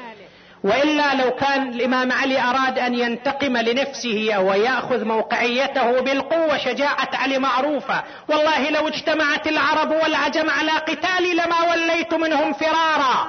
وإلا 0.65 1.15
لو 1.23 1.31
كان 1.31 1.69
الإمام 1.69 2.11
علي 2.11 2.41
أراد 2.41 2.79
أن 2.79 2.95
ينتقم 2.95 3.57
لنفسه 3.57 4.33
أو 4.33 4.53
يأخذ 4.53 5.05
موقعيته 5.05 6.01
بالقوة 6.01 6.57
شجاعة 6.57 7.09
علي 7.13 7.39
معروفة. 7.39 8.03
والله 8.29 8.69
لو 8.69 8.87
اجتمعت 8.87 9.47
العرب 9.47 9.91
والعجم 9.91 10.49
على 10.49 10.71
قتالي 10.71 11.33
لما 11.33 11.71
وليت 11.71 12.13
منهم 12.13 12.53
فرارا. 12.53 13.27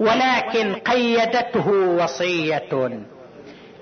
ولكن 0.00 0.74
قيدته 0.74 1.68
وصية. 1.70 3.02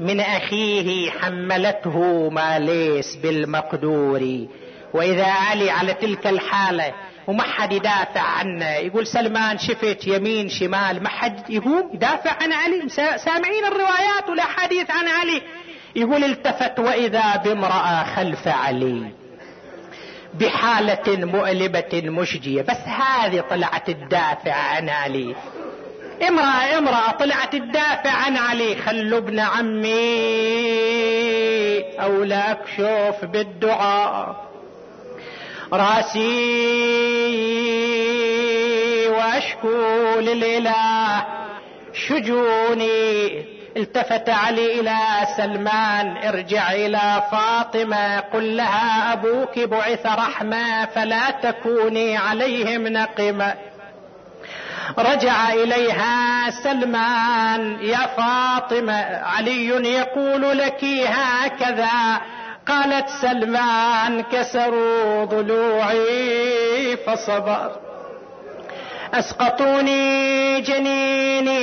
من 0.01 0.21
أخيه 0.21 1.11
حملته 1.11 2.29
ما 2.31 2.59
ليس 2.59 3.17
بالمقدور. 3.17 4.47
وإذا 4.95 5.27
علي 5.27 5.71
على 5.71 5.95
تلك 5.95 6.27
الحالة 6.27 6.93
وما 7.27 7.43
حد 7.43 7.73
يدافع 7.73 8.21
عنه 8.21 8.71
يقول 8.75 9.07
سلمان 9.07 9.59
شفت 9.59 10.07
يمين 10.07 10.49
شمال 10.49 11.03
ما 11.03 11.09
حد 11.09 11.51
يقوم 11.51 11.91
يدافع 11.95 12.31
عن 12.43 12.53
علي. 12.53 12.89
سامعين 13.17 13.65
الروايات 13.65 14.29
والاحاديث 14.29 14.91
عن 14.91 15.09
علي؟ 15.09 15.43
يقول 15.97 16.25
التفت 16.25 16.79
وإذا 16.79 17.37
بامرأة 17.37 18.05
خلف 18.05 18.49
علي 18.49 19.11
بحالة 20.35 21.27
مؤلمة 21.27 21.93
مشجية. 21.93 22.63
بس 22.63 22.81
هذه 22.87 23.41
طلعت 23.51 23.91
تدافع 23.91 24.55
عن 24.55 24.89
علي. 24.89 25.37
امرأة 26.29 26.79
امرأة 26.79 27.11
طلعت 27.11 27.53
تدافع 27.53 28.11
عن 28.11 28.37
علي. 28.37 28.77
خلوا 28.77 29.19
ابن 29.19 29.41
عمي 29.41 29.91
أو 32.01 32.23
لا 32.23 32.51
اكشف 32.51 33.25
بالدعاء. 33.25 34.46
راسي 35.73 36.27
وأشكو 39.09 40.21
للإله 40.21 41.25
شجوني 41.93 43.45
التفت 43.77 44.29
علي 44.29 44.81
إلى 44.81 44.99
سلمان 45.37 46.17
ارجع 46.17 46.73
إلى 46.73 47.23
فاطمة 47.33 48.21
قل 48.21 48.57
لها 48.57 49.13
أبوك 49.13 49.59
بعث 49.59 50.07
رحمة 50.07 50.87
فلا 50.87 51.31
تكوني 51.31 52.17
عليهم 52.17 52.89
نقمة. 52.89 53.55
رجع 54.99 55.53
إليها 55.53 56.51
سلمان 56.51 57.79
يا 57.81 58.07
فاطمة 58.07 59.03
علي 59.23 59.67
يقول 59.69 60.59
لك 60.59 60.85
هكذا 61.07 62.21
قالت 62.69 63.09
سلمان 63.09 64.23
كسروا 64.23 65.25
ضلوعي 65.25 66.97
فصبر. 66.97 67.71
أسقطوني 69.15 70.61
جنيني 70.61 71.61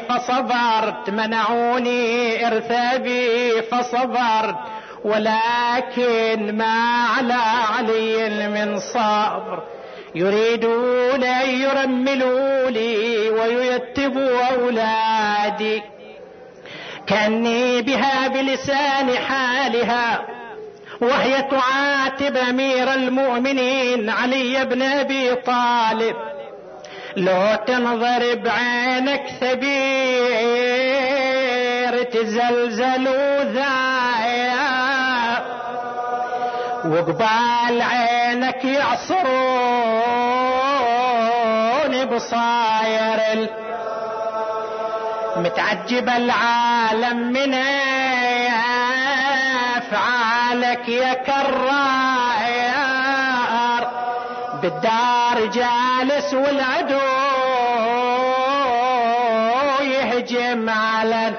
فصبرت 0.00 1.10
منعوني 1.10 2.46
إرثابي 2.46 3.62
فصبرت 3.62 4.56
ولكن 5.04 6.56
ما 6.56 7.06
على 7.16 7.42
علي 7.78 8.48
من 8.48 8.78
صبر. 8.78 9.62
يريدون 10.14 11.24
أن 11.24 11.50
يرملوا 11.50 12.70
لي 12.70 13.30
وييتبوا 13.30 14.44
أولادي. 14.54 15.82
كاني 17.06 17.82
بها 17.82 18.28
بلسان 18.28 19.18
حالها 19.18 20.26
وهي 21.00 21.42
تعاتب 21.42 22.36
أمير 22.36 22.92
المؤمنين 22.92 24.10
علي 24.10 24.64
بن 24.64 24.82
أبي 24.82 25.34
طالب. 25.34 26.16
لو 27.16 27.54
تنظر 27.66 28.34
بعينك 28.34 29.26
ثبير 29.40 30.46
تزلزل 32.02 33.08
وذايا 33.08 34.66
وقبال 36.84 37.82
عينك 37.82 38.64
يعصرون 38.64 39.26
بصاير 42.04 43.48
متعجب 45.36 46.08
العالم 46.08 47.32
من 47.32 47.54
أفعالك 49.76 50.88
يا 50.88 51.14
كرار. 51.14 52.06
بالدار 54.62 55.46
جالس 55.46 56.34
والعدو 56.34 57.00
يهجم 59.80 60.70
على 60.70 61.32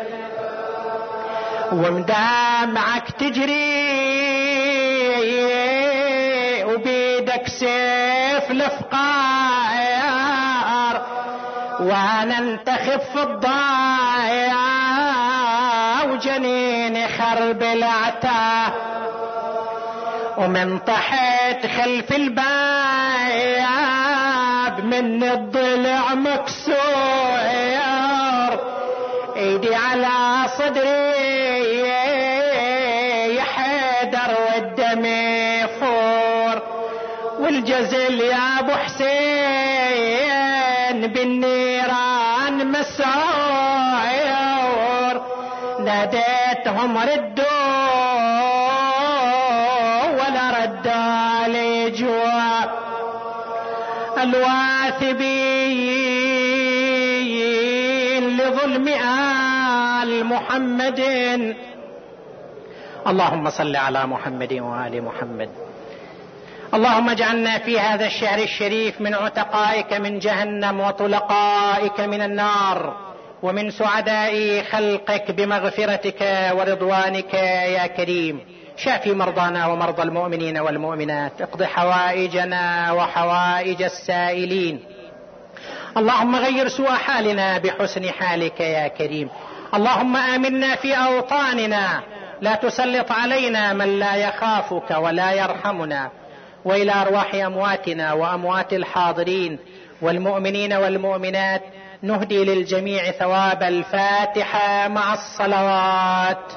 ومدامعك 1.71 3.11
تجري 3.19 3.97
وبيدك 6.63 7.47
سيف 7.47 8.51
الفقار 8.51 9.86
وأنا 12.07 12.37
انتخف 12.37 13.17
الضايع 13.17 14.55
وجنيني 16.03 17.07
خرب 17.07 17.63
العتاه 17.63 18.71
ومن 20.37 20.79
طحت 20.79 21.67
خلف 21.77 22.11
الباب 22.11 22.45
من 24.83 25.23
الضلع 25.23 26.13
مكسور. 26.13 26.77
إيدي 29.35 29.75
على 29.75 30.47
صدري 30.57 31.79
يا 33.35 33.43
حيدر 33.43 34.37
والدم 34.45 35.05
يفور. 35.63 36.61
والجزل 37.39 38.21
يا 38.21 38.59
أبو 38.59 38.71
حسين 38.71 38.96
ناديتهم 46.77 46.97
ردوا 46.97 47.47
ولا 50.19 50.45
ردا 50.59 51.47
لي 51.47 51.89
جواب 51.91 52.69
الواثبين 54.17 55.57
لظلم 58.37 58.87
آل 60.01 60.25
محمد. 60.25 60.99
اللهم 63.07 63.49
صل 63.49 63.75
على 63.75 64.05
محمد 64.05 64.53
وآل 64.53 65.03
محمد. 65.03 65.49
اللهم 66.73 67.09
اجعلنا 67.09 67.57
في 67.59 67.79
هذا 67.79 68.05
الشهر 68.05 68.39
الشريف 68.39 69.01
من 69.01 69.13
عتقائك 69.13 69.93
من 69.93 70.19
جهنم 70.19 70.79
وطلقائك 70.79 71.99
من 71.99 72.21
النار. 72.21 73.06
ومن 73.43 73.71
سعداء 73.71 74.63
خلقك 74.63 75.31
بمغفرتك 75.31 76.51
ورضوانك 76.51 77.33
يا 77.33 77.87
كريم. 77.87 78.39
شافي 78.77 79.13
مرضانا 79.13 79.67
ومرضى 79.67 80.01
المؤمنين 80.01 80.57
والمؤمنات. 80.57 81.41
اقض 81.41 81.63
حوائجنا 81.63 82.91
وحوائج 82.91 83.83
السائلين. 83.83 84.79
اللهم 85.97 86.35
غير 86.35 86.67
سوء 86.67 86.91
حالنا 86.91 87.57
بحسن 87.57 88.09
حالك 88.09 88.59
يا 88.59 88.87
كريم. 88.87 89.29
اللهم 89.73 90.17
آمنا 90.17 90.75
في 90.75 90.93
أوطاننا. 90.93 92.01
لا 92.41 92.55
تسلط 92.55 93.11
علينا 93.11 93.73
من 93.73 93.99
لا 93.99 94.15
يخافك 94.15 94.91
ولا 94.97 95.31
يرحمنا. 95.31 96.11
وإلى 96.65 96.91
أرواح 96.91 97.35
أمواتنا 97.35 98.13
وأموات 98.13 98.73
الحاضرين 98.73 99.59
والمؤمنين 100.01 100.73
والمؤمنات 100.73 101.61
نهدي 102.01 102.43
للجميع 102.43 103.11
ثواب 103.11 103.63
الفاتحة 103.63 104.87
مع 104.87 105.13
الصلوات. 105.13 106.51